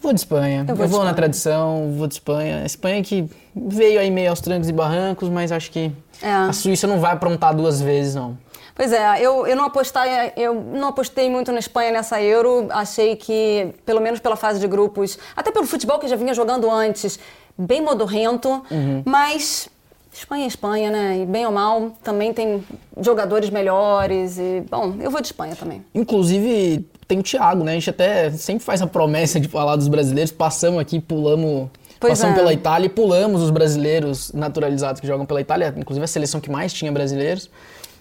Vou 0.00 0.12
de 0.12 0.20
Espanha. 0.20 0.66
Eu 0.68 0.72
Eu 0.72 0.76
vou 0.76 0.86
vou, 0.86 0.86
de 0.86 1.04
na 1.06 1.10
Espanha. 1.12 1.14
tradição, 1.14 1.94
vou 1.96 2.06
de 2.06 2.12
Espanha. 2.12 2.58
A 2.62 2.66
Espanha 2.66 3.02
que 3.02 3.26
veio 3.56 3.98
aí 3.98 4.10
meio 4.10 4.28
aos 4.28 4.38
trancos 4.38 4.68
e 4.68 4.72
barrancos, 4.72 5.30
mas 5.30 5.50
acho 5.50 5.70
que 5.70 5.90
É. 6.20 6.30
a 6.30 6.52
Suíça 6.52 6.86
não 6.86 7.00
vai 7.00 7.12
aprontar 7.12 7.54
duas 7.56 7.80
vezes, 7.80 8.14
não. 8.14 8.36
Pois 8.74 8.92
é, 8.92 9.18
eu, 9.22 9.46
eu, 9.46 9.56
não 9.56 9.64
apostei, 9.64 10.02
eu 10.36 10.52
não 10.54 10.88
apostei 10.88 11.30
muito 11.30 11.50
na 11.52 11.58
Espanha 11.58 11.90
nessa 11.90 12.20
Euro. 12.20 12.66
Achei 12.70 13.16
que, 13.16 13.72
pelo 13.86 13.98
menos 14.00 14.20
pela 14.20 14.36
fase 14.36 14.60
de 14.60 14.66
grupos, 14.68 15.18
até 15.34 15.50
pelo 15.50 15.64
futebol 15.66 15.98
que 15.98 16.06
já 16.06 16.16
vinha 16.16 16.34
jogando 16.34 16.70
antes, 16.70 17.18
bem 17.56 17.80
modorrento. 17.80 18.62
Mas 19.06 19.70
Espanha 20.18 20.44
é 20.44 20.46
Espanha, 20.46 20.90
né? 20.90 21.18
E 21.22 21.26
bem 21.26 21.44
ou 21.44 21.52
mal, 21.52 21.92
também 22.02 22.32
tem 22.32 22.62
jogadores 23.00 23.50
melhores. 23.50 24.38
E, 24.38 24.62
bom, 24.70 24.94
eu 25.00 25.10
vou 25.10 25.20
de 25.20 25.26
Espanha 25.26 25.56
também. 25.56 25.84
Inclusive, 25.94 26.88
tem 27.08 27.18
o 27.18 27.22
Thiago, 27.22 27.64
né? 27.64 27.72
A 27.72 27.74
gente 27.74 27.90
até 27.90 28.30
sempre 28.30 28.64
faz 28.64 28.80
a 28.80 28.86
promessa 28.86 29.40
de 29.40 29.48
falar 29.48 29.76
dos 29.76 29.88
brasileiros. 29.88 30.30
Passamos 30.30 30.78
aqui, 30.80 31.00
pulamos. 31.00 31.68
Pois 31.98 32.12
passamos 32.12 32.36
é. 32.36 32.38
pela 32.38 32.52
Itália 32.52 32.86
e 32.86 32.88
pulamos 32.88 33.42
os 33.42 33.50
brasileiros 33.50 34.30
naturalizados 34.32 35.00
que 35.00 35.06
jogam 35.06 35.26
pela 35.26 35.40
Itália, 35.40 35.74
inclusive 35.76 36.04
a 36.04 36.08
seleção 36.08 36.40
que 36.40 36.50
mais 36.50 36.72
tinha 36.72 36.92
brasileiros. 36.92 37.50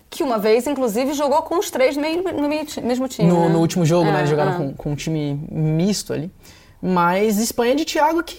Que 0.10 0.22
uma 0.24 0.38
vez, 0.38 0.68
inclusive, 0.68 1.14
jogou 1.14 1.42
com 1.42 1.58
os 1.58 1.72
três 1.72 1.96
no, 1.96 2.02
meio- 2.04 2.22
no 2.22 2.48
meio 2.48 2.66
mesmo 2.84 3.08
time. 3.08 3.28
No, 3.28 3.48
né? 3.48 3.50
no 3.50 3.60
último 3.60 3.84
jogo, 3.86 4.06
né? 4.06 4.18
É, 4.18 4.20
Eles 4.20 4.30
jogaram 4.30 4.52
é. 4.52 4.58
com, 4.58 4.74
com 4.74 4.92
um 4.92 4.96
time 4.96 5.40
misto 5.52 6.14
ali. 6.14 6.30
Mas 6.80 7.40
Espanha 7.40 7.76
de 7.76 7.86
Thiago 7.86 8.22
que 8.22 8.38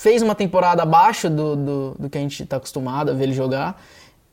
fez 0.00 0.22
uma 0.22 0.34
temporada 0.34 0.82
abaixo 0.82 1.28
do, 1.28 1.54
do, 1.54 1.96
do 1.98 2.08
que 2.10 2.16
a 2.16 2.20
gente 2.22 2.42
está 2.42 2.56
acostumado 2.56 3.10
a 3.10 3.14
ver 3.14 3.24
ele 3.24 3.34
jogar. 3.34 3.78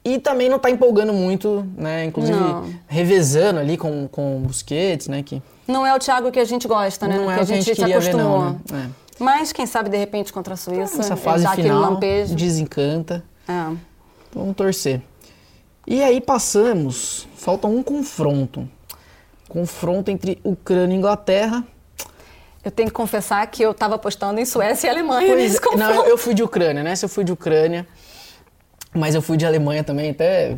E 0.04 0.18
também 0.18 0.48
não 0.48 0.56
está 0.56 0.70
empolgando 0.70 1.12
muito, 1.12 1.68
né? 1.76 2.06
Inclusive 2.06 2.40
Não. 2.40 2.74
revezando 2.88 3.60
ali 3.60 3.76
com, 3.76 4.08
com 4.08 4.38
o 4.38 4.40
Busquets, 4.40 5.10
né? 5.10 5.22
Que 5.22 5.42
Não 5.68 5.86
é 5.86 5.94
o 5.94 6.00
Thiago 6.00 6.32
que 6.32 6.40
a 6.40 6.46
gente 6.46 6.66
gosta, 6.70 7.06
né? 7.06 7.18
não 7.18 7.30
é 7.30 7.36
que 7.36 7.44
o 7.44 7.46
que 7.46 7.52
a 7.52 7.56
gente 7.56 7.66
se 7.66 7.76
queria 7.76 8.00
ver, 8.00 8.08
acostumou. 8.10 8.40
não. 8.40 8.52
Né? 8.72 8.90
É. 8.90 8.90
Mas 9.22 9.52
quem 9.52 9.66
sabe 9.66 9.90
de 9.90 9.98
repente 9.98 10.32
contra 10.32 10.54
a 10.54 10.58
Suíça, 10.58 11.02
Essa 11.02 11.18
fase 11.18 11.46
final 11.50 11.82
lampejo. 11.82 12.34
desencanta. 12.34 13.22
É. 13.46 13.76
Vamos 14.34 14.56
torcer. 14.56 15.02
E 15.86 16.02
aí 16.02 16.22
passamos. 16.22 17.28
Falta 17.36 17.68
um 17.68 17.84
confronto. 17.84 18.70
Confronto 19.50 20.10
entre 20.10 20.40
Ucrânia 20.46 20.96
e 20.96 20.98
Inglaterra. 20.98 21.66
Eu 22.68 22.72
tenho 22.72 22.90
que 22.90 22.94
confessar 22.94 23.48
que 23.48 23.64
eu 23.64 23.72
estava 23.72 23.96
apostando 23.96 24.42
em 24.42 24.46
Suécia 24.46 24.88
e 24.88 24.90
Alemanha 24.90 25.26
Pois 25.34 25.56
é, 25.56 25.76
não, 25.78 26.06
eu, 26.06 26.18
fui 26.18 26.34
de 26.34 26.44
Ucrânia, 26.44 26.84
né? 26.84 26.98
Se 26.98 27.06
eu 27.06 27.10
fui 27.10 27.24
de 27.24 27.32
Ucrânia. 27.32 27.88
Mas 28.94 29.16
eu 29.16 29.22
fui 29.22 29.38
de 29.38 29.46
Alemanha 29.46 29.86
também, 29.86 30.10
até 30.10 30.58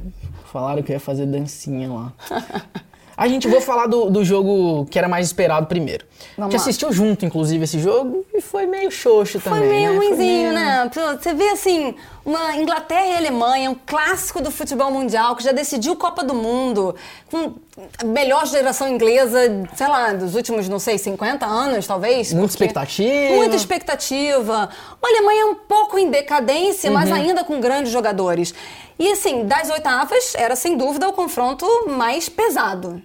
falaram 0.52 0.82
que 0.82 0.92
eu 0.92 0.96
ia 0.96 1.00
fazer 1.00 1.28
dancinha 1.28 1.88
lá. 1.88 2.14
A 3.16 3.28
gente 3.28 3.50
vou 3.50 3.60
falar 3.60 3.86
do, 3.86 4.10
do 4.10 4.24
jogo 4.24 4.86
que 4.86 4.98
era 4.98 5.10
mais 5.10 5.26
esperado 5.28 5.68
primeiro. 5.68 6.06
a 6.06 6.26
Vamos 6.38 6.54
gente 6.54 6.60
lá. 6.62 6.64
assistiu 6.64 6.94
junto, 6.94 7.26
inclusive, 7.26 7.62
esse 7.66 7.78
jogo 7.78 8.26
e 8.34 8.40
foi 8.40 8.66
meio 8.66 8.90
xoxo 8.90 9.42
Foi 9.42 9.52
também. 9.52 9.68
meio 9.70 9.90
né? 9.92 9.98
Foi 9.98 10.08
ruimzinho, 10.08 10.54
meio- 10.54 10.54
né? 10.54 10.90
Você 11.22 11.34
vê 11.34 11.50
assim, 11.50 11.96
uma 12.26 12.56
Inglaterra 12.56 13.08
e 13.08 13.18
Alemanha, 13.18 13.72
um 13.72 13.76
clássico 13.76 14.42
do 14.42 14.50
futebol 14.50 14.90
mundial 14.90 15.36
que 15.36 15.44
já 15.44 15.52
decidiu 15.52 15.98
Copa 15.98 16.24
do 16.24 16.34
Mundo, 16.34 16.96
com 17.30 17.56
a 17.98 18.04
melhor 18.06 18.46
geração 18.46 18.88
inglesa, 18.88 19.40
sei 19.76 19.88
lá, 19.88 20.14
dos 20.14 20.36
últimos, 20.36 20.68
não 20.68 20.80
sei, 20.80 20.98
50 20.98 21.46
anos, 21.46 21.86
talvez. 21.88 22.34
Muita 22.34 22.54
expectativa. 22.54 23.36
Muita 23.36 23.56
expectativa. 23.56 24.70
A 25.02 25.08
Alemanha 25.08 25.46
um 25.48 25.56
pouco 25.56 25.98
em 25.98 26.10
decadência, 26.10 26.90
Uhum. 26.90 26.96
mas 26.98 27.12
ainda 27.12 27.44
com 27.44 27.60
grandes 27.60 27.92
jogadores. 27.92 28.54
E 28.98 29.12
assim, 29.12 29.46
das 29.46 29.70
oitavas, 29.70 30.34
era 30.36 30.56
sem 30.56 30.76
dúvida 30.78 31.08
o 31.08 31.14
confronto 31.14 31.66
mais 31.88 32.28
pesado. 32.28 33.02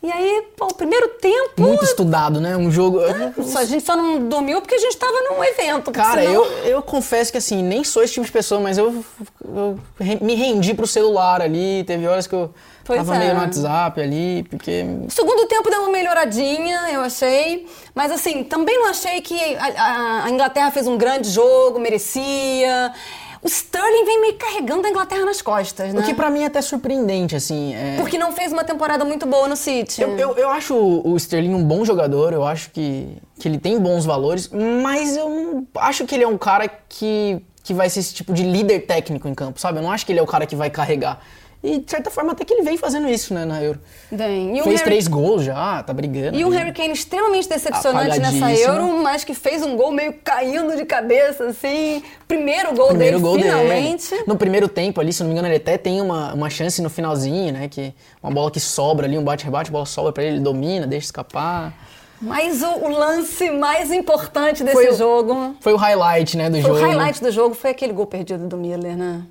E 0.00 0.12
aí, 0.12 0.44
pô, 0.56 0.66
o 0.66 0.74
primeiro 0.74 1.08
tempo. 1.20 1.60
Muito 1.60 1.84
estudado, 1.84 2.40
né? 2.40 2.56
Um 2.56 2.70
jogo. 2.70 3.00
Só- 3.42 3.58
A 3.58 3.64
gente 3.64 3.84
só 3.84 3.96
não 3.96 4.28
dormiu 4.28 4.60
porque 4.60 4.76
a 4.76 4.78
gente 4.78 4.92
estava 4.92 5.12
num 5.28 5.42
evento. 5.42 5.90
Cara, 5.90 6.20
senão- 6.22 6.34
eu, 6.34 6.44
eu 6.66 6.82
confesso 6.82 7.32
que 7.32 7.38
assim, 7.38 7.64
nem 7.64 7.82
sou 7.82 8.04
esse 8.04 8.12
tipo 8.14 8.24
de 8.24 8.30
pessoa, 8.30 8.60
mas 8.60 8.78
eu, 8.78 9.04
eu 9.44 9.76
me 10.20 10.34
rendi 10.36 10.72
pro 10.72 10.86
celular 10.86 11.42
ali. 11.42 11.82
Teve 11.84 12.06
horas 12.06 12.28
que 12.28 12.34
eu 12.34 12.54
Pois 12.88 12.98
tava 13.00 13.16
é. 13.16 13.18
meio 13.18 13.34
no 13.34 13.40
WhatsApp 13.42 14.00
ali, 14.00 14.42
porque. 14.48 14.82
O 15.06 15.10
segundo 15.10 15.46
tempo 15.46 15.70
deu 15.70 15.82
uma 15.82 15.90
melhoradinha, 15.90 16.88
eu 16.90 17.02
achei. 17.02 17.66
Mas 17.94 18.10
assim, 18.10 18.42
também 18.42 18.76
não 18.78 18.88
achei 18.88 19.20
que 19.20 19.38
a, 19.56 20.24
a- 20.24 20.30
Inglaterra 20.30 20.70
fez 20.70 20.86
um 20.86 20.96
grande 20.96 21.28
jogo, 21.28 21.78
merecia. 21.78 22.92
O 23.40 23.46
Sterling 23.46 24.04
vem 24.04 24.20
meio 24.20 24.34
carregando 24.34 24.86
a 24.86 24.90
Inglaterra 24.90 25.24
nas 25.24 25.40
costas, 25.40 25.92
né? 25.94 26.00
O 26.00 26.02
que 26.02 26.12
pra 26.12 26.28
mim 26.28 26.42
é 26.42 26.46
até 26.46 26.60
surpreendente, 26.60 27.36
assim. 27.36 27.74
é- 27.74 27.96
Porque 27.98 28.18
não 28.18 28.32
fez 28.32 28.52
uma 28.52 28.64
temporada 28.64 29.04
muito 29.04 29.26
boa 29.26 29.46
no 29.46 29.54
City. 29.54 30.00
Eu, 30.02 30.16
eu, 30.18 30.34
eu 30.36 30.48
acho 30.50 30.74
o 30.74 31.14
Sterling 31.16 31.54
um 31.54 31.62
bom 31.62 31.84
jogador, 31.84 32.32
eu 32.32 32.44
acho 32.44 32.70
que, 32.70 33.16
que 33.38 33.46
ele 33.46 33.58
tem 33.58 33.78
bons 33.78 34.04
valores, 34.04 34.48
mas 34.82 35.16
eu 35.16 35.28
não 35.28 35.66
acho 35.76 36.04
que 36.04 36.14
ele 36.16 36.24
é 36.24 36.28
um 36.28 36.38
cara 36.38 36.66
que, 36.88 37.40
que 37.62 37.72
vai 37.72 37.88
ser 37.88 38.00
esse 38.00 38.12
tipo 38.14 38.32
de 38.32 38.42
líder 38.42 38.80
técnico 38.86 39.28
em 39.28 39.34
campo, 39.34 39.60
sabe? 39.60 39.78
Eu 39.78 39.82
não 39.82 39.92
acho 39.92 40.04
que 40.04 40.10
ele 40.10 40.18
é 40.18 40.22
o 40.22 40.26
cara 40.26 40.44
que 40.46 40.56
vai 40.56 40.70
carregar. 40.70 41.20
E, 41.60 41.78
de 41.80 41.90
certa 41.90 42.08
forma, 42.08 42.32
até 42.32 42.44
que 42.44 42.54
ele 42.54 42.62
vem 42.62 42.76
fazendo 42.76 43.08
isso, 43.08 43.34
né, 43.34 43.44
na 43.44 43.60
Euro. 43.60 43.80
Bem, 44.12 44.56
e 44.56 44.60
o 44.60 44.64
Fez 44.64 44.76
Harry- 44.76 44.84
três 44.84 45.08
gols 45.08 45.42
já, 45.42 45.82
tá 45.82 45.92
brigando. 45.92 46.38
E 46.38 46.44
um. 46.44 46.50
Harry 46.50 46.72
Kane 46.72 46.92
extremamente 46.92 47.48
decepcionante 47.48 48.20
nessa. 48.20 48.52
Euro, 48.52 49.02
mas 49.02 49.24
que 49.24 49.34
fez 49.34 49.60
um 49.62 49.76
gol 49.76 49.90
meio 49.90 50.12
caindo 50.22 50.76
de 50.76 50.84
cabeça, 50.84 51.46
assim. 51.46 52.00
Primeiro 52.28 52.74
gol 52.76 52.88
primeiro 52.88 53.18
dele, 53.18 53.28
gol 53.28 53.38
finalmente. 53.40 54.08
dele. 54.10 54.24
No 54.26 54.36
primeiro 54.36 54.68
tempo 54.68 55.00
ali, 55.00 55.12
se 55.12 55.20
não 55.20 55.26
me 55.28 55.32
engano, 55.32 55.48
ele 55.48 55.56
até 55.56 55.76
tem 55.76 56.00
uma, 56.00 56.32
uma 56.32 56.48
chance 56.48 56.80
no 56.80 56.88
finalzinho, 56.88 57.52
né? 57.52 57.66
Que 57.68 57.92
uma 58.22 58.30
bola 58.32 58.50
que 58.52 58.60
sobra 58.60 59.06
ali, 59.06 59.18
um 59.18 59.24
bate-rebate, 59.24 59.70
a 59.70 59.72
bola 59.72 59.86
sobra 59.86 60.12
pra 60.12 60.22
ele, 60.22 60.36
ele 60.36 60.44
domina, 60.44 60.86
deixa 60.86 61.06
escapar. 61.06 61.74
Mas 62.20 62.62
o, 62.62 62.66
o 62.84 62.88
lance 62.88 63.50
mais 63.50 63.92
importante 63.92 64.62
desse 64.64 64.76
Foi 64.76 64.88
o- 64.90 64.96
jogo. 64.96 65.56
Foi 65.60 65.72
o 65.72 65.76
highlight, 65.76 66.36
né, 66.36 66.50
do 66.50 66.58
O 66.58 66.62
jogo. 66.62 66.74
highlight 66.80 67.20
do 67.22 67.30
jogo 67.30 67.54
foi 67.54 67.70
aquele 67.70 67.92
gol 67.92 68.06
perdido 68.06 68.46
do 68.46 68.56
Miller, 68.56 68.96
né? 68.96 69.22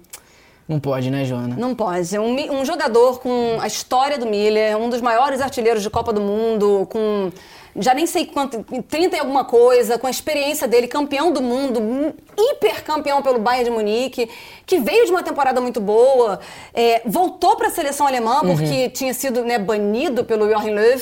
Não 0.67 0.79
pode, 0.79 1.09
né, 1.09 1.23
Joana? 1.23 1.55
Não 1.57 1.73
pode. 1.73 2.17
Um, 2.19 2.33
mi- 2.33 2.49
um 2.49 2.65
jogador 2.65 3.19
com 3.19 3.57
a 3.61 3.67
história 3.67 4.17
do 4.17 4.25
Miller, 4.25 4.77
um 4.77 4.89
dos 4.89 4.99
maiores 5.01 5.39
artilheiros 5.41 5.81
de 5.81 5.89
Copa 5.89 6.11
do 6.11 6.19
Mundo, 6.21 6.87
com 6.91 7.31
já 7.79 7.93
nem 7.93 8.07
sei 8.07 8.25
quanto, 8.25 8.63
30 8.89 9.15
e 9.17 9.19
alguma 9.19 9.45
coisa, 9.45 9.99
com 9.99 10.07
a 10.07 10.09
experiência 10.09 10.67
dele, 10.67 10.87
campeão 10.87 11.31
do 11.31 11.43
mundo, 11.43 11.79
um 11.79 12.11
hiper 12.35 12.83
campeão 12.83 13.21
pelo 13.21 13.37
Bayern 13.37 13.65
de 13.65 13.69
Munique, 13.69 14.27
que 14.65 14.79
veio 14.79 15.05
de 15.05 15.11
uma 15.11 15.21
temporada 15.21 15.61
muito 15.61 15.79
boa, 15.79 16.39
é, 16.73 17.03
voltou 17.05 17.55
para 17.55 17.67
a 17.67 17.69
seleção 17.69 18.07
alemã 18.07 18.41
Uhum. 18.41 18.57
porque 18.57 18.89
tinha 18.89 19.13
sido 19.13 19.43
né, 19.43 19.59
banido 19.59 20.25
pelo 20.25 20.49
Joachim 20.49 20.71
Löw 20.71 21.01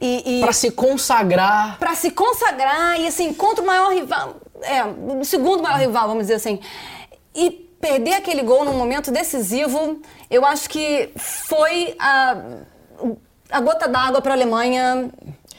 e, 0.00 0.38
e 0.38 0.40
Pra 0.42 0.52
se 0.52 0.70
consagrar. 0.70 1.78
para 1.78 1.94
se 1.94 2.10
consagrar 2.10 3.00
e 3.00 3.06
assim 3.06 3.32
contra 3.32 3.64
o 3.64 3.66
maior 3.66 3.90
rival, 3.90 4.36
é, 4.60 4.84
o 4.84 5.24
segundo 5.24 5.62
maior 5.62 5.78
rival, 5.80 6.06
vamos 6.06 6.24
dizer 6.24 6.34
assim. 6.34 6.60
E 7.34 7.69
perder 7.80 8.14
aquele 8.14 8.42
gol 8.42 8.64
num 8.64 8.74
momento 8.74 9.10
decisivo, 9.10 10.00
eu 10.30 10.44
acho 10.44 10.68
que 10.68 11.10
foi 11.16 11.94
a, 11.98 12.36
a 13.50 13.60
gota 13.60 13.88
d'água 13.88 14.20
para 14.20 14.32
a 14.32 14.36
Alemanha 14.36 15.10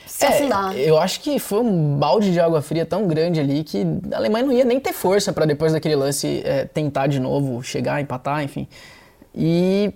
se 0.06 0.26
afundar. 0.26 0.78
É, 0.78 0.90
eu 0.90 0.98
acho 0.98 1.20
que 1.22 1.40
foi 1.40 1.60
um 1.60 1.96
balde 1.98 2.32
de 2.32 2.40
água 2.40 2.62
fria 2.62 2.86
tão 2.86 3.08
grande 3.08 3.40
ali 3.40 3.64
que 3.64 3.86
a 4.12 4.18
Alemanha 4.18 4.46
não 4.46 4.54
ia 4.54 4.66
nem 4.66 4.80
ter 4.80 4.94
força 4.94 5.34
pra 5.34 5.46
depois 5.46 5.74
daquele 5.74 5.96
lance 5.96 6.42
é, 6.46 6.66
tentar 6.66 7.08
de 7.08 7.20
novo 7.20 7.64
chegar, 7.64 8.00
empatar, 8.02 8.44
enfim. 8.44 8.68
E 9.34 9.92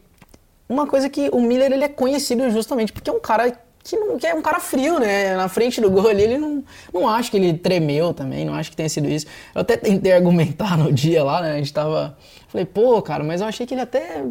uma 0.67 0.87
coisa 0.87 1.09
que 1.09 1.29
o 1.31 1.39
Miller 1.39 1.71
ele 1.71 1.83
é 1.83 1.89
conhecido 1.89 2.49
justamente 2.49 2.91
porque 2.91 3.09
é 3.09 3.13
um 3.13 3.19
cara 3.19 3.55
que, 3.85 3.95
não, 3.95 4.17
que 4.17 4.25
é 4.25 4.33
um 4.33 4.41
cara 4.41 4.59
frio, 4.59 4.99
né? 4.99 5.35
Na 5.37 5.47
frente 5.47 5.79
do 5.79 5.91
gol 5.91 6.07
ali, 6.09 6.23
ele 6.23 6.37
não, 6.39 6.63
não 6.91 7.07
acho 7.07 7.29
que 7.29 7.37
ele 7.37 7.53
tremeu 7.53 8.13
também, 8.13 8.43
não 8.43 8.55
acho 8.55 8.71
que 8.71 8.75
tenha 8.75 8.89
sido 8.89 9.07
isso. 9.07 9.27
Eu 9.53 9.61
até 9.61 9.77
tentei 9.77 10.11
argumentar 10.11 10.75
no 10.79 10.91
dia 10.91 11.23
lá, 11.23 11.41
né? 11.41 11.53
A 11.53 11.57
gente 11.57 11.71
tava. 11.71 12.17
Falei, 12.47 12.65
pô, 12.65 12.99
cara, 13.01 13.23
mas 13.23 13.41
eu 13.41 13.47
achei 13.47 13.65
que 13.65 13.73
ele 13.75 13.81
até 13.81 14.23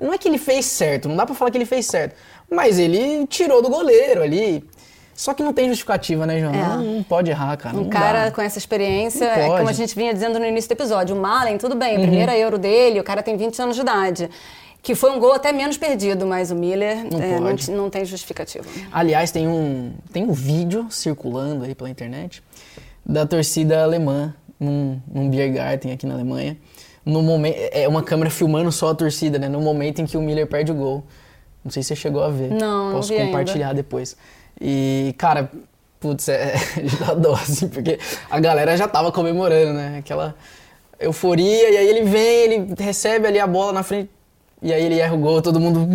não 0.00 0.14
é 0.14 0.18
que 0.18 0.26
ele 0.26 0.38
fez 0.38 0.64
certo, 0.64 1.08
não 1.08 1.16
dá 1.16 1.26
pra 1.26 1.34
falar 1.34 1.50
que 1.50 1.58
ele 1.58 1.66
fez 1.66 1.84
certo. 1.86 2.16
Mas 2.50 2.78
ele 2.78 3.26
tirou 3.26 3.60
do 3.60 3.68
goleiro 3.68 4.22
ali. 4.22 4.64
Só 5.14 5.34
que 5.34 5.42
não 5.42 5.52
tem 5.52 5.68
justificativa, 5.68 6.24
né, 6.24 6.40
João? 6.40 6.54
É. 6.54 6.56
Não, 6.56 6.82
não 6.82 7.02
pode 7.02 7.30
errar, 7.30 7.54
cara. 7.58 7.76
Um 7.76 7.90
cara 7.90 8.24
dá. 8.24 8.30
com 8.30 8.40
essa 8.40 8.56
experiência, 8.56 9.26
é 9.26 9.46
como 9.48 9.68
a 9.68 9.72
gente 9.72 9.94
vinha 9.94 10.14
dizendo 10.14 10.38
no 10.38 10.46
início 10.46 10.70
do 10.70 10.72
episódio, 10.72 11.14
o 11.14 11.20
Malen, 11.20 11.58
tudo 11.58 11.76
bem, 11.76 11.96
Uhum. 11.98 12.04
a 12.04 12.06
primeira 12.06 12.38
euro 12.38 12.56
dele, 12.56 12.98
o 12.98 13.04
cara 13.04 13.22
tem 13.22 13.36
20 13.36 13.60
anos 13.60 13.76
de 13.76 13.82
idade. 13.82 14.30
Que 14.82 14.94
foi 14.94 15.10
um 15.10 15.18
gol 15.20 15.32
até 15.32 15.52
menos 15.52 15.76
perdido, 15.76 16.26
mas 16.26 16.50
o 16.50 16.54
Miller 16.54 17.04
Não 17.10 17.20
é, 17.20 17.38
não, 17.38 17.76
não 17.76 17.90
tem 17.90 18.04
justificativa. 18.04 18.64
Aliás, 18.90 19.30
tem 19.30 19.46
um, 19.46 19.92
tem 20.12 20.24
um 20.24 20.32
vídeo 20.32 20.86
circulando 20.90 21.64
aí 21.64 21.74
pela 21.74 21.90
internet 21.90 22.42
da 23.04 23.26
torcida 23.26 23.82
alemã 23.82 24.34
num, 24.58 25.00
num 25.12 25.28
beer 25.28 25.52
garden 25.52 25.92
aqui 25.92 26.06
na 26.06 26.14
Alemanha. 26.14 26.56
No 27.04 27.22
momento, 27.22 27.56
é 27.72 27.88
uma 27.88 28.02
câmera 28.02 28.30
filmando 28.30 28.70
só 28.70 28.90
a 28.90 28.94
torcida, 28.94 29.38
né? 29.38 29.48
No 29.48 29.60
momento 29.60 30.00
em 30.00 30.06
que 30.06 30.16
o 30.16 30.22
Miller 30.22 30.46
perde 30.46 30.70
o 30.70 30.74
gol. 30.74 31.04
Não 31.64 31.70
sei 31.70 31.82
se 31.82 31.88
você 31.88 31.96
chegou 31.96 32.22
a 32.22 32.28
ver. 32.28 32.50
Não, 32.50 32.86
não 32.86 32.96
Posso 32.96 33.12
ainda. 33.12 33.26
compartilhar 33.26 33.72
depois. 33.72 34.16
E, 34.60 35.14
cara, 35.18 35.50
putz, 35.98 36.28
é, 36.28 36.54
dar 37.00 37.14
dó, 37.14 37.34
assim, 37.34 37.68
porque 37.68 37.98
a 38.30 38.38
galera 38.38 38.76
já 38.76 38.86
tava 38.86 39.10
comemorando, 39.10 39.72
né? 39.72 39.98
Aquela 39.98 40.34
euforia, 40.98 41.70
e 41.70 41.76
aí 41.78 41.88
ele 41.88 42.02
vem, 42.02 42.22
ele 42.22 42.74
recebe 42.78 43.26
ali 43.26 43.38
a 43.38 43.46
bola 43.46 43.72
na 43.72 43.82
frente, 43.82 44.10
e 44.62 44.72
aí 44.72 44.84
ele 44.84 44.98
erra 44.98 45.14
o 45.14 45.18
gol, 45.18 45.40
todo 45.40 45.58
mundo. 45.58 45.88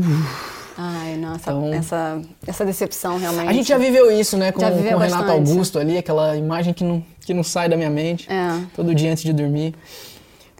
Ai, 0.77 1.15
nossa, 1.15 1.51
então, 1.51 1.73
essa, 1.73 2.21
essa 2.45 2.65
decepção 2.65 3.17
realmente. 3.17 3.47
A 3.47 3.53
gente 3.53 3.69
já 3.69 3.77
viveu 3.77 4.11
isso, 4.11 4.37
né, 4.37 4.51
com, 4.51 4.59
com 4.59 4.95
o 4.95 4.97
Renato 4.97 5.31
Augusto 5.31 5.79
ali, 5.79 5.97
aquela 5.97 6.35
imagem 6.35 6.73
que 6.73 6.83
não, 6.83 7.03
que 7.21 7.33
não 7.33 7.43
sai 7.43 7.69
da 7.69 7.77
minha 7.77 7.89
mente. 7.89 8.29
É. 8.29 8.61
Todo 8.75 8.93
dia 8.93 9.11
antes 9.11 9.23
de 9.23 9.31
dormir. 9.31 9.73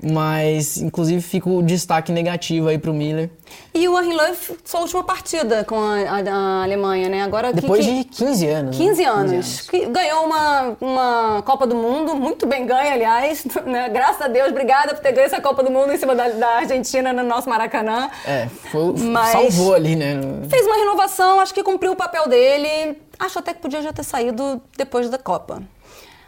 Mas, 0.08 0.78
inclusive, 0.78 1.20
fica 1.20 1.50
o 1.50 1.64
destaque 1.64 2.12
negativo 2.12 2.68
aí 2.68 2.78
pro 2.78 2.94
Miller. 2.94 3.32
E 3.74 3.88
o 3.90 3.98
Arhinlöf, 3.98 4.52
sua 4.64 4.82
última 4.82 5.04
partida 5.04 5.64
com 5.64 5.76
a, 5.76 5.96
a, 5.96 6.32
a, 6.32 6.64
Alemanha, 6.64 7.10
né? 7.10 7.24
Agora 7.24 7.52
Depois 7.52 7.84
que, 7.84 8.04
de 8.04 8.04
15 8.04 8.48
anos. 8.48 8.78
15 8.78 9.02
né? 9.02 9.10
anos. 9.10 9.32
15 9.32 9.36
anos. 9.36 9.62
Que 9.70 9.86
ganhou 9.88 10.26
uma, 10.26 10.78
uma 10.80 11.42
Copa 11.42 11.66
do 11.66 11.76
Mundo, 11.76 12.14
muito 12.14 12.46
bem 12.46 12.68
ganha, 12.68 12.94
aliás. 12.94 13.46
Né? 13.66 13.90
Graças 13.90 14.22
a 14.22 14.28
Deus, 14.28 14.50
obrigada 14.50 14.94
por 14.94 15.02
ter 15.02 15.12
ganho 15.12 15.26
essa 15.26 15.42
Copa 15.42 15.64
do 15.64 15.72
Mundo 15.72 15.92
em 15.92 15.98
cima 15.98 16.14
da, 16.14 16.30
da 16.30 16.48
Argentina 16.58 17.12
no 17.12 17.24
nosso 17.24 17.50
Maracanã. 17.50 18.12
É, 18.24 18.48
foi, 18.70 18.94
Mas 18.98 19.32
salvou 19.32 19.74
ali, 19.74 19.96
né? 19.96 20.20
Fez 20.48 20.68
uma 20.68 20.76
renovação, 20.76 21.40
acho 21.40 21.54
que 21.54 21.64
cumpriu 21.64 21.94
o 21.94 21.96
papel 21.96 22.30
dele. 22.30 23.02
Acho 23.18 23.40
até 23.40 23.54
que 23.54 23.62
podia 23.62 23.82
já 23.82 23.92
ter 23.92 24.04
saído 24.04 24.62
depois 24.78 25.10
da 25.10 25.18
Copa. 25.18 25.64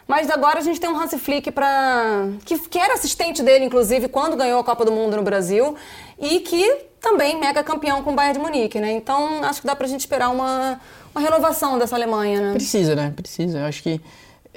Mas 0.08 0.30
agora 0.30 0.58
a 0.58 0.62
gente 0.62 0.80
tem 0.80 0.88
um 0.88 0.98
Hansi 0.98 1.18
Flick 1.18 1.50
para 1.50 2.30
que, 2.46 2.58
que 2.58 2.78
era 2.78 2.94
assistente 2.94 3.42
dele, 3.42 3.66
inclusive, 3.66 4.08
quando 4.08 4.36
ganhou 4.36 4.58
a 4.58 4.64
Copa 4.64 4.82
do 4.82 4.90
Mundo 4.90 5.18
no 5.18 5.22
Brasil 5.22 5.76
e 6.18 6.40
que 6.40 6.86
também 6.98 7.38
mega 7.38 7.62
campeão 7.62 8.02
com 8.02 8.12
o 8.12 8.14
Bayern 8.14 8.38
de 8.38 8.44
Munique, 8.44 8.80
né? 8.80 8.90
Então 8.92 9.44
acho 9.44 9.60
que 9.60 9.66
dá 9.66 9.76
pra 9.76 9.86
gente 9.86 10.00
esperar 10.00 10.30
uma, 10.30 10.80
uma 11.14 11.20
renovação 11.20 11.78
dessa 11.78 11.94
Alemanha, 11.94 12.40
né? 12.40 12.52
Precisa, 12.54 12.96
né? 12.96 13.12
Precisa. 13.14 13.58
Eu 13.58 13.66
acho 13.66 13.82
que 13.82 14.00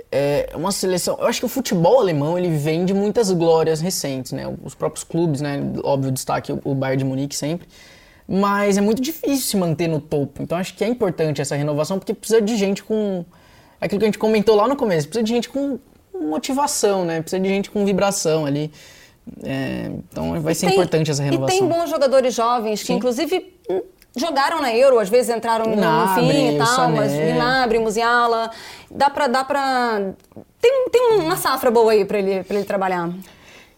é 0.10 0.52
uma 0.56 0.72
seleção. 0.72 1.18
Eu 1.20 1.28
acho 1.28 1.42
que 1.42 1.46
o 1.46 1.50
futebol 1.50 2.00
alemão 2.00 2.38
ele 2.38 2.56
vem 2.56 2.86
de 2.86 2.94
muitas 2.94 3.30
glórias 3.30 3.82
recentes, 3.82 4.32
né? 4.32 4.46
Os 4.64 4.74
próprios 4.74 5.04
clubes, 5.04 5.42
né? 5.42 5.60
Óbvio, 5.84 6.14
destaque 6.14 6.58
o 6.64 6.74
Bayern 6.74 7.04
de 7.04 7.10
Munique 7.10 7.36
sempre. 7.36 7.68
Mas 8.26 8.78
é 8.78 8.82
muito 8.82 9.02
difícil 9.02 9.42
se 9.42 9.58
manter 9.58 9.90
no 9.90 10.00
topo. 10.00 10.42
Então 10.42 10.58
acho 10.58 10.74
que 10.76 10.84
é 10.86 10.88
importante 10.88 11.42
essa 11.42 11.58
renovação 11.58 12.00
porque 12.00 12.14
precisa 12.14 12.42
de 12.42 12.56
gente 12.56 12.82
com 12.82 13.26
aquilo 13.82 14.00
que 14.00 14.06
a 14.06 14.08
gente 14.08 14.20
comentou 14.20 14.56
lá 14.56 14.68
no 14.68 14.76
começo, 14.76 15.08
precisa 15.08 15.24
de 15.24 15.34
gente 15.34 15.50
com 15.50 15.80
motivação, 16.14 17.04
né? 17.04 17.22
Precisa 17.22 17.42
de 17.42 17.50
gente 17.50 17.72
com 17.72 17.84
vibração 17.84 18.46
ali. 18.46 18.72
É, 19.44 19.92
então 20.10 20.40
vai 20.42 20.54
ser 20.54 20.68
tem, 20.68 20.76
importante 20.76 21.10
essa 21.12 21.24
renovação. 21.24 21.56
E 21.56 21.60
tem 21.60 21.68
bons 21.68 21.90
jogadores 21.90 22.34
jovens 22.34 22.82
que, 22.82 22.88
Sim. 22.88 22.94
inclusive, 22.94 23.54
jogaram 24.16 24.62
na 24.62 24.74
Euro, 24.76 25.00
às 25.00 25.10
vezes 25.10 25.36
entraram 25.36 25.66
no, 25.66 25.76
no 25.76 26.08
fim 26.16 26.56
e 26.56 26.58
tal, 26.58 26.90
mas 26.90 27.12
Minabre, 27.12 27.80
Musiala. 27.80 28.52
Dá 28.90 29.10
pra. 29.10 29.28
Dá 29.28 29.44
pra 29.44 30.14
tem, 30.62 30.86
tem 30.92 31.02
uma 31.20 31.36
safra 31.36 31.72
boa 31.72 31.92
aí 31.92 32.06
pra 32.06 32.20
ele, 32.20 32.44
pra 32.44 32.56
ele 32.56 32.66
trabalhar. 32.66 33.10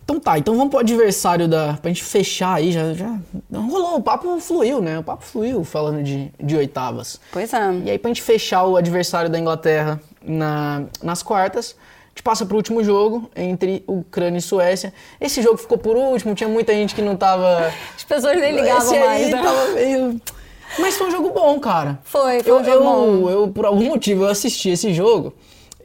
Então 0.04 0.20
tá, 0.20 0.38
então 0.38 0.56
vamos 0.56 0.70
pro 0.70 0.80
adversário 0.80 1.48
da. 1.48 1.74
Pra 1.82 1.90
gente 1.90 2.04
fechar 2.04 2.56
aí, 2.56 2.72
já, 2.72 2.94
já 2.94 3.18
rolou, 3.54 3.96
o 3.96 4.02
papo 4.02 4.40
fluiu, 4.40 4.82
né? 4.82 5.00
O 5.00 5.04
papo 5.04 5.24
fluiu 5.24 5.64
falando 5.64 6.04
de, 6.04 6.30
de 6.42 6.56
oitavas. 6.58 7.20
Pois 7.32 7.54
é. 7.54 7.74
E 7.86 7.92
aí, 7.92 7.98
pra 7.98 8.10
gente 8.10 8.22
fechar 8.22 8.66
o 8.66 8.76
adversário 8.76 9.30
da 9.30 9.40
Inglaterra 9.40 10.02
na, 10.22 10.84
nas 11.02 11.24
quartas, 11.24 11.76
a 11.80 12.10
gente 12.10 12.24
passa 12.24 12.46
pro 12.46 12.58
último 12.58 12.84
jogo 12.84 13.30
entre 13.34 13.84
Ucrânia 13.88 14.40
e 14.40 14.42
Suécia. 14.42 14.94
Esse 15.22 15.42
jogo 15.42 15.58
ficou 15.58 15.78
por 15.78 15.96
último, 15.96 16.36
tinha 16.36 16.50
muita 16.50 16.74
gente 16.74 16.94
que 16.94 17.02
não 17.02 17.16
tava. 17.16 17.72
As 17.96 18.04
pessoas 18.04 18.40
nem 18.40 18.54
ligavam 18.54 18.94
Esse 18.94 19.00
mais, 19.00 19.30
né? 19.32 19.42
Tava 19.42 19.68
meio. 19.70 20.22
Mas 20.80 20.98
foi 20.98 21.08
um 21.08 21.12
jogo 21.12 21.30
bom, 21.30 21.60
cara. 21.60 22.00
Foi, 22.04 22.44
foi 22.44 22.52
eu, 22.52 22.60
um 22.60 22.64
jogo 22.64 22.78
eu, 22.78 22.84
bom. 22.84 23.30
Eu, 23.30 23.48
por 23.48 23.66
algum 23.66 23.86
motivo, 23.86 24.26
eu 24.26 24.30
assisti 24.30 24.70
esse 24.70 24.94
jogo. 24.94 25.34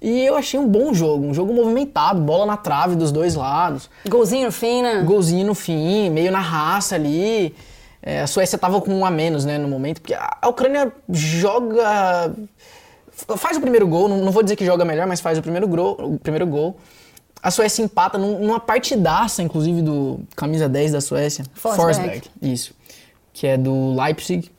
E 0.00 0.24
eu 0.24 0.36
achei 0.36 0.58
um 0.58 0.68
bom 0.68 0.94
jogo, 0.94 1.26
um 1.26 1.34
jogo 1.34 1.52
movimentado, 1.52 2.20
bola 2.20 2.46
na 2.46 2.56
trave 2.56 2.94
dos 2.94 3.10
dois 3.10 3.34
lados. 3.34 3.90
Golzinho 4.08 4.46
no 4.46 4.52
fim, 4.52 4.82
né? 4.82 5.02
Golzinho 5.02 5.46
no 5.46 5.54
fim, 5.54 6.08
meio 6.10 6.30
na 6.30 6.40
raça 6.40 6.94
ali. 6.94 7.54
É, 8.00 8.20
a 8.20 8.26
Suécia 8.26 8.56
tava 8.56 8.80
com 8.80 8.94
um 8.94 9.04
a 9.04 9.10
menos, 9.10 9.44
né, 9.44 9.58
no 9.58 9.66
momento, 9.66 10.00
porque 10.00 10.14
a, 10.14 10.48
Ucrânia 10.48 10.92
joga. 11.10 12.32
Faz 13.36 13.56
o 13.56 13.60
primeiro 13.60 13.88
gol, 13.88 14.08
não, 14.08 14.18
não, 14.18 14.30
vou 14.30 14.44
dizer 14.44 14.54
que 14.54 14.64
joga 14.64 14.84
melhor, 14.84 15.06
mas 15.06 15.20
faz 15.20 15.36
o 15.36 15.42
primeiro, 15.42 15.66
gol, 15.66 15.96
o 15.98 16.18
primeiro 16.18 16.46
gol. 16.46 16.76
A 17.42 17.50
Suécia 17.50 17.82
empata 17.82 18.16
numa 18.16 18.60
partidaça, 18.60 19.42
inclusive, 19.42 19.82
do 19.82 20.20
camisa 20.36 20.68
10 20.68 20.92
da 20.92 21.00
Suécia. 21.00 21.44
Forsberg. 21.54 22.22
Isso. 22.40 22.72
Que 23.32 23.48
é 23.48 23.56
do 23.56 23.94
Leipzig 24.00 24.50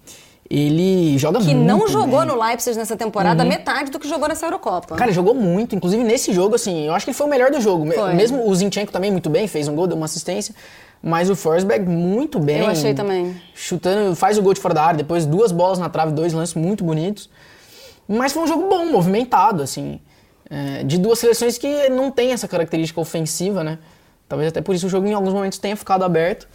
ele 0.50 1.16
joga 1.20 1.40
que 1.40 1.54
muito. 1.54 1.60
Que 1.60 1.64
não 1.64 1.88
jogou 1.88 2.22
bem. 2.22 2.30
no 2.30 2.42
Leipzig 2.42 2.76
nessa 2.76 2.98
temporada, 2.98 3.44
uhum. 3.44 3.50
metade 3.50 3.92
do 3.92 4.00
que 4.00 4.10
jogou 4.10 4.28
nessa 4.28 4.48
Eurocopa. 4.48 4.96
Cara, 4.96 5.12
jogou 5.12 5.36
muito. 5.36 5.76
Inclusive 5.76 6.04
nesse 6.04 6.34
jogo, 6.34 6.56
assim, 6.56 6.88
eu 6.88 6.94
acho 6.94 7.06
que 7.06 7.12
ele 7.12 7.18
foi 7.18 7.28
o 7.28 7.30
melhor 7.30 7.52
do 7.52 7.62
jogo. 7.62 7.86
Foi. 7.92 8.14
Mesmo 8.16 8.50
o 8.50 8.56
Zinchenko 8.56 8.92
também 8.92 9.12
muito 9.12 9.30
bem, 9.30 9.48
fez 9.48 9.68
um 9.68 9.76
gol, 9.76 9.86
deu 9.86 9.96
uma 9.96 10.06
assistência. 10.06 10.56
Mas 11.04 11.30
o 11.30 11.36
Forsberg 11.36 11.88
muito 11.88 12.40
bem. 12.40 12.60
Eu 12.60 12.68
achei 12.68 12.96
também. 12.96 13.40
Chutando, 13.54 14.16
faz 14.16 14.40
o 14.40 14.42
gol 14.42 14.54
de 14.54 14.60
fora 14.60 14.74
da 14.74 14.84
área, 14.84 14.98
depois 14.98 15.26
duas 15.26 15.52
bolas 15.52 15.78
na 15.78 15.88
trave, 15.88 16.12
dois 16.14 16.34
lances 16.34 16.56
muito 16.56 16.84
bonitos. 16.84 17.30
Mas 18.08 18.34
foi 18.34 18.42
um 18.42 18.48
jogo 18.48 18.68
bom, 18.68 18.88
movimentado, 18.88 19.62
assim. 19.62 20.00
É, 20.50 20.84
de 20.84 20.98
duas 20.98 21.20
seleções 21.20 21.60
que 21.60 21.90
não 21.90 22.10
tem 22.10 22.32
essa 22.32 22.48
característica 22.48 23.00
ofensiva, 23.00 23.64
né? 23.64 23.78
Talvez 24.28 24.50
até 24.50 24.62
por 24.62 24.74
isso 24.74 24.88
o 24.88 24.90
jogo 24.90 25.08
em 25.08 25.14
alguns 25.14 25.34
momentos 25.34 25.60
tenha 25.60 25.76
ficado 25.76 26.04
aberto 26.04 26.48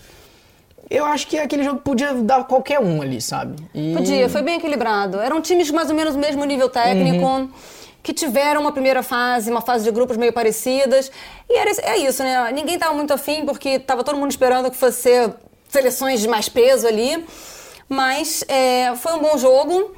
eu 0.90 1.04
acho 1.04 1.26
que 1.26 1.38
aquele 1.38 1.64
jogo 1.64 1.80
podia 1.80 2.14
dar 2.14 2.44
qualquer 2.44 2.80
um 2.80 3.00
ali, 3.00 3.20
sabe? 3.20 3.56
E... 3.74 3.94
Podia, 3.94 4.28
foi 4.28 4.42
bem 4.42 4.56
equilibrado. 4.56 5.18
Eram 5.20 5.40
times 5.40 5.70
mais 5.70 5.88
ou 5.88 5.96
menos 5.96 6.14
do 6.14 6.20
mesmo 6.20 6.44
nível 6.44 6.68
técnico. 6.68 7.24
Uhum. 7.24 7.48
Que 8.02 8.12
tiveram 8.12 8.60
uma 8.60 8.70
primeira 8.70 9.02
fase, 9.02 9.50
uma 9.50 9.62
fase 9.62 9.82
de 9.84 9.90
grupos 9.90 10.18
meio 10.18 10.32
parecidas. 10.32 11.10
E 11.48 11.56
era, 11.56 11.70
é 11.82 11.96
isso, 11.96 12.22
né? 12.22 12.52
Ninguém 12.52 12.74
estava 12.74 12.92
muito 12.92 13.14
afim, 13.14 13.46
porque 13.46 13.70
estava 13.70 14.04
todo 14.04 14.18
mundo 14.18 14.30
esperando 14.30 14.70
que 14.70 14.76
fosse 14.76 15.32
seleções 15.70 16.20
de 16.20 16.28
mais 16.28 16.48
peso 16.48 16.86
ali. 16.86 17.24
Mas 17.88 18.44
é, 18.46 18.94
foi 18.96 19.14
um 19.14 19.20
bom 19.20 19.38
jogo. 19.38 19.94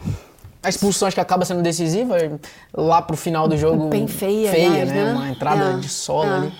A 0.63 0.69
expulsão 0.69 1.07
acho 1.07 1.17
que 1.17 1.21
acaba 1.21 1.45
sendo 1.45 1.63
decisiva 1.63 2.17
lá 2.73 3.03
pro 3.03 3.17
final 3.17 3.49
do 3.49 3.57
jogo. 3.57 3.89
Bem 3.89 4.07
feia, 4.07 4.51
feia 4.51 4.85
né? 4.85 5.05
né? 5.05 5.13
Uma 5.13 5.29
entrada 5.31 5.73
é. 5.73 5.77
de 5.79 5.89
solo 5.89 6.31
é. 6.31 6.37
ali. 6.37 6.53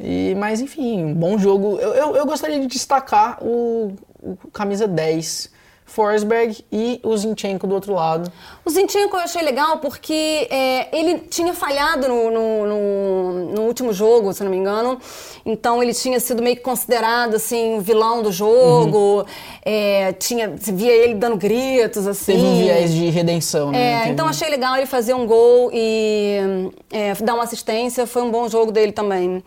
E, 0.00 0.34
mas 0.36 0.60
enfim, 0.60 1.12
bom 1.12 1.38
jogo. 1.38 1.78
Eu, 1.80 1.94
eu, 1.94 2.16
eu, 2.16 2.26
gostaria 2.26 2.60
de 2.60 2.66
destacar 2.66 3.38
o, 3.42 3.94
o 4.22 4.36
camisa 4.52 4.86
10, 4.86 5.50
Forsberg 5.88 6.64
e 6.70 7.00
o 7.02 7.16
Zinchenko 7.16 7.66
do 7.66 7.74
outro 7.74 7.94
lado. 7.94 8.30
O 8.64 8.70
Zinchenko 8.70 9.16
eu 9.16 9.20
achei 9.20 9.42
legal 9.42 9.78
porque 9.78 10.46
é, 10.50 10.96
ele 10.96 11.18
tinha 11.30 11.54
falhado 11.54 12.06
no, 12.06 12.30
no, 12.30 12.66
no, 12.66 13.52
no, 13.54 13.62
último 13.62 13.92
jogo, 13.92 14.32
se 14.34 14.44
não 14.44 14.50
me 14.50 14.56
engano. 14.58 15.00
Então 15.46 15.82
ele 15.82 15.94
tinha 15.94 16.20
sido 16.20 16.42
meio 16.42 16.56
que 16.56 16.62
considerado 16.62 17.36
assim, 17.36 17.78
o 17.78 17.80
vilão 17.80 18.22
do 18.22 18.30
jogo. 18.30 19.20
Uhum. 19.20 19.24
É, 19.64 20.12
tinha, 20.12 20.54
se 20.58 20.70
via 20.70 20.92
ele 20.92 21.14
dando 21.14 21.38
gritos, 21.38 22.06
assim. 22.06 22.32
Teve 22.32 22.44
um 22.44 22.58
viés 22.58 22.92
de 22.92 23.08
redenção, 23.08 23.72
né? 23.72 24.04
É, 24.04 24.08
então 24.10 24.28
achei 24.28 24.50
legal 24.50 24.76
ele 24.76 24.86
fazer 24.86 25.14
um 25.14 25.26
gol 25.26 25.70
e 25.72 26.70
é, 26.92 27.14
dar 27.14 27.34
uma 27.34 27.44
assistência. 27.44 28.06
Foi 28.06 28.20
um 28.20 28.30
bom 28.30 28.46
jogo 28.46 28.70
dele 28.70 28.92
também. 28.92 29.42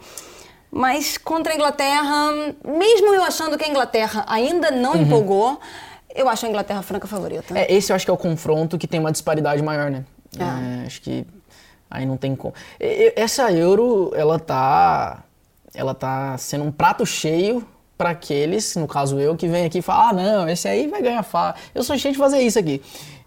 Mas 0.71 1.17
contra 1.17 1.51
a 1.51 1.55
Inglaterra, 1.55 2.31
mesmo 2.65 3.13
eu 3.13 3.23
achando 3.23 3.57
que 3.57 3.65
a 3.65 3.67
Inglaterra 3.67 4.23
ainda 4.27 4.71
não 4.71 4.93
uhum. 4.93 5.01
empolgou, 5.01 5.59
eu 6.15 6.29
acho 6.29 6.45
a 6.45 6.49
Inglaterra 6.49 6.81
franca 6.81 7.07
favorita. 7.07 7.57
É, 7.57 7.71
esse 7.73 7.91
eu 7.91 7.95
acho 7.95 8.05
que 8.05 8.11
é 8.11 8.13
o 8.13 8.17
confronto 8.17 8.77
que 8.77 8.87
tem 8.87 8.99
uma 8.99 9.11
disparidade 9.11 9.61
maior, 9.61 9.91
né? 9.91 10.05
É. 10.39 10.83
É, 10.83 10.85
acho 10.85 11.01
que 11.01 11.25
aí 11.89 12.05
não 12.05 12.15
tem 12.15 12.35
como. 12.35 12.53
Essa 12.79 13.51
Euro, 13.51 14.13
ela 14.15 14.39
tá, 14.39 15.23
ela 15.75 15.93
tá 15.93 16.37
sendo 16.37 16.63
um 16.63 16.71
prato 16.71 17.05
cheio 17.05 17.67
para 17.97 18.11
aqueles, 18.11 18.75
no 18.75 18.87
caso 18.87 19.19
eu, 19.19 19.35
que 19.35 19.47
vem 19.47 19.65
aqui 19.65 19.79
e 19.79 19.81
fala: 19.81 20.09
ah, 20.09 20.13
não, 20.13 20.49
esse 20.49 20.67
aí 20.67 20.87
vai 20.87 21.01
ganhar 21.01 21.21
fácil. 21.21 21.61
Eu 21.75 21.83
sou 21.83 21.97
cheio 21.97 22.13
de 22.13 22.17
fazer 22.17 22.39
isso 22.39 22.57
aqui. 22.57 22.81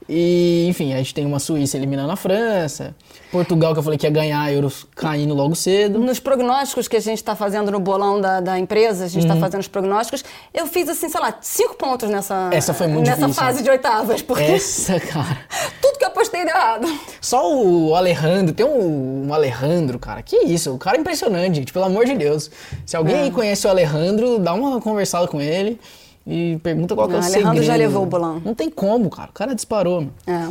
E, 0.08 0.66
enfim, 0.68 0.92
a 0.92 0.98
gente 0.98 1.14
tem 1.14 1.24
uma 1.24 1.38
Suíça 1.38 1.76
eliminando 1.76 2.12
a 2.12 2.16
França, 2.16 2.94
Portugal, 3.32 3.72
que 3.72 3.78
eu 3.78 3.82
falei 3.82 3.98
que 3.98 4.06
ia 4.06 4.10
ganhar 4.10 4.52
euros 4.52 4.86
caindo 4.94 5.34
logo 5.34 5.54
cedo. 5.54 5.98
Nos 5.98 6.20
prognósticos 6.20 6.86
que 6.86 6.96
a 6.96 7.00
gente 7.00 7.18
está 7.18 7.34
fazendo 7.34 7.70
no 7.70 7.80
bolão 7.80 8.20
da, 8.20 8.40
da 8.40 8.58
empresa, 8.58 9.06
a 9.06 9.08
gente 9.08 9.22
está 9.22 9.34
uhum. 9.34 9.40
fazendo 9.40 9.60
os 9.60 9.68
prognósticos, 9.68 10.22
eu 10.52 10.66
fiz, 10.66 10.88
assim, 10.88 11.08
sei 11.08 11.20
lá, 11.20 11.36
cinco 11.40 11.74
pontos 11.74 12.10
nessa, 12.10 12.50
Essa 12.52 12.74
foi 12.74 12.86
muito 12.86 13.06
nessa 13.06 13.22
difícil. 13.22 13.42
fase 13.42 13.62
de 13.62 13.70
oitavas. 13.70 14.20
Porque 14.20 14.42
Essa, 14.42 15.00
cara. 15.00 15.38
tudo 15.80 15.98
que 15.98 16.04
eu 16.04 16.08
apostei 16.08 16.44
deu 16.44 16.54
errado. 16.54 16.86
Só 17.20 17.50
o 17.54 17.94
Alejandro, 17.94 18.54
tem 18.54 18.66
um, 18.66 19.28
um 19.28 19.34
Alejandro, 19.34 19.98
cara, 19.98 20.22
que 20.22 20.36
isso, 20.36 20.74
o 20.74 20.78
cara 20.78 20.96
é 20.98 21.00
impressionante, 21.00 21.56
gente, 21.56 21.72
pelo 21.72 21.86
amor 21.86 22.04
de 22.04 22.14
Deus. 22.14 22.50
Se 22.84 22.96
alguém 22.96 23.28
é. 23.28 23.30
conhece 23.30 23.66
o 23.66 23.70
Alejandro, 23.70 24.38
dá 24.38 24.52
uma 24.52 24.80
conversada 24.80 25.26
com 25.26 25.40
ele 25.40 25.80
e 26.26 26.58
pergunta 26.62 26.94
qual 26.94 27.06
que 27.06 27.14
é 27.14 27.18
o 27.18 27.20
Alejandro 27.20 27.46
segredo. 27.48 27.64
já 27.64 27.76
levou 27.76 28.02
o 28.02 28.06
bolão. 28.06 28.40
Não 28.44 28.54
tem 28.54 28.70
como, 28.70 29.10
cara. 29.10 29.30
O 29.30 29.32
cara 29.32 29.54
disparou. 29.54 30.08
É. 30.26 30.48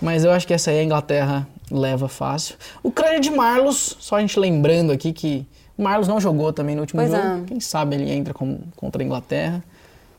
Mas 0.00 0.24
eu 0.24 0.30
acho 0.30 0.46
que 0.46 0.54
essa 0.54 0.70
aí 0.70 0.78
a 0.78 0.84
Inglaterra 0.84 1.46
leva 1.70 2.08
fácil. 2.08 2.56
O 2.82 2.90
crânio 2.90 3.20
de 3.20 3.30
Marlos, 3.30 3.96
só 3.98 4.16
a 4.16 4.20
gente 4.20 4.38
lembrando 4.38 4.92
aqui 4.92 5.12
que 5.12 5.46
o 5.76 5.82
Marlos 5.82 6.06
não 6.06 6.20
jogou 6.20 6.52
também 6.52 6.74
no 6.74 6.82
último 6.82 7.00
pois 7.00 7.10
jogo. 7.10 7.22
É. 7.22 7.42
Quem 7.46 7.60
sabe 7.60 7.96
ele 7.96 8.10
entra 8.10 8.32
com, 8.32 8.60
contra 8.76 9.02
a 9.02 9.04
Inglaterra 9.04 9.64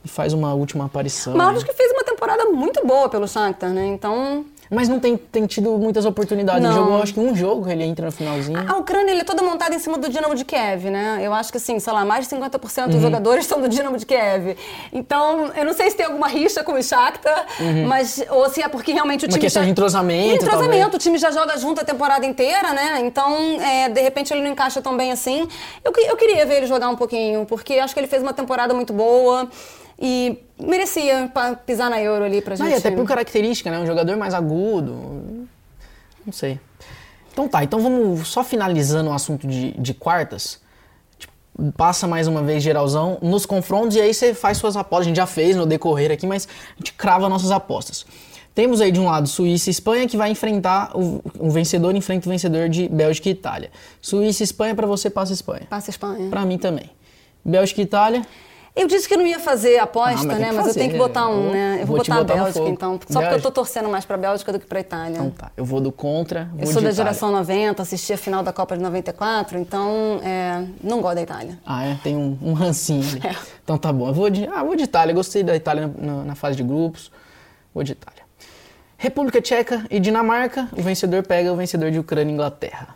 e 0.04 0.08
faz 0.08 0.34
uma 0.34 0.54
última 0.54 0.86
aparição. 0.86 1.36
Marlos 1.36 1.64
né? 1.64 1.70
que 1.70 1.76
fez 1.76 1.92
uma 1.92 2.04
temporada 2.04 2.46
muito 2.46 2.86
boa 2.86 3.10
pelo 3.10 3.28
Shakhtar, 3.28 3.72
né? 3.72 3.86
Então... 3.88 4.46
Mas 4.70 4.90
não 4.90 5.00
tem, 5.00 5.16
tem 5.18 5.46
tido 5.46 5.72
muitas 5.78 6.06
oportunidades. 6.06 6.62
Não. 6.64 6.74
Jogou, 6.74 7.02
acho 7.02 7.14
que 7.14 7.20
um 7.20 7.36
jogo 7.36 7.70
ele 7.70 7.84
entra 7.84 8.06
no 8.08 8.12
finalzinho. 8.12 8.60
A 8.70 8.78
Ucrânia 8.78 9.12
ele 9.12 9.22
é 9.22 9.24
toda 9.24 9.42
montada 9.42 9.74
em 9.76 9.80
cima 9.80 9.98
do 9.98 10.10
Dinamo 10.10 10.36
de 10.36 10.44
Kiev, 10.44 10.90
né? 10.90 11.20
Eu 11.22 11.34
acho 11.34 11.52
que 11.52 11.58
assim, 11.58 11.80
sei 11.80 11.94
lá, 11.94 12.04
mais 12.06 12.28
de 12.28 12.36
50% 12.36 12.84
Uhum. 12.88 12.90
dos 12.94 13.02
jogadores 13.02 13.46
são 13.46 13.62
do 13.62 13.70
Dinamo 13.70 13.98
de 13.98 14.06
Kiev. 14.06 14.58
Então, 14.92 15.52
eu 15.56 15.66
não 15.66 15.74
sei 15.74 15.90
se 15.90 15.96
tem 15.98 16.06
alguma 16.06 16.28
rixa 16.28 16.64
com 16.64 16.74
o 16.74 16.84
Shakhtar, 16.84 17.46
mas 17.88 18.24
ou 18.30 18.50
se 18.50 18.62
é 18.62 18.68
porque 18.68 18.92
realmente 18.92 19.26
o 19.26 19.28
Uhum. 19.28 19.30
Uma 19.30 19.34
time 19.38 19.42
questão 19.42 19.62
já- 19.62 19.66
de 19.66 19.72
entrosamento, 19.72 20.36
Entrosamento, 20.44 20.72
talvez. 20.80 20.94
o 20.96 20.98
time 20.98 21.18
já 21.18 21.32
joga 21.32 21.58
junto 21.58 21.82
a 21.82 21.84
temporada 21.84 22.26
inteira, 22.26 22.74
né? 22.74 23.00
Então, 23.02 23.36
é, 23.62 23.90
de 23.90 24.02
repente 24.02 24.34
ele 24.34 24.42
não 24.42 24.52
encaixa 24.52 24.82
tão 24.82 24.96
bem 24.98 25.12
assim. 25.12 25.48
Eu, 25.84 25.92
eu 25.96 26.16
queria 26.18 26.46
ver 26.46 26.58
ele 26.58 26.68
jogar 26.68 26.90
um 26.90 26.96
pouquinho, 26.96 27.46
porque 27.46 27.74
acho 27.80 27.94
que 27.94 28.00
ele 28.00 28.08
fez 28.08 28.22
uma 28.22 28.34
temporada 28.34 28.74
muito 28.74 28.92
boa 28.94 29.48
e 30.00 30.38
merecia 30.60 31.32
pisar 31.66 31.90
na 31.90 32.02
Euro 32.02 32.24
ali 32.24 32.42
pra 32.42 32.56
Não, 32.58 32.66
gente. 32.66 32.76
e 32.76 32.78
até 32.78 32.92
por 32.92 33.06
característica, 33.06 33.72
né? 33.72 33.80
Um 33.80 33.86
jogador 33.86 34.16
mais 34.18 34.34
agudo. 34.34 35.48
Não 36.26 36.34
sei. 36.34 36.60
Então 37.32 37.48
tá, 37.48 37.64
então 37.64 37.80
vamos 37.80 38.28
só 38.28 38.44
finalizando 38.44 39.10
o 39.10 39.14
assunto 39.14 39.48
de, 39.48 39.72
de 39.72 39.94
quartas. 39.94 40.60
Tipo, 41.18 41.34
Passa 41.76 42.08
mais 42.08 42.28
uma 42.28 42.42
vez 42.44 42.62
geralzão 42.62 43.18
nos 43.22 43.46
confrontos 43.46 43.96
e 43.96 44.02
aí 44.02 44.14
você 44.14 44.34
faz 44.34 44.58
suas 44.58 44.76
apostas. 44.76 45.06
A 45.06 45.10
gente 45.10 45.18
já 45.18 45.26
fez 45.28 45.56
no 45.56 45.66
decorrer 45.66 46.12
aqui, 46.12 46.26
mas 46.28 46.48
a 46.48 46.78
gente 46.78 46.94
crava 46.94 47.30
nossas 47.30 47.52
apostas. 47.52 48.06
Temos 48.54 48.82
aí 48.82 48.92
de 48.92 49.00
um 49.00 49.06
lado 49.06 49.28
Suíça 49.28 49.70
e 49.70 49.72
Espanha 49.72 50.08
que 50.08 50.18
vai 50.18 50.32
enfrentar 50.32 50.98
o, 50.98 51.22
o 51.38 51.52
vencedor 51.52 51.96
enfrenta 51.96 52.28
o 52.28 52.32
vencedor 52.32 52.68
de 52.70 52.90
Bélgica 52.90 53.30
e 53.30 53.32
Itália. 53.32 53.70
Suíça 54.02 54.42
e 54.42 54.46
Espanha 54.46 54.74
pra 54.74 54.88
você 54.88 55.12
passa 55.12 55.32
Espanha. 55.32 55.68
Passa 55.70 55.92
Espanha. 55.92 56.28
Pra 56.30 56.44
mim 56.44 56.58
também. 56.58 56.90
Bélgica 57.46 57.82
e 57.82 57.84
Itália. 57.84 58.26
Eu 58.78 58.88
disse 58.88 59.08
que 59.08 59.14
eu 59.14 59.18
não 59.18 59.26
ia 59.26 59.40
fazer 59.40 59.78
aposta, 59.80 60.22
Ah, 60.22 60.24
mas 60.24 60.40
né? 60.40 60.52
Mas 60.52 60.68
eu 60.68 60.74
tenho 60.74 60.92
que 60.92 60.98
botar 60.98 61.28
um, 61.28 61.52
né? 61.52 61.74
Eu 61.82 61.88
vou, 61.88 61.96
vou 61.96 61.98
botar 61.98 62.16
a 62.16 62.18
botar 62.20 62.36
no 62.38 62.44
Bélgica, 62.44 62.70
então. 62.70 62.92
Só 62.92 62.98
porque 62.98 63.16
eu 63.16 63.22
tô 63.22 63.30
Bélgica. 63.30 63.52
torcendo 63.52 63.90
mais 63.90 64.06
pra 64.06 64.18
Bélgica 64.18 64.54
do 64.54 64.60
que 64.60 64.66
pra 64.66 64.80
Itália. 64.80 65.16
Então 65.16 65.30
tá, 65.32 65.52
eu 65.58 65.66
vou 65.66 65.82
do 65.82 65.92
contra. 65.92 66.46
Vou 66.54 66.62
eu 66.62 66.66
sou 66.68 66.76
da 66.76 66.80
Itália. 66.90 66.94
geração 66.94 67.32
90, 67.32 67.82
assisti 67.82 68.14
a 68.14 68.18
final 68.18 68.44
da 68.44 68.54
Copa 68.54 68.78
de 68.78 68.84
94, 68.84 69.58
então 69.58 70.20
é, 70.24 70.64
não 70.84 71.02
gosto 71.02 71.16
da 71.16 71.22
Itália. 71.24 71.60
Ah, 71.66 71.86
é? 71.86 71.98
Tem 72.04 72.16
um, 72.16 72.38
um 72.42 72.54
rancinho. 72.54 73.04
É. 73.26 73.36
Então 73.64 73.78
tá 73.78 73.92
bom. 73.92 74.08
Eu 74.08 74.14
vou 74.14 74.30
de, 74.30 74.48
ah, 74.48 74.64
vou 74.64 74.76
de 74.76 74.84
Itália. 74.84 75.14
Gostei 75.14 75.44
da 75.44 75.56
Itália 75.56 75.92
na, 75.98 76.14
na- 76.14 76.24
na 76.24 76.36
fase 76.36 76.56
de 76.56 76.64
grupos. 76.64 77.12
Vou 77.74 77.84
de 77.84 77.92
Itália. 77.92 78.22
República 78.98 79.42
Tcheca 79.42 79.86
e 79.92 80.00
Dinamarca. 80.00 80.70
O 80.72 80.82
vencedor 80.82 81.22
pega 81.24 81.52
o 81.52 81.56
vencedor 81.56 81.92
de 81.92 82.00
Ucrânia 82.00 82.32
e 82.32 82.34
Inglaterra. 82.34 82.90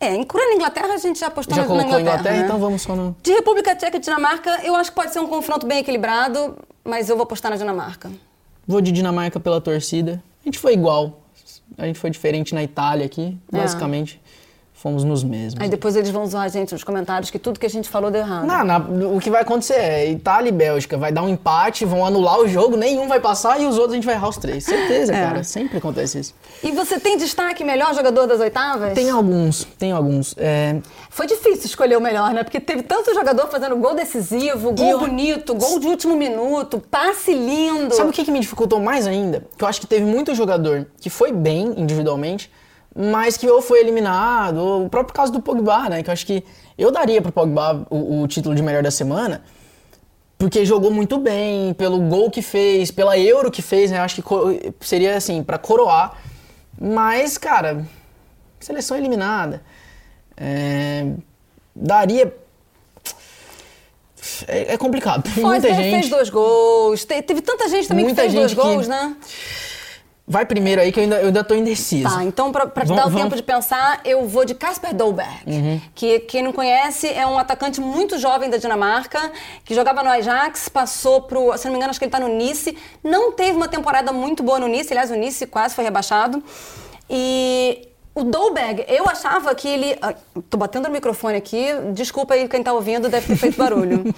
É, 0.00 0.14
em 0.14 0.22
Ucrânia 0.22 0.52
e 0.52 0.56
Inglaterra 0.56 0.94
a 0.94 0.98
gente 0.98 1.18
já 1.20 1.28
apostou 1.28 1.54
Já 1.54 1.62
na 1.62 1.68
colocou 1.68 1.88
Inglaterra, 1.88 2.10
Inglaterra, 2.12 2.36
né? 2.38 2.44
então 2.44 2.58
vamos 2.58 2.82
só 2.82 2.94
no. 2.94 3.16
De 3.22 3.32
República 3.32 3.74
Tcheca 3.74 3.96
e 3.96 4.00
Dinamarca, 4.00 4.60
eu 4.62 4.74
acho 4.74 4.90
que 4.90 4.96
pode 4.96 5.12
ser 5.12 5.20
um 5.20 5.26
confronto 5.26 5.66
bem 5.66 5.78
equilibrado, 5.78 6.56
mas 6.84 7.08
eu 7.08 7.16
vou 7.16 7.24
apostar 7.24 7.50
na 7.50 7.56
Dinamarca. 7.56 8.10
Vou 8.66 8.80
de 8.80 8.92
Dinamarca 8.92 9.38
pela 9.38 9.60
torcida. 9.60 10.22
A 10.42 10.48
gente 10.48 10.58
foi 10.58 10.72
igual. 10.74 11.20
A 11.78 11.86
gente 11.86 11.98
foi 11.98 12.10
diferente 12.10 12.54
na 12.54 12.62
Itália 12.62 13.06
aqui. 13.06 13.36
É. 13.52 13.56
Basicamente, 13.56 14.20
fomos 14.84 15.02
nos 15.02 15.24
mesmos. 15.24 15.62
Aí 15.62 15.68
depois 15.70 15.96
eles 15.96 16.10
vão 16.10 16.26
zoar 16.26 16.44
a 16.44 16.48
gente 16.48 16.70
nos 16.72 16.84
comentários 16.84 17.30
que 17.30 17.38
tudo 17.38 17.58
que 17.58 17.64
a 17.64 17.70
gente 17.70 17.88
falou 17.88 18.10
deu 18.10 18.20
errado. 18.20 18.46
Não, 18.46 19.16
o 19.16 19.18
que 19.18 19.30
vai 19.30 19.40
acontecer 19.40 19.72
é 19.78 20.10
Itália 20.10 20.50
e 20.50 20.52
Bélgica 20.52 20.98
vai 20.98 21.10
dar 21.10 21.22
um 21.22 21.28
empate, 21.30 21.86
vão 21.86 22.04
anular 22.04 22.38
o 22.38 22.46
jogo, 22.46 22.76
nenhum 22.76 23.08
vai 23.08 23.18
passar 23.18 23.58
e 23.58 23.64
os 23.66 23.76
outros 23.78 23.92
a 23.92 23.96
gente 23.96 24.04
vai 24.04 24.14
errar 24.14 24.28
os 24.28 24.36
três. 24.36 24.62
Certeza, 24.64 25.14
É. 25.14 25.22
cara. 25.24 25.42
Sempre 25.42 25.78
acontece 25.78 26.18
isso. 26.20 26.34
E 26.62 26.70
você 26.70 27.00
tem 27.00 27.16
destaque 27.16 27.64
melhor 27.64 27.94
jogador 27.94 28.26
das 28.26 28.40
oitavas? 28.40 28.92
Tem 28.92 29.08
alguns, 29.08 29.64
tem 29.78 29.90
alguns. 29.90 30.34
É, 30.36 30.76
Foi 31.08 31.26
difícil 31.26 31.64
escolher 31.64 31.96
o 31.96 32.00
melhor, 32.00 32.34
né? 32.34 32.42
Porque 32.42 32.60
teve 32.60 32.82
tanto 32.82 33.14
jogador 33.14 33.46
fazendo 33.48 33.76
gol 33.76 33.94
decisivo, 33.94 34.72
gol 34.72 34.86
eu- 34.86 34.98
bonito, 34.98 35.54
gol 35.54 35.78
de 35.78 35.86
último 35.86 36.14
minuto, 36.14 36.78
passe 36.90 37.32
lindo. 37.32 37.94
Sabe 37.94 38.10
o 38.10 38.12
que, 38.12 38.22
que 38.22 38.30
me 38.30 38.40
dificultou 38.40 38.78
mais 38.80 39.06
ainda? 39.06 39.46
Que 39.56 39.64
eu 39.64 39.68
acho 39.68 39.80
que 39.80 39.86
teve 39.86 40.04
muito 40.04 40.34
jogador 40.34 40.86
que 41.00 41.08
foi 41.08 41.32
bem 41.32 41.72
individualmente, 41.78 42.50
mas 42.94 43.36
que 43.36 43.48
ou 43.48 43.60
foi 43.60 43.80
eliminado, 43.80 44.58
ou 44.58 44.84
o 44.86 44.88
próprio 44.90 45.14
caso 45.14 45.32
do 45.32 45.40
Pogba, 45.40 45.88
né? 45.88 46.02
Que 46.02 46.10
eu 46.10 46.12
acho 46.12 46.24
que 46.26 46.44
eu 46.78 46.90
daria 46.92 47.20
pro 47.20 47.32
Pogba 47.32 47.86
o, 47.90 48.22
o 48.22 48.28
título 48.28 48.54
de 48.54 48.62
melhor 48.62 48.82
da 48.82 48.90
semana, 48.90 49.42
porque 50.38 50.64
jogou 50.64 50.90
muito 50.90 51.18
bem, 51.18 51.72
pelo 51.74 51.98
gol 52.00 52.30
que 52.30 52.42
fez, 52.42 52.90
pela 52.90 53.18
Euro 53.18 53.50
que 53.50 53.62
fez, 53.62 53.90
né? 53.90 53.98
Eu 53.98 54.02
acho 54.02 54.22
que 54.22 54.74
seria 54.80 55.16
assim, 55.16 55.42
pra 55.42 55.58
coroar. 55.58 56.16
Mas, 56.80 57.38
cara, 57.38 57.86
seleção 58.60 58.96
eliminada. 58.96 59.62
É, 60.36 61.06
daria. 61.74 62.34
É, 64.48 64.74
é 64.74 64.76
complicado. 64.76 65.22
Tem 65.32 65.32
Foi, 65.34 65.44
muita 65.44 65.66
fez, 65.68 65.76
gente. 65.76 65.90
fez 66.00 66.08
dois 66.08 66.30
gols. 66.30 67.04
Te- 67.04 67.22
Teve 67.22 67.40
tanta 67.42 67.68
gente 67.68 67.88
também 67.88 68.04
Muita 68.06 68.22
que 68.22 68.28
fez 68.30 68.34
dois 68.34 68.50
gente 68.50 68.60
que- 68.60 68.66
gols, 68.68 68.88
né? 68.88 69.16
Vai 70.26 70.46
primeiro 70.46 70.80
aí 70.80 70.90
que 70.90 70.98
eu 70.98 71.02
ainda, 71.04 71.16
eu 71.20 71.26
ainda 71.26 71.44
tô 71.44 71.54
indeciso. 71.54 72.08
Tá, 72.08 72.24
então 72.24 72.50
pra, 72.50 72.66
pra 72.66 72.82
te 72.84 72.88
Vamos- 72.88 73.02
dar 73.02 73.08
o 73.08 73.10
vamos- 73.10 73.24
tempo 73.24 73.36
de 73.36 73.42
pensar, 73.42 74.00
eu 74.06 74.26
vou 74.26 74.46
de 74.46 74.54
Kasper 74.54 74.94
Dolberg, 74.94 75.82
que 75.94 76.20
quem 76.20 76.42
não 76.42 76.50
conhece 76.50 77.06
é 77.08 77.26
um 77.26 77.38
atacante 77.38 77.78
muito 77.78 78.18
jovem 78.18 78.48
da 78.48 78.56
Dinamarca, 78.56 79.30
que 79.66 79.74
jogava 79.74 80.02
no 80.02 80.08
Ajax, 80.08 80.70
passou 80.70 81.20
pro, 81.22 81.54
se 81.58 81.66
não 81.66 81.72
me 81.72 81.76
engano, 81.76 81.90
acho 81.90 81.98
que 81.98 82.06
ele 82.06 82.10
tá 82.12 82.18
no 82.20 82.28
Nice, 82.28 82.74
não 83.02 83.32
teve 83.32 83.52
uma 83.54 83.68
temporada 83.68 84.12
muito 84.12 84.42
boa 84.42 84.58
no 84.58 84.66
Nice, 84.66 84.90
aliás, 84.92 85.10
o 85.10 85.14
Nice 85.14 85.46
quase 85.46 85.74
foi 85.74 85.84
rebaixado. 85.84 86.42
E 87.10 87.88
o 88.14 88.22
Dolberg, 88.24 88.84
eu 88.88 89.04
achava 89.08 89.54
que 89.54 89.66
ele. 89.68 89.98
Ai, 90.00 90.14
tô 90.48 90.56
batendo 90.56 90.86
no 90.88 90.90
microfone 90.94 91.36
aqui, 91.36 91.66
desculpa 91.92 92.34
aí 92.34 92.48
quem 92.48 92.62
tá 92.62 92.72
ouvindo, 92.72 93.08
deve 93.08 93.26
ter 93.26 93.36
feito 93.36 93.56
barulho. 93.56 94.04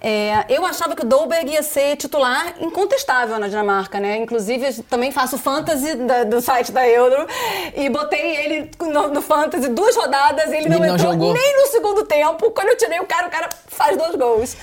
É, 0.00 0.44
eu 0.48 0.64
achava 0.64 0.94
que 0.94 1.02
o 1.02 1.04
Dolberg 1.04 1.50
ia 1.50 1.60
ser 1.60 1.96
titular 1.96 2.54
incontestável 2.60 3.36
na 3.36 3.48
Dinamarca, 3.48 3.98
né? 3.98 4.16
Inclusive, 4.18 4.80
também 4.84 5.10
faço 5.10 5.36
fantasy 5.36 5.92
da- 5.96 6.22
do 6.22 6.40
site 6.40 6.70
da 6.70 6.88
Euro 6.88 7.26
e 7.74 7.88
botei 7.88 8.36
ele 8.36 8.70
no, 8.80 9.08
no 9.08 9.20
fantasy 9.20 9.68
duas 9.70 9.96
rodadas 9.96 10.52
e 10.52 10.56
ele 10.56 10.68
não, 10.68 10.76
Ele 10.78 10.86
não 10.86 10.94
entrou 10.94 11.12
jogou. 11.14 11.32
nem 11.34 11.56
no 11.60 11.66
segundo 11.66 12.04
tempo. 12.04 12.48
Quando 12.52 12.68
eu 12.68 12.76
tirei 12.76 13.00
o 13.00 13.06
cara, 13.06 13.26
o 13.26 13.30
cara 13.30 13.48
faz 13.66 13.96
dois 13.96 14.14
gols. 14.14 14.56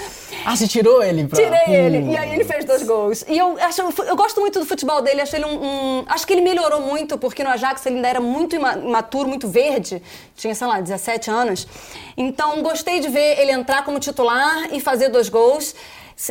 Ah, 0.45 0.55
você 0.55 0.69
tirou 0.69 1.03
ele 1.03 1.27
pra... 1.27 1.37
Tirei 1.37 1.59
Hum. 1.67 1.85
ele. 1.85 2.11
E 2.13 2.17
aí 2.17 2.33
ele 2.33 2.45
fez 2.45 2.63
dois 2.63 2.83
gols. 2.83 3.25
E 3.27 3.37
eu 3.37 3.57
acho, 3.59 3.81
eu 4.07 4.15
gosto 4.15 4.39
muito 4.39 4.59
do 4.61 4.65
futebol 4.65 5.01
dele, 5.01 5.19
acho 5.19 5.35
ele 5.35 5.43
um, 5.45 5.61
um- 5.99 6.05
Acho 6.07 6.25
que 6.25 6.31
ele 6.31 6.43
melhorou 6.43 6.79
muito, 6.79 7.17
porque 7.17 7.43
no 7.43 7.49
Ajax 7.49 7.85
ele 7.85 7.97
ainda 7.97 8.07
era 8.07 8.21
muito 8.21 8.54
ima- 8.55 8.77
imaturo, 8.77 9.27
muito 9.29 9.47
verde. 9.47 10.01
Tinha, 10.35 10.53
sei 10.55 10.67
lá, 10.67 10.79
17 10.81 11.29
anos. 11.29 11.67
Então 12.17 12.61
gostei 12.63 12.99
de 12.99 13.09
ver 13.09 13.39
ele 13.39 13.51
entrar 13.51 13.83
como 13.85 13.99
titular 13.99 14.73
e 14.73 14.79
fazer 14.79 15.09
dois 15.09 15.29
gols. 15.29 15.75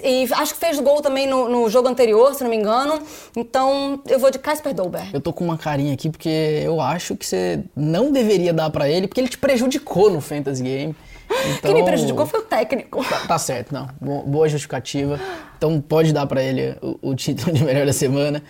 E 0.02 0.26
acho 0.32 0.54
que 0.54 0.60
fez 0.60 0.80
gol 0.80 1.02
também 1.02 1.26
no, 1.26 1.46
no 1.46 1.68
jogo 1.68 1.88
anterior, 1.88 2.34
se 2.34 2.42
não 2.42 2.48
me 2.50 2.56
engano. 2.56 3.02
Então 3.36 4.00
eu 4.08 4.18
vou 4.18 4.30
de 4.30 4.38
Kasper 4.38 4.72
Dolberg. 4.72 5.10
Eu 5.12 5.20
tô 5.20 5.30
com 5.32 5.44
uma 5.44 5.58
carinha 5.58 5.92
aqui 5.92 6.08
porque 6.08 6.62
eu 6.64 6.80
acho 6.80 7.14
que 7.16 7.26
você 7.26 7.62
não 7.76 8.10
deveria 8.10 8.52
dar 8.54 8.70
pra 8.70 8.88
ele, 8.88 9.06
porque 9.06 9.20
ele 9.20 9.28
te 9.28 9.36
prejudicou 9.36 10.08
no 10.10 10.22
Fantasy 10.22 10.62
Game. 10.62 10.96
Então, 11.28 11.60
Quem 11.70 11.74
me 11.74 11.84
prejudicou 11.84 12.24
foi 12.26 12.40
o 12.40 12.44
técnico. 12.44 13.04
Tá, 13.04 13.26
tá 13.26 13.38
certo, 13.38 13.74
não. 13.74 13.88
Bo- 14.00 14.22
Boa 14.22 14.48
justificativa. 14.48 15.20
Então 15.58 15.78
pode 15.82 16.14
dar 16.14 16.24
pra 16.26 16.42
ele 16.42 16.76
o, 16.80 17.10
o 17.10 17.14
título 17.14 17.52
de 17.52 17.62
melhor 17.62 17.84
da 17.84 17.92
semana. 17.92 18.42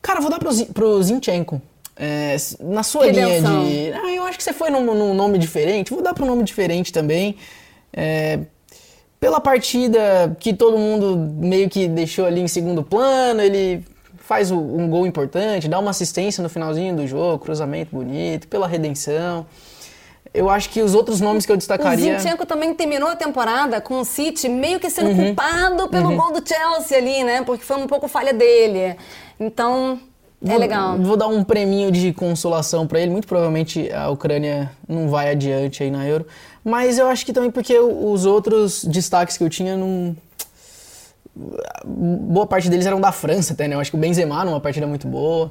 Cara, 0.00 0.18
eu 0.18 0.22
vou 0.22 0.30
dar 0.30 0.38
pro, 0.38 0.50
pro 0.72 1.02
Zinchenko. 1.02 1.60
É, 1.96 2.36
na 2.60 2.82
sua 2.82 3.04
Redenção. 3.06 3.62
linha 3.64 3.92
de. 3.92 3.98
Ah, 3.98 4.12
eu 4.14 4.24
acho 4.24 4.38
que 4.38 4.44
você 4.44 4.52
foi 4.52 4.70
num, 4.70 4.82
num 4.94 5.14
nome 5.14 5.38
diferente. 5.38 5.92
Vou 5.92 6.02
dar 6.02 6.14
pro 6.14 6.24
nome 6.24 6.42
diferente 6.42 6.92
também. 6.92 7.36
É, 7.92 8.40
pela 9.20 9.40
partida 9.40 10.34
que 10.40 10.52
todo 10.54 10.76
mundo 10.78 11.16
meio 11.16 11.68
que 11.68 11.86
deixou 11.86 12.24
ali 12.26 12.40
em 12.40 12.48
segundo 12.48 12.82
plano, 12.82 13.40
ele 13.42 13.84
faz 14.18 14.50
o- 14.50 14.56
um 14.58 14.88
gol 14.88 15.06
importante, 15.06 15.68
dá 15.68 15.78
uma 15.78 15.90
assistência 15.90 16.42
no 16.42 16.48
finalzinho 16.48 16.96
do 16.96 17.06
jogo, 17.06 17.44
cruzamento 17.44 17.94
bonito, 17.94 18.48
pela 18.48 18.66
redenção. 18.66 19.46
Eu 20.32 20.48
acho 20.48 20.70
que 20.70 20.80
os 20.80 20.94
outros 20.94 21.20
nomes 21.20 21.44
que 21.44 21.52
eu 21.52 21.56
O 21.56 21.58
destacaria. 21.58 22.18
Zinchenko 22.18 22.46
também 22.46 22.72
terminou 22.72 23.10
a 23.10 23.14
temporada 23.16 23.80
com 23.82 24.00
o 24.00 24.04
City 24.04 24.48
meio 24.48 24.80
que 24.80 24.88
sendo 24.88 25.10
Uhum. 25.10 25.26
culpado 25.26 25.88
pelo 25.88 26.16
gol 26.16 26.32
do 26.32 26.42
Chelsea 26.48 26.96
ali, 26.96 27.22
né? 27.22 27.42
Porque 27.42 27.62
foi 27.62 27.76
um 27.76 27.86
pouco 27.86 28.08
falha 28.08 28.32
dele. 28.32 28.96
Então, 29.38 30.00
é 30.44 30.48
Vou- 30.48 30.58
legal. 30.58 30.98
Vou 30.98 31.16
dar 31.16 31.28
um 31.28 31.42
preminho 31.44 31.90
de 31.90 32.12
consolação 32.12 32.86
pra 32.86 33.00
ele. 33.00 33.10
Muito 33.10 33.26
provavelmente 33.28 33.90
a 33.92 34.08
Ucrânia 34.10 34.70
não 34.88 35.08
vai 35.08 35.30
adiante 35.30 35.82
aí 35.82 35.90
na 35.90 36.06
Euro. 36.06 36.26
Mas 36.64 36.98
eu 36.98 37.06
acho 37.08 37.24
que 37.26 37.32
também 37.32 37.50
porque 37.50 37.78
os 37.78 38.24
outros 38.24 38.84
destaques 38.84 39.36
que 39.36 39.44
eu 39.44 39.50
tinha 39.50 39.76
não. 39.76 40.16
Boa 41.84 42.46
parte 42.46 42.68
deles 42.68 42.84
eram 42.86 43.00
da 43.00 43.10
França 43.10 43.54
até, 43.54 43.66
né? 43.66 43.74
Eu 43.74 43.80
acho 43.80 43.90
que 43.90 43.96
o 43.96 44.00
Benzema 44.00 44.44
numa 44.44 44.60
partida 44.60 44.86
muito 44.86 45.06
boa. 45.08 45.50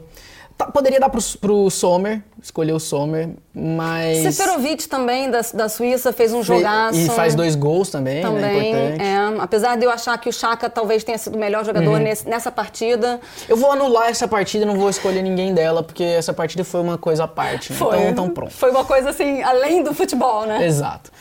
Tá, 0.61 0.71
poderia 0.71 0.99
dar 0.99 1.09
pro, 1.09 1.19
pro 1.39 1.69
Sommer, 1.71 2.21
escolher 2.41 2.73
o 2.73 2.79
Sommer, 2.79 3.29
mas. 3.53 4.19
Seferovic 4.35 4.87
também, 4.87 5.29
da, 5.31 5.41
da 5.53 5.67
Suíça, 5.67 6.13
fez 6.13 6.31
um 6.33 6.43
jogaço. 6.43 6.99
E 6.99 7.09
faz 7.09 7.33
dois 7.33 7.55
gols 7.55 7.89
também, 7.89 8.15
né? 8.15 8.21
Também, 8.21 8.69
Importante. 8.69 9.01
é. 9.01 9.41
Apesar 9.41 9.75
de 9.77 9.85
eu 9.85 9.89
achar 9.91 10.15
que 10.19 10.29
o 10.29 10.33
Chaka 10.33 10.69
talvez 10.69 11.03
tenha 11.03 11.17
sido 11.17 11.35
o 11.35 11.39
melhor 11.39 11.65
jogador 11.65 11.89
Uhum. 11.93 11.97
nesse- 11.99 12.27
nessa 12.29 12.51
partida. 12.51 13.19
Eu 13.49 13.57
vou 13.57 13.71
anular 13.71 14.09
essa 14.09 14.27
partida, 14.27 14.65
não 14.65 14.75
vou 14.75 14.89
escolher 14.89 15.21
ninguém 15.23 15.53
dela, 15.53 15.81
porque 15.81 16.03
essa 16.03 16.31
partida 16.33 16.63
foi 16.63 16.81
uma 16.81 16.97
coisa 16.97 17.23
à 17.23 17.27
parte. 17.27 17.71
Né? 17.73 17.77
Então, 17.81 18.09
então 18.09 18.29
pronto. 18.29 18.51
Foi 18.53 18.69
uma 18.69 18.85
coisa 18.85 19.09
assim, 19.09 19.41
além 19.41 19.81
do 19.83 19.93
futebol, 19.95 20.45
né? 20.45 20.63
Exato. 20.65 21.11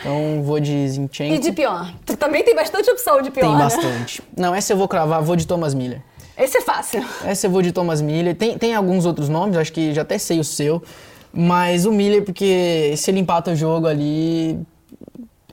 Então 0.00 0.42
vou 0.42 0.60
de 0.60 0.88
Zinchenko. 0.88 1.34
E 1.34 1.38
de 1.38 1.52
pior. 1.52 1.90
Tu 2.04 2.16
também 2.16 2.44
tem 2.44 2.54
bastante 2.54 2.90
opção 2.90 3.22
de 3.22 3.30
pior, 3.30 3.46
Tem 3.46 3.52
né? 3.56 3.62
bastante. 3.64 4.22
Não, 4.36 4.54
essa 4.54 4.72
eu 4.72 4.76
vou 4.76 4.88
cravar, 4.88 5.22
vou 5.22 5.36
de 5.36 5.46
Thomas 5.46 5.72
Miller. 5.72 6.02
Esse 6.42 6.58
é 6.58 6.60
fácil. 6.60 7.04
Essa 7.24 7.46
eu 7.46 7.50
vou 7.52 7.62
de 7.62 7.70
Thomas 7.70 8.02
Miller. 8.02 8.34
Tem, 8.34 8.58
tem 8.58 8.74
alguns 8.74 9.06
outros 9.06 9.28
nomes, 9.28 9.56
acho 9.56 9.72
que 9.72 9.94
já 9.94 10.02
até 10.02 10.18
sei 10.18 10.40
o 10.40 10.44
seu. 10.44 10.82
Mas 11.32 11.86
o 11.86 11.92
Miller, 11.92 12.24
porque 12.24 12.94
se 12.96 13.10
ele 13.12 13.20
empata 13.20 13.52
o 13.52 13.56
jogo 13.56 13.86
ali, 13.86 14.58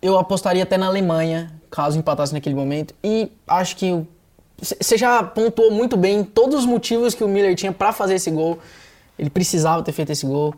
eu 0.02 0.18
apostaria 0.18 0.64
até 0.64 0.78
na 0.78 0.88
Alemanha, 0.88 1.54
caso 1.70 2.00
empatasse 2.00 2.34
naquele 2.34 2.56
momento. 2.56 2.96
E 3.04 3.32
acho 3.48 3.76
que 3.76 4.04
você 4.58 4.98
já 4.98 5.22
pontuou 5.22 5.70
muito 5.72 5.96
bem 5.96 6.24
todos 6.24 6.62
os 6.62 6.66
motivos 6.66 7.14
que 7.14 7.24
o 7.24 7.28
Miller 7.28 7.56
tinha 7.56 7.72
para 7.72 7.94
fazer 7.94 8.16
esse 8.16 8.32
gol. 8.32 8.58
Ele 9.18 9.30
precisava 9.30 9.84
ter 9.84 9.92
feito 9.92 10.12
esse 10.12 10.26
gol. 10.26 10.56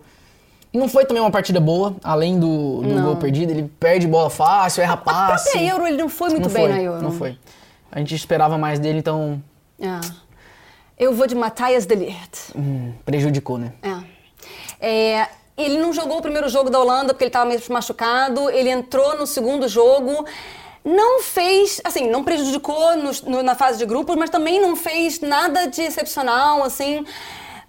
Não 0.74 0.88
foi 0.88 1.06
também 1.06 1.22
uma 1.22 1.30
partida 1.30 1.60
boa, 1.60 1.94
além 2.02 2.40
do, 2.40 2.82
do 2.82 3.02
gol 3.02 3.18
perdido. 3.18 3.52
Ele 3.52 3.70
perde 3.78 4.08
bola 4.08 4.30
fácil, 4.30 4.82
erra 4.82 4.96
passe. 4.96 5.50
Até 5.50 5.70
Euro 5.70 5.86
ele 5.86 5.98
não 5.98 6.08
foi 6.08 6.30
muito 6.30 6.48
não 6.48 6.54
bem 6.54 6.64
foi, 6.64 6.72
na 6.72 6.82
Euro. 6.82 7.02
Não 7.02 7.12
foi. 7.12 7.38
A 7.92 8.00
gente 8.00 8.16
esperava 8.16 8.58
mais 8.58 8.80
dele, 8.80 9.00
então 9.00 9.44
É. 9.82 10.22
Eu 10.98 11.14
vou 11.16 11.26
de 11.28 11.34
Matthias 11.36 11.86
de 11.86 11.96
Ligt. 11.96 12.52
hum, 12.56 12.94
prejudicou, 13.06 13.58
né? 13.58 13.74
É. 13.82 14.12
É, 15.20 15.30
ele 15.58 15.78
não 15.78 15.92
jogou 15.94 16.20
o 16.20 16.22
primeiro 16.22 16.48
jogo 16.50 16.70
da 16.70 16.80
Holanda 16.80 17.14
porque 17.14 17.24
ele 17.24 17.30
estava 17.30 17.46
meio 17.46 17.62
machucado. 17.70 18.50
Ele 18.50 18.70
entrou 18.70 19.18
no 19.18 19.26
segundo 19.26 19.68
jogo. 19.68 20.26
Não 20.84 21.22
fez, 21.22 21.80
assim, 21.84 22.08
não 22.10 22.24
prejudicou 22.24 22.96
no- 22.98 23.12
no- 23.28 23.44
na 23.44 23.56
fase 23.56 23.78
de 23.78 23.86
grupos, 23.86 24.16
mas 24.16 24.30
também 24.30 24.60
não 24.60 24.76
fez 24.76 25.20
nada 25.22 25.68
de 25.68 25.82
excepcional, 25.82 26.64
assim. 26.64 27.06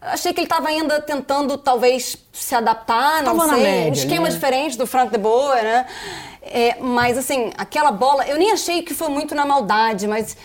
Achei 0.00 0.32
que 0.32 0.40
ele 0.40 0.46
estava 0.46 0.68
ainda 0.68 1.00
tentando, 1.00 1.56
talvez, 1.56 2.16
se 2.32 2.54
adaptar, 2.54 3.22
não 3.22 3.36
Tava 3.36 3.54
sei. 3.54 3.62
média 3.62 3.90
um 3.90 3.92
esquema 3.92 4.24
né? 4.24 4.30
diferente 4.30 4.76
do 4.76 4.86
Frank 4.86 5.12
de 5.12 5.18
Boer, 5.18 5.62
né? 5.62 5.86
É, 6.42 6.76
mas, 6.80 7.16
assim, 7.16 7.52
aquela 7.56 7.92
bola, 7.92 8.26
eu 8.26 8.36
nem 8.36 8.50
achei 8.50 8.82
que 8.82 8.94
foi 8.94 9.08
muito 9.08 9.34
na 9.34 9.44
maldade, 9.46 10.08
mas 10.08 10.36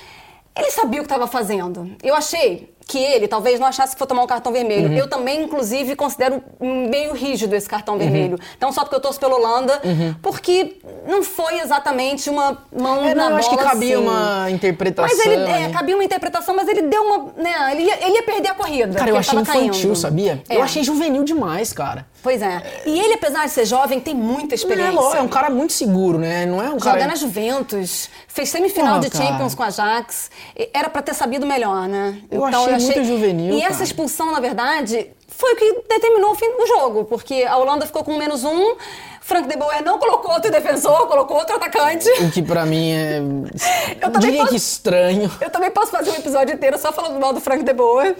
ele 0.57 0.71
sabia 0.71 0.99
o 1.01 1.03
que 1.03 1.11
estava 1.11 1.27
fazendo. 1.27 1.91
Eu 2.03 2.15
achei 2.15 2.73
que 2.87 2.97
ele 2.97 3.27
talvez 3.27 3.59
não 3.59 3.67
achasse 3.67 3.93
que 3.93 3.97
foi 3.97 4.07
tomar 4.07 4.23
um 4.23 4.27
cartão 4.27 4.51
vermelho. 4.51 4.89
Uhum. 4.89 4.97
Eu 4.97 5.09
também, 5.09 5.43
inclusive, 5.43 5.93
considero 5.95 6.41
meio 6.59 7.13
rígido 7.13 7.53
esse 7.53 7.67
cartão 7.67 7.97
vermelho. 7.97 8.39
Não 8.61 8.71
só 8.71 8.81
porque 8.81 8.95
eu 8.95 9.01
torço 9.01 9.19
pela 9.19 9.35
Holanda, 9.35 9.81
porque 10.21 10.77
não 11.05 11.21
foi 11.21 11.59
exatamente 11.59 12.29
uma 12.29 12.57
mão 12.71 13.05
É, 13.05 13.13
não, 13.13 13.25
na 13.25 13.31
eu 13.31 13.37
acho 13.37 13.49
que 13.49 13.57
cabia 13.57 13.97
assim. 13.97 14.07
uma 14.07 14.49
interpretação. 14.49 15.17
Mas 15.17 15.25
ele, 15.25 15.35
é, 15.43 15.65
ali. 15.65 15.73
cabia 15.73 15.95
uma 15.95 16.03
interpretação, 16.03 16.55
mas 16.55 16.67
ele 16.69 16.83
deu 16.83 17.03
uma. 17.03 17.33
Né, 17.35 17.53
ele, 17.73 17.83
ia, 17.83 18.05
ele 18.05 18.15
ia 18.15 18.23
perder 18.23 18.49
a 18.49 18.53
corrida. 18.53 18.97
Cara, 18.97 19.09
eu 19.09 19.17
achei 19.17 19.37
infantil, 19.37 19.71
caindo. 19.71 19.95
sabia? 19.95 20.41
É. 20.47 20.55
Eu 20.55 20.63
achei 20.63 20.81
juvenil 20.81 21.25
demais, 21.25 21.73
cara. 21.73 22.05
Pois 22.27 22.41
é. 22.41 22.61
E 22.85 22.99
ele, 22.99 23.13
apesar 23.13 23.45
de 23.45 23.51
ser 23.51 23.65
jovem, 23.65 24.01
tem 24.01 24.13
muita 24.13 24.47
Não 24.47 24.55
experiência. 24.55 24.89
é, 24.91 24.91
lógico, 24.91 25.15
é 25.15 25.21
um 25.21 25.29
cara 25.29 25.49
muito 25.49 25.71
seguro, 25.71 26.17
né? 26.19 26.45
Não 26.45 26.61
é 26.61 26.67
um 26.69 26.77
Joga 26.77 26.91
cara. 26.91 27.07
na 27.07 27.15
Juventus, 27.15 28.09
fez 28.27 28.49
semifinal 28.49 28.95
Porra, 28.95 28.99
de 29.05 29.09
cara. 29.11 29.25
Champions 29.25 29.55
com 29.55 29.63
a 29.63 29.67
Ajax. 29.67 30.29
Era 30.73 30.89
pra 30.89 31.01
ter 31.01 31.13
sabido 31.13 31.45
melhor, 31.45 31.87
né? 31.87 32.17
Eu 32.29 32.43
achei 32.43 32.77
muito 32.79 33.03
juvenil, 33.05 33.53
E 33.53 33.61
essa 33.61 33.71
cara. 33.71 33.83
expulsão, 33.85 34.29
na 34.33 34.41
verdade, 34.41 35.07
foi 35.37 35.53
o 35.53 35.55
que 35.55 35.81
determinou 35.87 36.31
o 36.31 36.35
fim 36.35 36.51
do 36.57 36.65
jogo, 36.65 37.05
porque 37.05 37.43
a 37.43 37.55
Holanda 37.57 37.85
ficou 37.85 38.03
com 38.03 38.17
menos 38.17 38.43
um. 38.43 38.75
Frank 39.21 39.45
de 39.45 39.57
Boer 39.57 39.83
não 39.83 39.99
colocou 39.99 40.31
outro 40.31 40.49
defensor, 40.49 41.05
colocou 41.05 41.35
outro 41.35 41.57
atacante. 41.57 42.09
O 42.23 42.31
que 42.31 42.41
pra 42.41 42.65
mim 42.65 42.91
é. 42.91 43.17
Eu 43.99 44.09
também 44.09 44.19
diria 44.21 44.37
posso- 44.39 44.49
que 44.51 44.55
estranho. 44.55 45.29
Eu 45.41 45.49
também 45.49 45.69
posso 45.69 45.91
fazer 45.91 46.11
um 46.11 46.15
episódio 46.15 46.55
inteiro 46.55 46.77
só 46.79 46.93
falando 46.93 47.19
mal 47.19 47.33
do 47.33 47.41
Frank 47.41 47.61
de 47.61 47.73
Boer. 47.73 48.15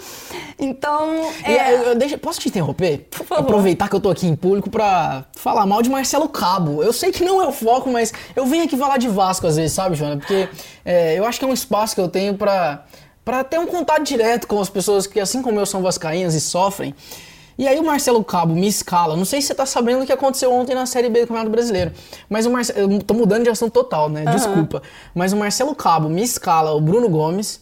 Então, 0.59 1.32
E, 1.47 1.51
é, 1.51 1.74
eu- 1.74 1.78
eu 1.84 1.95
deixo- 1.95 2.18
posso 2.18 2.39
te 2.41 2.49
interromper? 2.49 3.07
Por 3.09 3.26
favor. 3.26 3.43
Aproveitar 3.43 3.88
que 3.89 3.95
eu 3.95 4.01
tô 4.01 4.09
aqui 4.09 4.28
em 4.28 4.36
público 4.36 4.70
pra 4.70 5.24
falar 5.36 5.65
mal 5.65 5.82
de 5.82 5.89
Marcelo 5.89 6.28
Cabo. 6.28 6.84
Eu 6.84 6.91
sei 6.91 7.11
que 7.11 7.24
não 7.24 7.41
é 7.41 7.47
o 7.47 7.51
foco, 7.53 7.89
mas 7.89 8.13
eu 8.36 8.45
venho 8.45 8.65
aqui 8.65 8.76
falar 8.76 8.97
de 8.97 9.07
Vasco 9.07 9.47
às 9.47 9.55
vezes, 9.55 9.72
sabe, 9.72 9.95
Joana? 9.95 10.18
Porque 10.18 10.49
é, 10.84 11.18
eu 11.18 11.26
acho 11.26 11.39
que 11.39 11.45
é 11.45 11.47
um 11.47 11.53
espaço 11.53 11.95
que 11.95 12.01
eu 12.01 12.09
tenho 12.09 12.34
pra, 12.36 12.84
pra 13.28 13.43
ter 13.43 13.59
um 13.59 13.67
contato 13.67 14.03
direto 14.03 14.47
com 14.47 14.57
as 14.57 14.69
pessoas 14.69 15.05
que, 15.05 15.19
assim 15.19 15.41
como 15.41 15.59
eu, 15.59 15.65
são 15.65 15.82
vascaínas 15.82 16.34
e 16.34 16.39
sofrem. 16.39 16.95
E 17.57 17.67
aí 17.67 17.78
o 17.78 17.84
Marcelo 17.84 18.23
Cabo 18.23 18.55
me 18.55 18.69
escala. 18.69 19.17
Não 19.17 19.25
sei 19.25 19.41
se 19.41 19.47
você 19.47 19.55
tá 19.55 19.65
sabendo 19.65 20.03
o 20.03 20.05
que 20.05 20.13
aconteceu 20.13 20.49
ontem 20.49 20.73
na 20.73 20.86
Série 20.86 21.09
B 21.09 21.19
do 21.19 21.28
Campeonato 21.28 21.51
Brasileiro. 21.51 21.91
Mas 22.30 22.45
o 22.45 22.49
Marcelo... 22.49 22.93
Eu 22.93 23.03
tô 23.03 23.13
mudando 23.13 23.43
de 23.43 23.49
assunto 23.49 23.73
total, 23.73 24.07
né? 24.07 24.23
Desculpa. 24.32 24.82
Mas 25.13 25.34
o 25.34 25.36
Marcelo 25.36 25.75
Cabo 25.75 26.07
me 26.07 26.23
escala 26.23 26.71
o 26.71 26.80
Bruno 26.80 27.09
Gomes, 27.09 27.59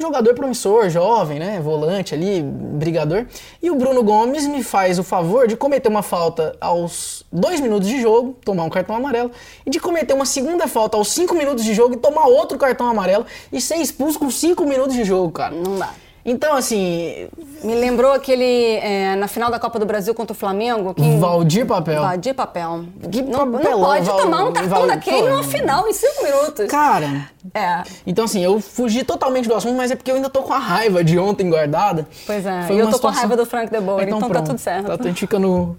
jogador 0.00 0.34
promissor, 0.34 0.88
jovem, 0.88 1.38
né? 1.38 1.60
Volante 1.60 2.14
ali, 2.14 2.42
brigador. 2.42 3.26
E 3.62 3.70
o 3.70 3.76
Bruno 3.76 4.02
Gomes 4.02 4.46
me 4.46 4.62
faz 4.62 4.98
o 4.98 5.02
favor 5.02 5.46
de 5.46 5.56
cometer 5.56 5.88
uma 5.88 6.02
falta 6.02 6.56
aos 6.60 7.24
dois 7.32 7.60
minutos 7.60 7.88
de 7.88 8.00
jogo, 8.00 8.36
tomar 8.44 8.64
um 8.64 8.70
cartão 8.70 8.94
amarelo, 8.94 9.30
e 9.64 9.70
de 9.70 9.80
cometer 9.80 10.14
uma 10.14 10.26
segunda 10.26 10.68
falta 10.68 10.96
aos 10.96 11.08
cinco 11.08 11.34
minutos 11.34 11.64
de 11.64 11.74
jogo 11.74 11.94
e 11.94 11.96
tomar 11.96 12.26
outro 12.26 12.58
cartão 12.58 12.88
amarelo 12.88 13.26
e 13.52 13.60
ser 13.60 13.76
expulso 13.76 14.18
com 14.18 14.30
cinco 14.30 14.64
minutos 14.64 14.94
de 14.94 15.04
jogo, 15.04 15.32
cara. 15.32 15.54
não 15.54 15.78
dá. 15.78 15.90
Então, 16.28 16.56
assim, 16.56 17.28
Me 17.62 17.74
lembrou 17.76 18.12
aquele, 18.12 18.74
é, 18.82 19.14
na 19.14 19.28
final 19.28 19.50
da 19.50 19.58
Copa 19.60 19.78
do 19.78 19.86
Brasil 19.86 20.12
contra 20.12 20.32
o 20.32 20.36
Flamengo, 20.36 20.92
que 20.92 21.16
Valdir 21.18 21.64
Papel. 21.64 22.02
Valdir 22.02 22.34
papel. 22.34 22.84
Que 23.10 23.22
não, 23.22 23.46
não 23.46 23.52
papelão, 23.52 23.80
pode 23.80 24.04
Val- 24.06 24.16
tomar 24.20 24.44
um 24.44 24.52
cartão 24.52 24.78
Val- 24.78 24.86
daquele 24.88 25.22
pô. 25.22 25.28
numa 25.28 25.42
final 25.44 25.88
em 25.88 25.92
cinco 25.92 26.24
minutos. 26.24 26.66
Cara, 26.66 27.30
É. 27.54 27.82
então 28.06 28.24
assim, 28.24 28.42
eu 28.44 28.60
fugi 28.60 29.04
totalmente 29.04 29.48
do 29.48 29.54
assunto, 29.54 29.76
mas 29.76 29.90
é 29.90 29.96
porque 29.96 30.10
eu 30.10 30.16
ainda 30.16 30.28
tô 30.28 30.42
com 30.42 30.52
a 30.52 30.58
raiva 30.58 31.02
de 31.04 31.18
ontem 31.18 31.48
guardada. 31.48 32.06
Pois 32.26 32.44
é, 32.44 32.62
Foi 32.66 32.76
e 32.76 32.78
eu 32.78 32.86
tô 32.86 32.90
com 32.90 33.06
a 33.08 33.12
situação- 33.12 33.20
raiva 33.20 33.36
do 33.36 33.46
Frank 33.46 33.70
De 33.72 33.80
Boer, 33.80 34.06
então, 34.06 34.20
tá 34.20 34.28
pronto. 34.28 34.46
tudo 34.48 34.58
certo. 34.58 34.86
Tá, 34.86 34.96
a 34.98 35.06
gente 35.06 35.20
fica 35.20 35.38
no 35.38 35.76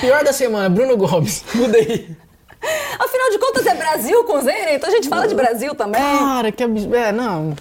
pior 0.00 0.22
da 0.22 0.32
semana, 0.32 0.68
Bruno 0.68 0.96
Gomes. 0.96 1.44
Muda 1.54 1.76
aí. 1.78 2.14
Afinal 2.98 3.30
de 3.30 3.38
contas, 3.38 3.66
é 3.66 3.74
Brasil 3.74 4.24
com 4.24 4.40
Zene, 4.40 4.72
então 4.74 4.88
a 4.88 4.92
gente 4.92 5.08
fala 5.08 5.26
de 5.28 5.34
Brasil 5.34 5.74
também. 5.74 6.00
Cara, 6.00 6.50
que 6.52 6.62
absurdo. 6.62 6.94
É, 6.96 7.12
não. 7.12 7.54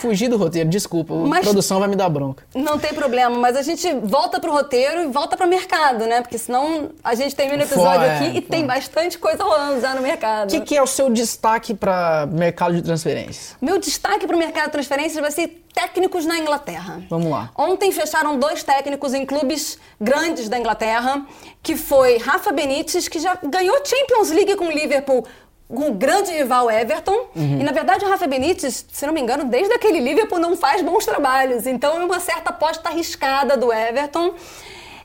Fugi 0.00 0.28
do 0.28 0.36
roteiro, 0.36 0.68
desculpa. 0.68 1.14
Mas- 1.14 1.40
A 1.40 1.42
produção 1.44 1.78
vai 1.78 1.88
me 1.88 1.96
dar 1.96 2.08
bronca. 2.08 2.44
Não 2.54 2.78
tem 2.78 2.92
problema, 2.92 3.36
mas 3.38 3.56
a 3.56 3.62
gente 3.62 3.92
volta 4.02 4.40
pro 4.40 4.50
roteiro 4.52 5.02
e 5.02 5.06
volta 5.06 5.36
pro 5.36 5.46
mercado, 5.46 6.06
né? 6.06 6.20
Porque 6.22 6.38
senão 6.38 6.90
a 7.02 7.14
gente 7.14 7.34
termina 7.34 7.62
o 7.62 7.66
episódio 7.66 8.00
Foi, 8.00 8.08
é, 8.08 8.16
aqui 8.28 8.38
e 8.38 8.40
tem 8.40 8.66
bastante 8.66 9.18
coisa 9.18 9.42
rolando 9.44 9.80
já 9.80 9.94
no 9.94 10.02
mercado. 10.02 10.48
O 10.48 10.52
que, 10.52 10.60
que 10.60 10.76
é 10.76 10.82
o 10.82 10.86
seu 10.86 11.08
destaque 11.10 11.74
para 11.74 12.26
mercado 12.26 12.74
de 12.74 12.82
transferências? 12.82 13.56
Meu 13.60 13.78
destaque 13.78 14.26
pro 14.26 14.36
mercado 14.36 14.66
de 14.66 14.72
transferências 14.72 15.20
vai 15.20 15.30
ser 15.30 15.60
técnicos 15.74 16.24
na 16.24 16.38
Inglaterra. 16.38 17.02
Vamos 17.10 17.30
lá. 17.30 17.50
Ontem 17.56 17.90
fecharam 17.90 18.38
dois 18.38 18.62
técnicos 18.62 19.12
em 19.12 19.26
clubes 19.26 19.76
grandes 20.00 20.48
da 20.48 20.56
Inglaterra, 20.58 21.26
que 21.62 21.76
foi 21.76 22.18
Rafa 22.18 22.52
Benítez, 22.52 23.08
que 23.08 23.18
já 23.18 23.36
ganhou 23.42 23.76
Champions 23.84 24.30
League 24.30 24.54
com 24.54 24.66
o 24.66 24.70
Liverpool, 24.70 25.26
com 25.68 25.88
o 25.88 25.94
grande 25.94 26.30
rival 26.30 26.70
Everton. 26.70 27.28
Uhum. 27.34 27.60
E 27.60 27.64
na 27.64 27.72
verdade 27.72 28.04
o 28.04 28.08
Rafa 28.08 28.26
Benítez, 28.26 28.86
se 28.90 29.06
não 29.06 29.12
me 29.12 29.20
engano, 29.20 29.44
desde 29.44 29.74
aquele 29.74 30.00
Liverpool 30.00 30.38
não 30.38 30.56
faz 30.56 30.82
bons 30.82 31.04
trabalhos. 31.04 31.66
Então 31.66 32.00
é 32.00 32.04
uma 32.04 32.20
certa 32.20 32.50
aposta 32.50 32.88
arriscada 32.88 33.56
do 33.56 33.72
Everton. 33.72 34.34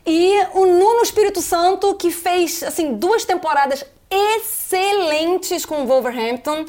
E 0.06 0.40
o 0.54 0.66
Nuno 0.66 1.02
Espírito 1.02 1.42
Santo, 1.42 1.94
que 1.96 2.12
fez 2.12 2.64
assim 2.64 2.94
duas 2.94 3.26
temporadas 3.26 3.86
excelentes 4.10 5.66
com 5.66 5.84
o 5.84 5.86
Wolverhampton 5.86 6.66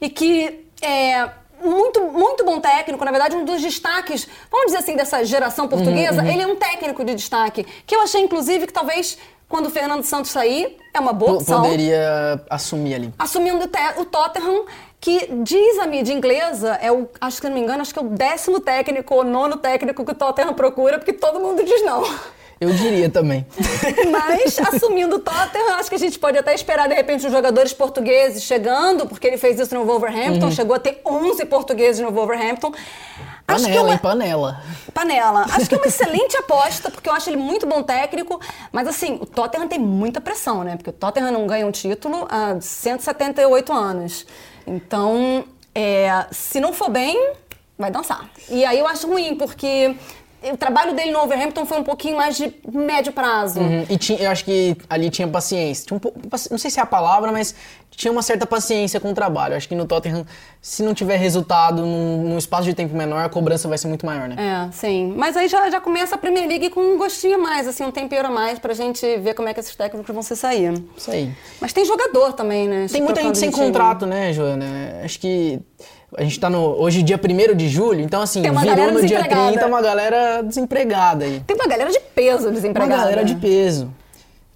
e 0.00 0.08
que 0.08 0.64
é 0.80 1.28
muito, 1.62 2.00
muito 2.04 2.44
bom 2.44 2.60
técnico, 2.60 3.04
na 3.04 3.10
verdade, 3.10 3.36
um 3.36 3.44
dos 3.44 3.60
destaques, 3.60 4.28
vamos 4.50 4.66
dizer 4.66 4.78
assim, 4.78 4.96
dessa 4.96 5.24
geração 5.24 5.66
portuguesa, 5.66 6.24
ele 6.24 6.40
é 6.40 6.46
um 6.46 6.56
técnico 6.56 7.04
de 7.04 7.14
destaque, 7.16 7.66
que 7.84 7.94
eu 7.94 8.00
achei, 8.00 8.20
inclusive, 8.20 8.66
que 8.66 8.72
talvez 8.72 9.18
quando 9.48 9.66
o 9.66 9.70
Fernando 9.70 10.04
Santos 10.04 10.30
sair, 10.30 10.76
é 10.98 11.00
uma 11.00 11.12
boa 11.12 11.34
opção. 11.34 11.62
Poderia 11.62 12.40
assumir 12.50 12.94
ali. 12.94 13.14
Assumindo 13.18 13.64
o 13.64 13.68
te- 13.68 13.78
o 14.00 14.04
Tottenham, 14.04 14.64
que 15.00 15.28
diz 15.42 15.78
a 15.78 15.86
mídia 15.86 16.12
inglesa, 16.12 16.78
é 16.82 16.90
o, 16.92 17.08
acho 17.20 17.36
que 17.36 17.42
se 17.46 17.48
não 17.48 17.54
me 17.56 17.62
engano, 17.62 17.80
acho 17.82 17.92
que 17.92 17.98
é 17.98 18.02
o 18.02 18.08
décimo 18.08 18.60
técnico 18.60 19.14
ou 19.14 19.24
nono 19.24 19.56
técnico 19.56 20.04
que 20.04 20.10
o 20.10 20.14
Tottenham 20.14 20.52
procura, 20.54 20.98
porque 20.98 21.12
todo 21.12 21.40
mundo 21.40 21.64
diz 21.64 21.82
não. 21.84 22.02
Eu 22.60 22.70
diria 22.72 23.08
também. 23.08 23.46
Mas, 24.10 24.58
assumindo 24.58 25.14
o 25.16 25.18
Tottenham, 25.20 25.76
acho 25.78 25.88
que 25.88 25.94
a 25.94 25.98
gente 25.98 26.18
pode 26.18 26.36
até 26.36 26.52
esperar, 26.52 26.88
de 26.88 26.94
repente, 26.94 27.24
os 27.24 27.30
jogadores 27.32 27.72
portugueses 27.72 28.42
chegando, 28.42 29.06
porque 29.06 29.28
ele 29.28 29.36
fez 29.38 29.60
isso 29.60 29.72
no 29.76 29.84
Wolverhampton, 29.84 30.46
Uhum. 30.46 30.50
chegou 30.52 30.74
a 30.74 30.78
ter 30.80 31.00
11 31.06 31.44
portugueses 31.44 32.02
no 32.04 32.10
Wolverhampton. 32.10 32.72
Acho 33.48 33.64
que 33.64 33.70
é 33.70 33.74
Panela, 33.74 33.82
uma... 33.82 33.92
hein? 33.92 33.98
Panela. 33.98 34.62
Panela. 34.92 35.46
Acho 35.52 35.68
que 35.68 35.74
é 35.74 35.78
uma 35.78 35.86
excelente 35.86 36.36
aposta, 36.36 36.90
porque 36.90 37.08
eu 37.08 37.14
acho 37.14 37.30
ele 37.30 37.38
muito 37.38 37.66
bom 37.66 37.82
técnico. 37.82 38.38
Mas 38.70 38.86
assim, 38.86 39.18
o 39.22 39.24
Tottenham 39.24 39.66
tem 39.66 39.78
muita 39.78 40.20
pressão, 40.20 40.62
né? 40.62 40.76
Porque 40.76 40.90
o 40.90 40.92
Tottenham 40.92 41.32
não 41.32 41.46
ganha 41.46 41.66
um 41.66 41.70
título 41.70 42.28
há 42.30 42.60
178 42.60 43.72
anos. 43.72 44.26
Então, 44.66 45.46
é, 45.74 46.26
se 46.30 46.60
não 46.60 46.74
for 46.74 46.90
bem, 46.90 47.32
vai 47.78 47.90
dançar. 47.90 48.28
E 48.50 48.66
aí 48.66 48.78
eu 48.78 48.86
acho 48.86 49.06
ruim, 49.08 49.34
porque 49.34 49.96
o 50.52 50.56
trabalho 50.56 50.94
dele 50.94 51.10
no 51.10 51.18
Wolverhampton 51.18 51.64
foi 51.66 51.78
um 51.78 51.84
pouquinho 51.84 52.16
mais 52.16 52.36
de 52.36 52.52
médio 52.72 53.12
prazo. 53.12 53.60
Uhum, 53.60 53.86
E 53.88 53.96
tinha, 53.96 54.18
eu 54.18 54.30
acho 54.30 54.44
que 54.44 54.76
ali 54.88 55.10
tinha 55.10 55.26
paciência. 55.26 55.86
Tinha 55.86 55.96
um 55.96 56.00
pouco, 56.00 56.18
não 56.50 56.58
sei 56.58 56.70
se 56.70 56.78
é 56.78 56.82
a 56.82 56.86
palavra, 56.86 57.32
mas 57.32 57.54
tinha 57.90 58.12
uma 58.12 58.22
certa 58.22 58.46
paciência 58.46 59.00
com 59.00 59.10
o 59.10 59.14
trabalho. 59.14 59.56
Acho 59.56 59.68
que 59.68 59.74
no 59.74 59.84
Tottenham, 59.84 60.24
se 60.62 60.82
não 60.82 60.94
tiver 60.94 61.16
resultado 61.16 61.82
num, 61.82 62.22
num, 62.22 62.38
espaço 62.38 62.64
de 62.64 62.74
tempo 62.74 62.96
menor, 62.96 63.24
a 63.24 63.28
cobrança 63.28 63.66
vai 63.66 63.76
ser 63.76 63.88
muito 63.88 64.06
maior, 64.06 64.28
né? 64.28 64.36
É, 64.38 64.72
sim. 64.72 65.12
Mas 65.16 65.36
aí 65.36 65.48
já, 65.48 65.68
já 65.68 65.80
começa 65.80 66.14
a 66.14 66.18
Premier 66.18 66.46
League 66.46 66.70
com 66.70 66.80
um 66.80 66.96
gostinho 66.96 67.34
a 67.34 67.38
mais, 67.38 67.66
assim, 67.66 67.84
um 67.84 67.90
tempero 67.90 68.28
a 68.28 68.30
mais 68.30 68.58
pra 68.58 68.72
gente 68.72 69.04
ver 69.18 69.34
como 69.34 69.48
é 69.48 69.54
que 69.54 69.58
esses 69.58 69.74
técnicos 69.74 70.14
vão 70.14 70.22
se 70.22 70.36
sair. 70.36 70.72
Isso 70.96 71.10
aí. 71.10 71.32
Mas 71.60 71.72
tem 71.72 71.84
jogador 71.84 72.32
também, 72.34 72.68
né? 72.68 72.86
Tem 72.90 73.02
muita 73.02 73.20
gente 73.20 73.36
sem 73.36 73.50
contrato, 73.50 74.06
né, 74.06 74.32
Joana? 74.32 74.66
Acho 75.02 75.18
que 75.18 75.60
a 76.16 76.22
gente 76.22 76.40
tá 76.40 76.48
no, 76.48 76.80
hoje 76.80 77.02
dia 77.02 77.20
1 77.22 77.54
de 77.54 77.68
julho, 77.68 78.00
então 78.00 78.22
assim, 78.22 78.40
virou 78.40 78.92
no 78.92 79.04
dia 79.04 79.24
30 79.24 79.66
uma 79.66 79.82
galera 79.82 80.42
desempregada 80.42 81.24
aí. 81.24 81.40
Tem 81.46 81.54
uma 81.54 81.66
galera 81.66 81.90
de 81.90 82.00
peso 82.00 82.50
desempregada. 82.50 82.94
Uma 82.94 83.02
galera 83.02 83.24
de 83.24 83.34
peso. 83.34 83.92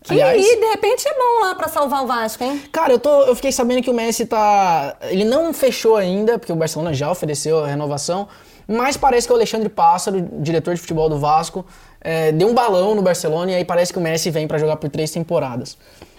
Que 0.03 0.15
Aliás, 0.15 0.45
aí, 0.45 0.61
de 0.61 0.67
repente, 0.67 1.07
é 1.07 1.15
bom 1.15 1.45
lá 1.45 1.55
para 1.55 1.69
salvar 1.69 2.03
o 2.03 2.07
Vasco, 2.09 2.43
hein? 2.43 2.61
Cara, 2.73 2.93
eu, 2.93 2.99
tô, 2.99 3.23
eu 3.23 3.37
fiquei 3.37 3.53
sabendo 3.53 3.83
que 3.83 3.91
o 3.91 3.95
Messi 3.95 4.27
tá. 4.27 4.97
Ele 5.03 5.25
não 5.25 5.53
fechou 5.55 5.97
ainda, 5.97 6.39
porque 6.39 6.53
o 6.53 6.57
Barcelona 6.57 6.93
já 6.93 7.09
ofereceu 7.09 7.63
a 7.63 7.69
renovação, 7.69 8.27
mas 8.67 8.97
parece 8.97 9.29
que 9.29 9.33
o 9.33 9.37
Alexandre 9.37 9.69
Pássaro, 9.69 10.29
diretor 10.41 10.75
de 10.75 10.81
futebol 10.81 11.09
do 11.09 11.19
Vasco, 11.19 11.65
é, 12.05 12.33
deu 12.33 12.49
um 12.49 12.55
balão 12.55 12.95
no 12.95 13.03
Barcelona 13.03 13.53
e 13.53 13.55
aí 13.55 13.65
parece 13.65 13.93
que 13.93 13.99
o 13.99 14.03
Messi 14.03 14.29
vem 14.31 14.49
para 14.49 14.59
jogar 14.59 14.77
por 14.77 14.91
três 14.91 15.11
temporadas. 15.11 15.79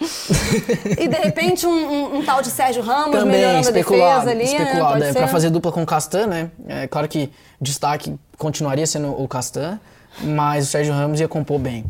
e 0.98 1.06
de 1.06 1.16
repente 1.16 1.66
um, 1.66 1.70
um, 1.70 2.16
um, 2.16 2.24
tal 2.24 2.40
de 2.40 2.50
Sérgio 2.50 2.82
Ramos 2.82 3.18
Também, 3.18 3.40
melhorando 3.40 3.68
a 3.68 3.70
defesa 3.70 4.30
ali, 4.30 4.44
especulado, 4.44 4.98
né? 4.98 5.10
é, 5.10 5.12
para 5.12 5.28
fazer 5.28 5.50
dupla 5.50 5.70
com 5.70 5.82
o 5.82 5.86
Castan, 5.86 6.26
né? 6.26 6.50
É 6.66 6.86
claro 6.86 7.06
que 7.06 7.30
destaque 7.60 8.14
continuaria 8.38 8.86
sendo 8.86 9.10
o 9.10 9.28
Castan, 9.28 9.78
mas 10.22 10.66
o 10.66 10.70
Sérgio 10.70 10.94
Ramos 10.94 11.20
ia 11.20 11.28
compor 11.28 11.58
bem. 11.58 11.84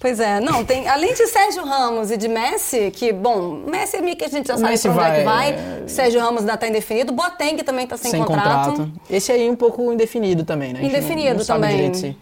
Pois 0.00 0.20
é, 0.20 0.38
não, 0.40 0.64
tem, 0.64 0.86
além 0.88 1.12
de 1.12 1.26
Sérgio 1.26 1.64
Ramos 1.64 2.12
e 2.12 2.16
de 2.16 2.28
Messi, 2.28 2.92
que, 2.92 3.12
bom, 3.12 3.64
Messi 3.66 3.96
é 3.96 4.00
meio 4.00 4.16
que 4.16 4.24
a 4.24 4.28
gente 4.28 4.46
já 4.46 4.56
sabe 4.56 4.70
Messi 4.70 4.88
pra 4.88 4.92
onde 4.92 5.00
vai, 5.00 5.10
é 5.10 5.18
que 5.18 5.24
vai, 5.24 5.52
é... 5.84 5.88
Sérgio 5.88 6.20
Ramos 6.20 6.40
ainda 6.42 6.56
tá 6.56 6.68
indefinido, 6.68 7.12
Boateng 7.12 7.56
também 7.64 7.84
tá 7.84 7.96
sem, 7.96 8.12
sem 8.12 8.24
contrato. 8.24 8.70
contrato. 8.70 8.92
Esse 9.10 9.32
aí 9.32 9.50
um 9.50 9.56
pouco 9.56 9.92
indefinido 9.92 10.44
também, 10.44 10.72
né? 10.72 10.84
Indefinido 10.84 11.30
não, 11.30 11.38
não 11.38 11.44
também. 11.44 12.16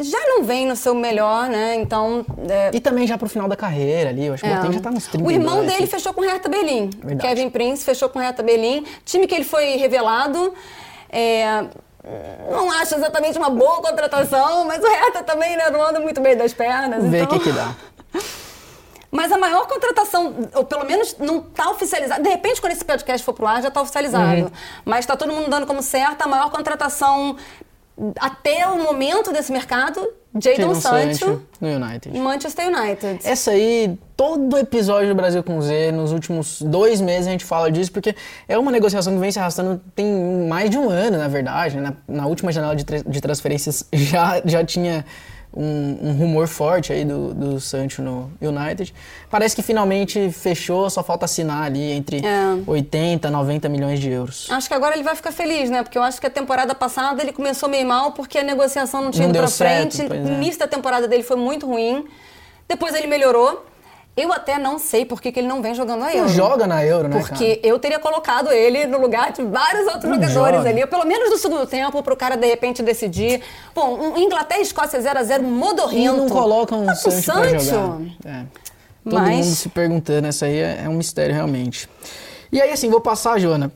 Já 0.00 0.18
não 0.26 0.42
vem 0.42 0.66
no 0.66 0.74
seu 0.74 0.94
melhor, 0.94 1.48
né? 1.48 1.76
Então. 1.76 2.24
É... 2.48 2.70
E 2.72 2.80
também 2.80 3.06
já 3.06 3.16
pro 3.16 3.28
final 3.28 3.48
da 3.48 3.56
carreira 3.56 4.10
ali, 4.10 4.26
eu 4.26 4.34
acho 4.34 4.42
que 4.42 4.48
é. 4.48 4.60
o 4.60 4.72
já 4.72 4.80
tá 4.80 4.90
nos 4.90 5.06
30 5.06 5.26
O 5.26 5.30
irmão 5.30 5.64
dele 5.64 5.86
fechou 5.86 6.12
com 6.12 6.20
o 6.20 6.24
Hertha 6.24 6.48
Berlim. 6.48 6.90
Verdade. 7.02 7.20
Kevin 7.20 7.50
Prince 7.50 7.84
fechou 7.84 8.08
com 8.08 8.18
o 8.18 8.22
Hertha 8.22 8.42
Berlim. 8.42 8.84
Time 9.04 9.26
que 9.26 9.34
ele 9.34 9.44
foi 9.44 9.76
revelado. 9.76 10.52
É, 11.10 11.64
não 12.50 12.70
acho 12.72 12.94
exatamente 12.96 13.38
uma 13.38 13.50
boa 13.50 13.80
contratação, 13.80 14.64
mas 14.64 14.82
o 14.82 14.86
Hertha 14.86 15.22
também 15.22 15.56
né, 15.56 15.70
não 15.70 15.82
anda 15.82 16.00
muito 16.00 16.20
bem 16.20 16.36
das 16.36 16.52
pernas. 16.52 17.04
Vê 17.04 17.20
o 17.20 17.24
então... 17.24 17.38
que, 17.38 17.44
que 17.44 17.52
dá. 17.52 17.74
Mas 19.14 19.30
a 19.30 19.38
maior 19.38 19.68
contratação, 19.68 20.34
ou 20.54 20.64
pelo 20.64 20.84
menos 20.84 21.16
não 21.20 21.38
está 21.38 21.70
oficializada. 21.70 22.20
De 22.20 22.28
repente, 22.28 22.60
quando 22.60 22.72
esse 22.72 22.84
podcast 22.84 23.24
for 23.24 23.32
pro 23.32 23.46
ar, 23.46 23.62
já 23.62 23.68
está 23.68 23.80
oficializado. 23.80 24.40
Uhum. 24.40 24.50
Mas 24.84 25.00
está 25.00 25.16
todo 25.16 25.32
mundo 25.32 25.48
dando 25.48 25.68
como 25.68 25.80
certa 25.82 26.24
a 26.24 26.26
maior 26.26 26.50
contratação 26.50 27.36
até 28.18 28.66
o 28.68 28.82
momento 28.82 29.32
desse 29.32 29.52
mercado, 29.52 30.00
Jadon 30.40 30.74
Sancho 30.74 31.42
no 31.60 31.68
United. 31.68 32.18
Manchester 32.18 32.66
United. 32.66 33.20
Essa 33.22 33.52
aí, 33.52 33.96
todo 34.16 34.58
episódio 34.58 35.08
do 35.08 35.14
Brasil 35.14 35.42
com 35.44 35.60
Z, 35.60 35.92
nos 35.92 36.10
últimos 36.10 36.60
dois 36.60 37.00
meses 37.00 37.28
a 37.28 37.30
gente 37.30 37.44
fala 37.44 37.70
disso, 37.70 37.92
porque 37.92 38.16
é 38.48 38.58
uma 38.58 38.72
negociação 38.72 39.14
que 39.14 39.20
vem 39.20 39.30
se 39.30 39.38
arrastando 39.38 39.80
tem 39.94 40.06
mais 40.48 40.70
de 40.70 40.76
um 40.76 40.90
ano, 40.90 41.18
na 41.18 41.28
verdade. 41.28 41.76
Né? 41.76 41.94
Na, 42.08 42.22
na 42.22 42.26
última 42.26 42.50
janela 42.50 42.74
de, 42.74 42.84
de 42.84 43.20
transferências 43.20 43.86
já, 43.92 44.42
já 44.44 44.64
tinha 44.64 45.04
um, 45.56 45.98
um, 46.08 46.12
rumor 46.12 46.46
forte 46.48 46.92
aí 46.92 47.04
do, 47.04 47.32
do 47.32 47.60
Sancho 47.60 48.02
no 48.02 48.30
United. 48.40 48.94
Parece 49.30 49.54
que 49.54 49.62
finalmente 49.62 50.30
fechou, 50.30 50.88
só 50.90 51.02
falta 51.02 51.24
assinar 51.24 51.64
ali 51.64 51.92
entre 51.92 52.18
é. 52.24 52.62
80 52.66 53.30
90 53.30 53.68
milhões 53.68 54.00
de 54.00 54.10
euros. 54.10 54.48
Acho 54.50 54.68
que 54.68 54.74
agora 54.74 54.94
ele 54.94 55.04
vai 55.04 55.14
ficar 55.14 55.32
feliz, 55.32 55.70
né? 55.70 55.82
Porque 55.82 55.96
eu 55.96 56.02
acho 56.02 56.20
que 56.20 56.26
a 56.26 56.30
temporada 56.30 56.74
passada 56.74 57.22
ele 57.22 57.32
começou 57.32 57.68
meio 57.68 57.86
mal 57.86 58.12
porque 58.12 58.38
a 58.38 58.42
negociação 58.42 59.02
não 59.02 59.10
tinha 59.10 59.24
não 59.26 59.30
ido 59.30 59.38
pra 59.38 59.48
certo, 59.48 59.96
frente. 59.96 60.12
O 60.12 60.32
início 60.32 60.58
da 60.58 60.66
temporada 60.66 61.06
dele 61.06 61.22
foi 61.22 61.36
muito 61.36 61.66
ruim. 61.66 62.04
Depois 62.68 62.94
ele 62.94 63.06
melhorou. 63.06 63.64
Eu 64.16 64.32
até 64.32 64.58
não 64.58 64.78
sei 64.78 65.04
por 65.04 65.20
que, 65.20 65.32
que 65.32 65.40
ele 65.40 65.48
não 65.48 65.60
vem 65.60 65.74
jogando 65.74 66.04
a 66.04 66.14
Euro. 66.14 66.28
Não 66.28 66.28
joga 66.28 66.66
na 66.68 66.84
Euro, 66.84 67.08
né, 67.08 67.18
Porque 67.18 67.56
cara? 67.56 67.66
eu 67.66 67.78
teria 67.80 67.98
colocado 67.98 68.52
ele 68.52 68.86
no 68.86 69.00
lugar 69.00 69.32
de 69.32 69.42
vários 69.42 69.86
outros 69.86 70.04
não 70.04 70.14
jogadores 70.14 70.58
joga. 70.58 70.70
ali, 70.70 70.86
pelo 70.86 71.04
menos 71.04 71.30
no 71.30 71.36
segundo 71.36 71.66
tempo, 71.66 72.00
para 72.00 72.14
o 72.14 72.16
cara 72.16 72.36
de 72.36 72.46
repente 72.46 72.80
decidir. 72.80 73.42
Bom, 73.74 73.98
um 73.98 74.18
Inglaterra 74.18 74.60
e 74.60 74.62
Escócia 74.62 75.00
0x0 75.00 75.42
modorrento. 75.42 76.14
E 76.14 76.16
não 76.16 76.28
colocam 76.28 76.84
um 76.84 76.94
Sancho, 76.94 77.22
Sancho. 77.22 78.06
É. 78.24 78.44
Todo 79.02 79.20
Mas... 79.20 79.46
mundo 79.46 79.54
se 79.56 79.68
perguntando, 79.68 80.28
essa 80.28 80.46
aí 80.46 80.58
é, 80.58 80.82
é, 80.84 80.88
um 80.88 80.94
mistério 80.94 81.34
realmente. 81.34 81.88
E 82.52 82.62
aí, 82.62 82.70
assim, 82.70 82.88
vou 82.88 83.00
passar, 83.00 83.38
Joana. 83.40 83.72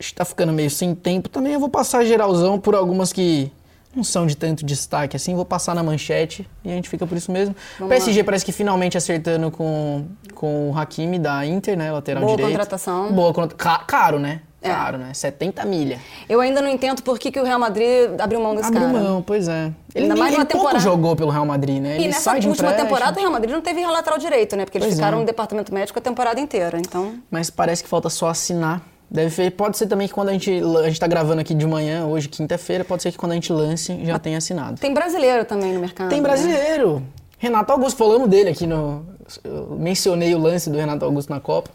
Está 0.00 0.24
ficando 0.24 0.52
meio 0.52 0.70
sem 0.70 0.94
tempo 0.94 1.28
também. 1.28 1.52
Eu 1.52 1.60
vou 1.60 1.68
passar 1.68 2.04
geralzão 2.04 2.58
por 2.58 2.74
algumas 2.74 3.12
que 3.12 3.52
não 3.98 4.04
são 4.04 4.26
de 4.26 4.36
tanto 4.36 4.64
destaque 4.64 5.16
assim. 5.16 5.34
Vou 5.34 5.44
passar 5.44 5.74
na 5.74 5.82
manchete 5.82 6.48
e 6.64 6.70
a 6.70 6.74
gente 6.74 6.88
fica 6.88 7.06
por 7.06 7.18
isso 7.18 7.30
mesmo. 7.30 7.54
Vamos 7.78 7.94
PSG 7.94 8.20
lá. 8.20 8.24
parece 8.24 8.44
que 8.44 8.52
finalmente 8.52 8.96
acertando 8.96 9.50
com, 9.50 10.06
com 10.34 10.70
o 10.70 10.78
Hakimi 10.78 11.18
da 11.18 11.44
Inter, 11.44 11.76
né? 11.76 11.92
Lateral 11.92 12.22
Boa 12.22 12.36
direito. 12.36 12.48
Boa 12.48 12.58
contratação. 12.58 13.12
Boa 13.12 13.34
contratação. 13.34 13.86
Caro, 13.86 14.18
né? 14.18 14.40
É. 14.60 14.70
Caro, 14.70 14.98
né? 14.98 15.14
70 15.14 15.64
milha. 15.66 16.00
Eu 16.28 16.40
ainda 16.40 16.60
não 16.60 16.68
entendo 16.68 17.00
por 17.02 17.16
que, 17.18 17.30
que 17.30 17.38
o 17.38 17.44
Real 17.44 17.60
Madrid 17.60 18.08
abriu 18.18 18.40
mão 18.40 18.54
desse 18.56 18.66
abriu 18.66 18.82
cara. 18.82 18.98
Abriu 18.98 19.12
mão, 19.12 19.22
pois 19.22 19.46
é. 19.46 19.72
Ele, 19.94 20.04
ainda 20.04 20.16
mais 20.16 20.34
ele 20.34 20.44
temporada... 20.46 20.70
pouco 20.70 20.84
jogou 20.84 21.14
pelo 21.14 21.30
Real 21.30 21.46
Madrid, 21.46 21.80
né? 21.80 21.94
Ele 21.94 22.06
e 22.06 22.08
nessa 22.08 22.32
última 22.34 22.72
temporada 22.72 23.16
o 23.16 23.20
Real 23.20 23.32
Madrid 23.32 23.52
não 23.52 23.60
teve 23.60 23.86
lateral 23.86 24.18
direito, 24.18 24.56
né? 24.56 24.64
Porque 24.64 24.78
eles 24.78 24.88
pois 24.88 24.96
ficaram 24.96 25.18
é. 25.18 25.20
no 25.20 25.26
departamento 25.26 25.72
médico 25.72 25.98
a 25.98 26.02
temporada 26.02 26.40
inteira, 26.40 26.78
então... 26.78 27.14
Mas 27.30 27.50
parece 27.50 27.84
que 27.84 27.88
falta 27.88 28.10
só 28.10 28.28
assinar 28.28 28.82
Deve 29.10 29.30
ser, 29.30 29.50
pode 29.52 29.78
ser 29.78 29.86
também 29.86 30.06
que 30.06 30.12
quando 30.12 30.28
a 30.28 30.32
gente 30.32 30.50
a 30.50 30.88
gente 30.88 31.00
tá 31.00 31.06
gravando 31.06 31.40
aqui 31.40 31.54
de 31.54 31.66
manhã, 31.66 32.04
hoje 32.04 32.28
quinta-feira, 32.28 32.84
pode 32.84 33.02
ser 33.02 33.10
que 33.10 33.16
quando 33.16 33.32
a 33.32 33.34
gente 33.34 33.50
lance 33.52 33.98
já 34.04 34.18
tenha 34.18 34.36
assinado. 34.36 34.78
Tem 34.78 34.92
brasileiro 34.92 35.44
também 35.46 35.72
no 35.72 35.80
mercado. 35.80 36.10
Tem 36.10 36.20
né? 36.20 36.28
brasileiro. 36.28 36.96
Né? 36.96 37.02
Renato 37.38 37.72
Augusto, 37.72 37.96
falamos 37.96 38.28
dele 38.28 38.50
aqui 38.50 38.66
no 38.66 39.06
eu 39.44 39.76
mencionei 39.78 40.34
o 40.34 40.38
lance 40.38 40.70
do 40.70 40.76
Renato 40.76 41.04
Augusto 41.04 41.30
na 41.30 41.40
Copa. 41.40 41.70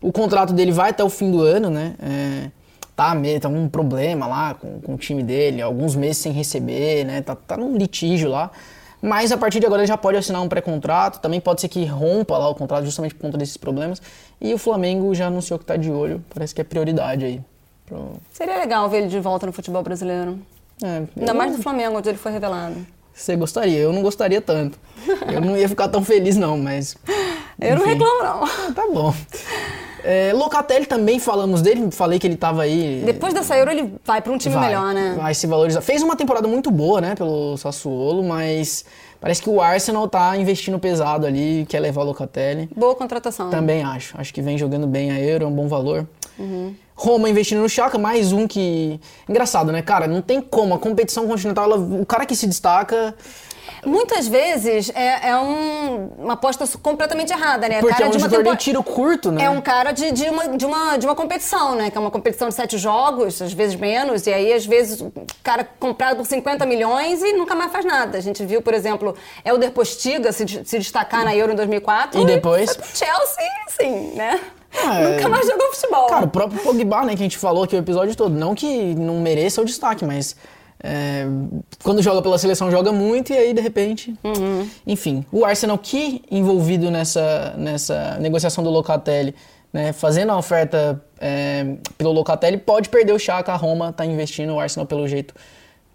O 0.00 0.12
contrato 0.12 0.52
dele 0.52 0.72
vai 0.72 0.90
até 0.90 1.02
o 1.02 1.10
fim 1.10 1.30
do 1.30 1.42
ano, 1.42 1.70
né? 1.70 1.94
É, 2.00 2.50
tá, 2.94 3.14
tá 3.40 3.48
um 3.48 3.68
problema 3.68 4.26
lá 4.26 4.54
com, 4.54 4.80
com 4.80 4.94
o 4.94 4.98
time 4.98 5.22
dele, 5.22 5.60
alguns 5.60 5.96
meses 5.96 6.18
sem 6.18 6.32
receber, 6.32 7.04
né? 7.04 7.20
Tá, 7.20 7.34
tá 7.34 7.56
num 7.56 7.76
litígio 7.76 8.30
lá. 8.30 8.50
Mas 9.00 9.30
a 9.30 9.36
partir 9.36 9.60
de 9.60 9.66
agora 9.66 9.82
ele 9.82 9.86
já 9.86 9.96
pode 9.96 10.16
assinar 10.16 10.42
um 10.42 10.48
pré-contrato, 10.48 11.20
também 11.20 11.40
pode 11.40 11.60
ser 11.60 11.68
que 11.68 11.84
rompa 11.84 12.36
lá 12.36 12.48
o 12.48 12.54
contrato 12.54 12.84
justamente 12.84 13.14
por 13.14 13.22
conta 13.22 13.38
desses 13.38 13.56
problemas. 13.56 14.02
E 14.40 14.52
o 14.52 14.58
Flamengo 14.58 15.14
já 15.14 15.26
anunciou 15.26 15.58
que 15.58 15.64
está 15.64 15.76
de 15.76 15.90
olho, 15.90 16.22
parece 16.34 16.54
que 16.54 16.60
é 16.60 16.64
prioridade 16.64 17.24
aí. 17.24 17.40
Pro... 17.86 18.14
Seria 18.32 18.58
legal 18.58 18.88
ver 18.88 18.98
ele 18.98 19.08
de 19.08 19.20
volta 19.20 19.46
no 19.46 19.52
futebol 19.52 19.82
brasileiro. 19.82 20.38
É, 20.82 21.02
Ainda 21.16 21.32
eu... 21.32 21.34
mais 21.34 21.56
do 21.56 21.62
Flamengo, 21.62 21.98
onde 21.98 22.08
ele 22.08 22.18
foi 22.18 22.32
revelado. 22.32 22.74
Você 23.14 23.34
gostaria, 23.34 23.78
eu 23.78 23.92
não 23.92 24.02
gostaria 24.02 24.40
tanto. 24.40 24.78
Eu 25.32 25.40
não 25.40 25.56
ia 25.56 25.68
ficar 25.68 25.88
tão 25.88 26.04
feliz 26.04 26.36
não, 26.36 26.56
mas... 26.56 26.96
eu 27.60 27.76
não 27.76 27.84
reclamo 27.84 28.22
não. 28.22 28.44
Ah, 28.44 28.72
tá 28.72 28.86
bom. 28.92 29.12
É, 30.04 30.32
Locatelli 30.32 30.86
também 30.86 31.18
falamos 31.18 31.62
dele, 31.62 31.90
falei 31.90 32.18
que 32.18 32.26
ele 32.26 32.34
estava 32.34 32.62
aí. 32.62 33.02
Depois 33.04 33.34
dessa 33.34 33.56
Euro 33.56 33.70
ele 33.70 33.94
vai 34.04 34.20
para 34.20 34.32
um 34.32 34.38
time 34.38 34.54
vai, 34.54 34.68
melhor, 34.68 34.94
né? 34.94 35.14
Vai 35.16 35.34
se 35.34 35.46
valorizar. 35.46 35.80
Fez 35.80 36.02
uma 36.02 36.16
temporada 36.16 36.46
muito 36.46 36.70
boa, 36.70 37.00
né, 37.00 37.14
pelo 37.14 37.56
Sassuolo, 37.56 38.22
mas 38.22 38.84
parece 39.20 39.42
que 39.42 39.50
o 39.50 39.60
Arsenal 39.60 40.08
tá 40.08 40.36
investindo 40.36 40.78
pesado 40.78 41.26
ali, 41.26 41.66
quer 41.68 41.80
levar 41.80 42.02
o 42.02 42.04
Locatelli. 42.04 42.68
Boa 42.76 42.94
contratação. 42.94 43.50
Também 43.50 43.82
acho. 43.82 44.18
Acho 44.18 44.32
que 44.32 44.40
vem 44.40 44.56
jogando 44.56 44.86
bem 44.86 45.10
a 45.10 45.20
Euro, 45.20 45.44
é 45.44 45.48
um 45.48 45.54
bom 45.54 45.68
valor. 45.68 46.06
Uhum. 46.38 46.74
Roma 46.94 47.28
investindo 47.28 47.60
no 47.60 47.68
Chaka, 47.68 47.96
mais 47.96 48.32
um 48.32 48.46
que. 48.46 49.00
Engraçado, 49.28 49.70
né, 49.70 49.82
cara? 49.82 50.08
Não 50.08 50.20
tem 50.20 50.40
como. 50.40 50.74
A 50.74 50.78
competição 50.78 51.28
continental, 51.28 51.64
ela... 51.64 51.76
o 51.76 52.04
cara 52.04 52.26
que 52.26 52.34
se 52.34 52.46
destaca. 52.46 53.14
Muitas 53.84 54.26
vezes 54.26 54.90
é, 54.94 55.28
é 55.30 55.36
um, 55.36 56.10
uma 56.18 56.34
aposta 56.34 56.66
completamente 56.78 57.32
errada, 57.32 57.68
né? 57.68 57.80
Porque 57.80 57.94
cara 57.94 58.06
é 58.06 58.08
um 58.08 58.10
de 58.10 58.18
uma 58.18 58.28
tempo... 58.28 58.56
tiro 58.56 58.82
curto, 58.82 59.30
né? 59.30 59.44
É 59.44 59.50
um 59.50 59.60
cara 59.60 59.92
de, 59.92 60.10
de, 60.12 60.24
uma, 60.24 60.48
de, 60.48 60.66
uma, 60.66 60.96
de 60.96 61.06
uma 61.06 61.14
competição, 61.14 61.74
né? 61.74 61.90
Que 61.90 61.96
é 61.96 62.00
uma 62.00 62.10
competição 62.10 62.48
de 62.48 62.54
sete 62.54 62.78
jogos, 62.78 63.40
às 63.40 63.52
vezes 63.52 63.76
menos, 63.76 64.26
e 64.26 64.32
aí 64.32 64.52
às 64.52 64.66
vezes 64.66 65.00
o 65.00 65.12
cara 65.42 65.68
comprado 65.78 66.16
por 66.16 66.26
50 66.26 66.64
milhões 66.66 67.22
e 67.22 67.32
nunca 67.32 67.54
mais 67.54 67.70
faz 67.72 67.84
nada. 67.84 68.18
A 68.18 68.20
gente 68.20 68.44
viu, 68.44 68.62
por 68.62 68.74
exemplo, 68.74 69.14
Helder 69.44 69.70
Postiga 69.70 70.32
se, 70.32 70.46
se 70.64 70.78
destacar 70.78 71.24
na 71.24 71.34
Euro 71.34 71.52
em 71.52 71.56
2004. 71.56 72.20
E 72.20 72.24
depois? 72.24 72.70
E 72.70 72.96
Chelsea, 72.96 73.50
sim, 73.68 74.12
né? 74.14 74.40
Ah, 74.84 75.00
é. 75.00 75.16
Nunca 75.16 75.28
mais 75.28 75.46
jogou 75.46 75.72
futebol. 75.72 76.06
Cara, 76.06 76.24
o 76.24 76.28
próprio 76.28 76.60
Pogba, 76.60 77.04
né, 77.04 77.14
que 77.14 77.22
a 77.22 77.24
gente 77.24 77.38
falou 77.38 77.64
aqui 77.64 77.74
o 77.74 77.78
episódio 77.78 78.14
todo, 78.14 78.34
não 78.34 78.54
que 78.54 78.94
não 78.94 79.20
mereça 79.20 79.60
o 79.62 79.64
destaque, 79.64 80.04
mas 80.04 80.36
é, 80.82 81.26
quando 81.82 82.00
joga 82.00 82.22
pela 82.22 82.38
seleção 82.38 82.70
joga 82.70 82.92
muito 82.92 83.32
e 83.32 83.36
aí 83.36 83.52
de 83.52 83.60
repente. 83.60 84.14
Uhum. 84.22 84.68
Enfim, 84.86 85.24
o 85.32 85.44
Arsenal 85.44 85.76
que 85.78 86.22
envolvido 86.30 86.90
nessa, 86.90 87.54
nessa 87.56 88.16
negociação 88.20 88.62
do 88.62 88.70
Locatelli, 88.70 89.34
né, 89.72 89.92
fazendo 89.92 90.30
a 90.30 90.38
oferta 90.38 91.02
é, 91.20 91.76
pelo 91.96 92.12
Locatelli, 92.12 92.58
pode 92.58 92.88
perder 92.88 93.12
o 93.12 93.18
Chaka. 93.18 93.52
A 93.52 93.56
Roma 93.56 93.90
está 93.90 94.06
investindo, 94.06 94.54
o 94.54 94.60
Arsenal 94.60 94.86
pelo 94.86 95.06
jeito, 95.08 95.34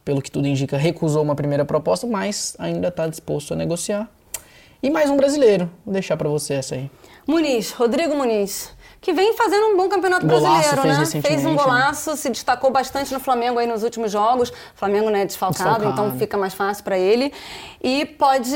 pelo 0.03 0.21
que 0.21 0.29
tudo 0.29 0.47
indica, 0.47 0.77
recusou 0.77 1.23
uma 1.23 1.35
primeira 1.35 1.63
proposta, 1.63 2.05
mas 2.05 2.55
ainda 2.59 2.89
está 2.89 3.07
disposto 3.07 3.53
a 3.53 3.55
negociar. 3.55 4.09
E 4.81 4.89
mais 4.89 5.09
um 5.09 5.15
brasileiro, 5.15 5.71
vou 5.85 5.93
deixar 5.93 6.17
para 6.17 6.27
você 6.27 6.55
essa 6.55 6.75
aí. 6.75 6.91
Muniz, 7.25 7.71
Rodrigo 7.71 8.15
Muniz 8.15 8.69
que 9.03 9.11
vem 9.13 9.33
fazendo 9.33 9.67
um 9.67 9.77
bom 9.77 9.89
campeonato 9.89 10.25
Golaço 10.25 10.43
brasileiro, 10.73 10.81
fez 10.81 11.13
né? 11.13 11.21
Fez 11.21 11.45
um 11.45 11.51
né? 11.51 11.55
golaço, 11.61 12.15
se 12.15 12.29
destacou 12.29 12.71
bastante 12.71 13.13
no 13.13 13.19
Flamengo 13.19 13.59
aí 13.59 13.67
nos 13.67 13.83
últimos 13.83 14.11
jogos. 14.11 14.49
O 14.49 14.53
Flamengo, 14.75 15.09
né, 15.09 15.25
desfalcado, 15.25 15.71
Desfalcado. 15.81 16.07
então 16.07 16.17
fica 16.17 16.37
mais 16.37 16.53
fácil 16.53 16.83
para 16.85 16.97
ele. 16.97 17.31
E 17.83 18.05
pode 18.05 18.55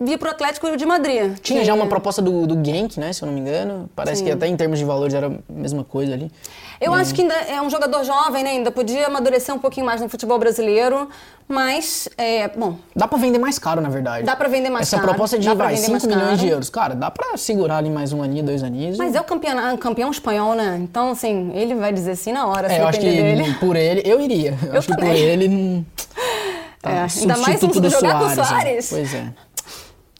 vir 0.00 0.16
pro 0.18 0.30
Atlético 0.30 0.74
de 0.76 0.86
Madrid. 0.86 1.36
Tinha 1.40 1.60
que- 1.60 1.66
já 1.66 1.74
uma 1.74 1.88
proposta 1.88 2.22
do, 2.22 2.46
do 2.46 2.64
Genk, 2.64 2.98
né? 3.00 3.12
Se 3.12 3.22
eu 3.22 3.26
não 3.26 3.34
me 3.34 3.40
engano. 3.40 3.90
Parece 3.94 4.22
que 4.22 4.30
até 4.30 4.46
em 4.46 4.56
termos 4.56 4.78
de 4.78 4.84
valores 4.84 5.12
era 5.14 5.26
a 5.26 5.32
mesma 5.52 5.82
coisa 5.82 6.14
ali. 6.14 6.30
Eu 6.80 6.94
acho 6.94 7.12
que 7.14 7.22
ainda 7.22 7.34
é 7.34 7.60
um 7.60 7.68
jogador 7.68 8.04
jovem, 8.04 8.44
né? 8.44 8.50
Ainda 8.50 8.70
podia 8.70 9.06
amadurecer 9.06 9.54
um 9.54 9.58
pouquinho 9.58 9.84
mais 9.84 10.00
no 10.00 10.08
futebol 10.08 10.38
brasileiro, 10.38 11.08
mas, 11.48 12.08
é, 12.16 12.48
bom, 12.48 12.76
Dá 12.94 13.08
pra 13.08 13.18
vender 13.18 13.38
mais 13.38 13.58
caro, 13.58 13.80
na 13.80 13.88
verdade. 13.88 14.24
Dá 14.24 14.36
pra 14.36 14.48
vender 14.48 14.70
mais 14.70 14.86
Essa 14.86 14.96
caro, 14.96 15.08
proposta 15.08 15.38
de, 15.38 15.48
vai, 15.54 15.74
vender 15.74 15.78
5 15.86 15.90
mais 15.92 16.04
milhões 16.04 16.24
caro. 16.26 16.36
de 16.36 16.48
euros. 16.48 16.70
Cara, 16.70 16.94
dá 16.94 17.10
pra 17.10 17.36
segurar 17.36 17.78
ali 17.78 17.90
mais 17.90 18.12
um 18.12 18.22
aninho, 18.22 18.44
dois 18.44 18.62
aninhos. 18.62 18.96
mas 18.98 19.14
é 19.14 19.20
o 19.20 19.24
campeão, 19.24 19.76
campeão 19.76 20.10
espanhol, 20.10 20.54
né? 20.54 20.78
Então, 20.80 21.10
assim, 21.10 21.50
ele 21.54 21.74
vai 21.74 21.92
dizer 21.92 22.14
sim 22.16 22.32
na 22.32 22.46
hora, 22.46 22.68
se 22.68 22.74
É, 22.76 22.82
eu 22.82 22.86
acho 22.88 23.00
que 23.00 23.06
dele. 23.06 23.54
por 23.54 23.74
ele, 23.76 24.02
eu 24.04 24.20
iria. 24.20 24.56
Eu, 24.62 24.78
acho 24.78 24.88
que 24.88 24.94
por 24.94 25.00
também. 25.00 25.18
ele 25.18 25.48
não. 25.48 25.86
Tá, 26.80 26.90
É, 26.92 27.06
ainda 27.20 27.36
mais 27.38 27.60
um 27.60 27.66
do 27.66 27.90
jogar 27.90 28.20
com 28.20 28.26
o 28.26 28.30
Suárez, 28.30 28.38
é. 28.38 28.44
Suárez. 28.44 28.88
Pois 28.90 29.14
é. 29.14 29.26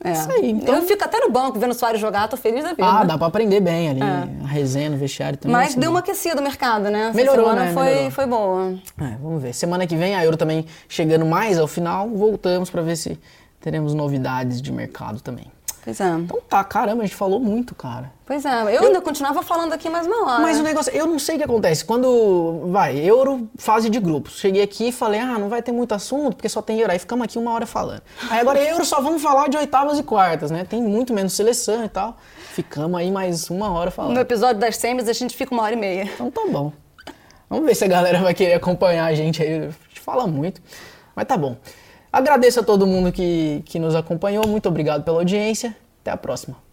É. 0.03 0.13
Isso 0.13 0.31
aí, 0.31 0.51
então- 0.53 0.75
Eu 0.77 0.83
fico 0.83 1.03
até 1.05 1.19
no 1.19 1.31
banco 1.31 1.59
vendo 1.59 1.73
o 1.73 1.75
Soares 1.75 2.01
jogar, 2.01 2.29
tô 2.29 2.37
feliz 2.37 2.63
da 2.63 2.71
vida. 2.71 2.87
Ah, 2.87 3.03
dá 3.05 3.19
pra 3.19 3.27
aprender 3.27 3.61
bem 3.61 3.89
ali. 3.91 4.01
A 4.03 4.47
resenha 4.47 4.91
no 4.91 4.97
vestiário 4.97 5.37
também. 5.37 5.55
É. 5.57 5.59
Mas 5.59 5.71
assim, 5.71 5.81
deu 5.81 5.91
uma 5.91 5.99
aquecida 5.99 6.37
no 6.37 6.43
mercado, 6.43 6.85
né? 6.89 7.09
Essa 7.09 7.17
Melhorou, 7.17 7.47
semana 7.47 7.65
né? 7.67 7.73
Foi, 7.73 7.85
Melhorou. 7.85 8.11
foi 8.13 8.27
boa. 8.27 8.75
É, 9.01 9.17
vamos 9.21 9.43
ver. 9.43 9.53
Semana 9.53 9.87
que 9.87 9.97
vem 9.97 10.15
a 10.15 10.25
Euro 10.25 10.37
também 10.37 10.65
chegando 10.89 11.27
mais 11.27 11.59
ao 11.59 11.67
final, 11.67 12.09
voltamos 12.11 12.71
pra 12.71 12.81
ver 12.81 12.95
se 12.97 13.19
teremos 13.61 13.93
novidades 13.93 14.63
de 14.63 14.71
mercado 14.73 15.21
também. 15.21 15.47
Pois 15.89 16.03
é. 16.03 16.11
Então 16.11 16.39
tá, 16.47 16.63
caramba, 16.63 17.03
a 17.03 17.07
gente 17.07 17.17
falou 17.17 17.41
muito, 17.41 17.75
cara. 17.75 18.13
Pois 18.27 18.45
é. 18.45 18.77
Eu, 18.77 18.85
ainda 18.85 19.01
continuava 19.01 19.43
falando 19.43 19.73
aqui 19.73 19.89
mais 19.89 20.07
uma 20.07 20.27
hora. 20.27 20.43
Mas 20.43 20.61
o 20.61 20.63
negócio, 20.63 20.95
eu 20.95 21.07
não 21.07 21.19
sei 21.19 21.37
o 21.37 21.39
que 21.39 21.45
acontece. 21.45 21.83
Quando 21.83 22.69
vai, 22.71 22.99
Euro, 22.99 23.49
fase 23.57 23.89
de 23.89 23.99
grupos. 23.99 24.39
Cheguei 24.39 24.63
aqui 24.63 24.89
e 24.89 24.93
falei, 24.93 25.19
ah, 25.19 25.39
não 25.39 25.49
vai 25.49 25.63
ter 25.63 25.73
muito 25.73 25.95
assunto, 25.95 26.37
porque 26.37 26.47
só 26.47 26.61
tem 26.61 26.79
Euro. 26.79 26.93
Aí 26.93 26.99
ficamos 26.99 27.25
aqui 27.25 27.39
uma 27.39 27.53
hora 27.53 27.65
falando. 27.65 28.03
Aí 28.29 28.39
agora 28.39 28.61
Euro 28.63 28.85
só 28.85 29.01
vamos 29.01 29.23
falar 29.23 29.49
de 29.49 29.57
oitavas 29.57 29.99
e 29.99 30.03
quartas, 30.03 30.51
né? 30.51 30.63
Tem 30.69 30.83
muito 30.83 31.15
menos 31.15 31.33
seleção 31.33 31.83
e 31.83 31.89
tal. 31.89 32.19
Ficamos 32.53 33.01
aí 33.01 33.11
mais 33.11 33.49
uma 33.49 33.71
hora 33.71 33.87
No 33.87 33.93
falando. 33.93 34.19
episódio 34.19 34.61
das 34.61 34.77
semis 34.77 35.09
a 35.09 35.15
gente 35.15 35.35
fica 35.35 35.55
uma 35.55 35.63
hora 35.63 35.73
e 35.73 35.79
meia. 35.79 36.05
Então 36.05 36.31
tá 36.31 36.43
bom. 36.51 36.71
Vamos 37.49 37.65
ver 37.65 37.75
se 37.75 37.87
a 37.87 37.89
galera 37.89 38.21
vai 38.21 38.35
querer 38.35 38.53
acompanhar 38.53 39.07
a 39.07 39.15
gente 39.15 39.43
aí. 39.43 39.55
A 39.55 39.63
gente 39.63 40.01
fala 40.03 40.27
muito. 40.27 40.61
Mas 41.17 41.27
tá 41.27 41.35
bom. 41.39 41.57
Agradeço 42.13 42.61
a 42.61 42.63
todo 42.63 42.87
mundo 42.87 43.13
que, 43.13 43.63
que 43.65 43.79
nos 43.79 43.95
acompanhou. 43.95 44.47
Muito 44.47 44.69
obrigado 44.69 45.05
pela 45.05 45.19
audiência. 45.19 45.77
Até 46.01 46.11
a 46.11 46.17
próxima. 46.17 46.68